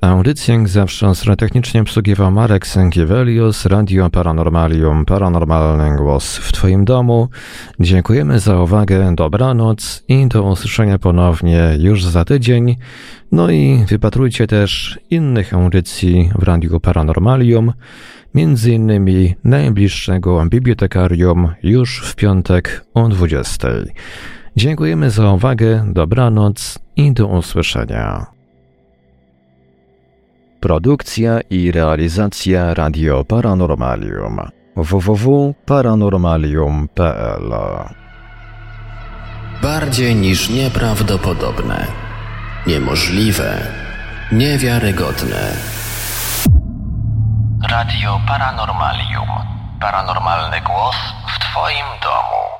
Audycję 0.00 0.54
jak 0.54 0.68
zawsze 0.68 1.12
technicznie 1.38 1.80
obsługiwał 1.80 2.30
Marek 2.30 2.66
Sękiewelius, 2.66 3.66
Radio 3.66 4.10
Paranormalium, 4.10 5.04
Paranormalny 5.04 5.96
Głos 5.96 6.36
w 6.36 6.52
Twoim 6.52 6.84
domu. 6.84 7.28
Dziękujemy 7.80 8.40
za 8.40 8.60
uwagę, 8.60 9.14
dobranoc 9.14 10.04
i 10.08 10.26
do 10.26 10.42
usłyszenia 10.42 10.98
ponownie 10.98 11.76
już 11.78 12.04
za 12.04 12.24
tydzień. 12.24 12.76
No 13.32 13.50
i 13.50 13.84
wypatrujcie 13.88 14.46
też 14.46 14.98
innych 15.10 15.54
audycji 15.54 16.30
w 16.38 16.42
Radiu 16.42 16.80
Paranormalium 16.80 17.72
między 18.34 18.72
innymi 18.72 19.34
najbliższego 19.44 20.46
bibliotekarium 20.46 21.52
już 21.62 22.00
w 22.04 22.16
piątek 22.16 22.84
o 22.94 23.08
20. 23.08 23.68
Dziękujemy 24.56 25.10
za 25.10 25.32
uwagę, 25.32 25.84
dobranoc 25.92 26.78
i 26.96 27.12
do 27.12 27.26
usłyszenia. 27.26 28.39
Produkcja 30.60 31.40
i 31.50 31.72
realizacja 31.72 32.74
Radio 32.74 33.24
Paranormalium 33.24 34.40
www.paranormalium.pl 34.76 37.52
Bardziej 39.62 40.16
niż 40.16 40.50
nieprawdopodobne, 40.50 41.86
niemożliwe, 42.66 43.66
niewiarygodne. 44.32 45.52
Radio 47.70 48.20
Paranormalium. 48.28 49.28
Paranormalny 49.80 50.60
głos 50.60 50.96
w 51.34 51.38
Twoim 51.38 51.86
domu. 52.02 52.59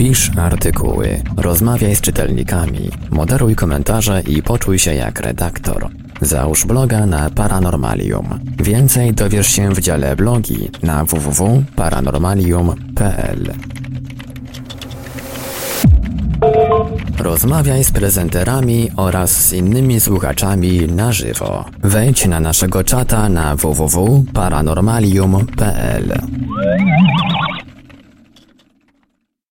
Pisz 0.00 0.30
artykuły, 0.38 1.22
rozmawiaj 1.36 1.96
z 1.96 2.00
czytelnikami, 2.00 2.90
moderuj 3.10 3.56
komentarze 3.56 4.22
i 4.28 4.42
poczuj 4.42 4.78
się 4.78 4.94
jak 4.94 5.20
redaktor. 5.20 5.88
Załóż 6.20 6.66
bloga 6.66 7.06
na 7.06 7.30
Paranormalium. 7.30 8.40
Więcej 8.58 9.14
dowiesz 9.14 9.46
się 9.46 9.74
w 9.74 9.80
dziale 9.80 10.16
blogi 10.16 10.70
na 10.82 11.04
www.paranormalium.pl. 11.04 13.52
Rozmawiaj 17.18 17.84
z 17.84 17.92
prezenterami 17.92 18.90
oraz 18.96 19.46
z 19.46 19.52
innymi 19.52 20.00
słuchaczami 20.00 20.80
na 20.80 21.12
żywo. 21.12 21.64
Wejdź 21.82 22.26
na 22.26 22.40
naszego 22.40 22.84
czata 22.84 23.28
na 23.28 23.56
www.paranormalium.pl. 23.56 26.20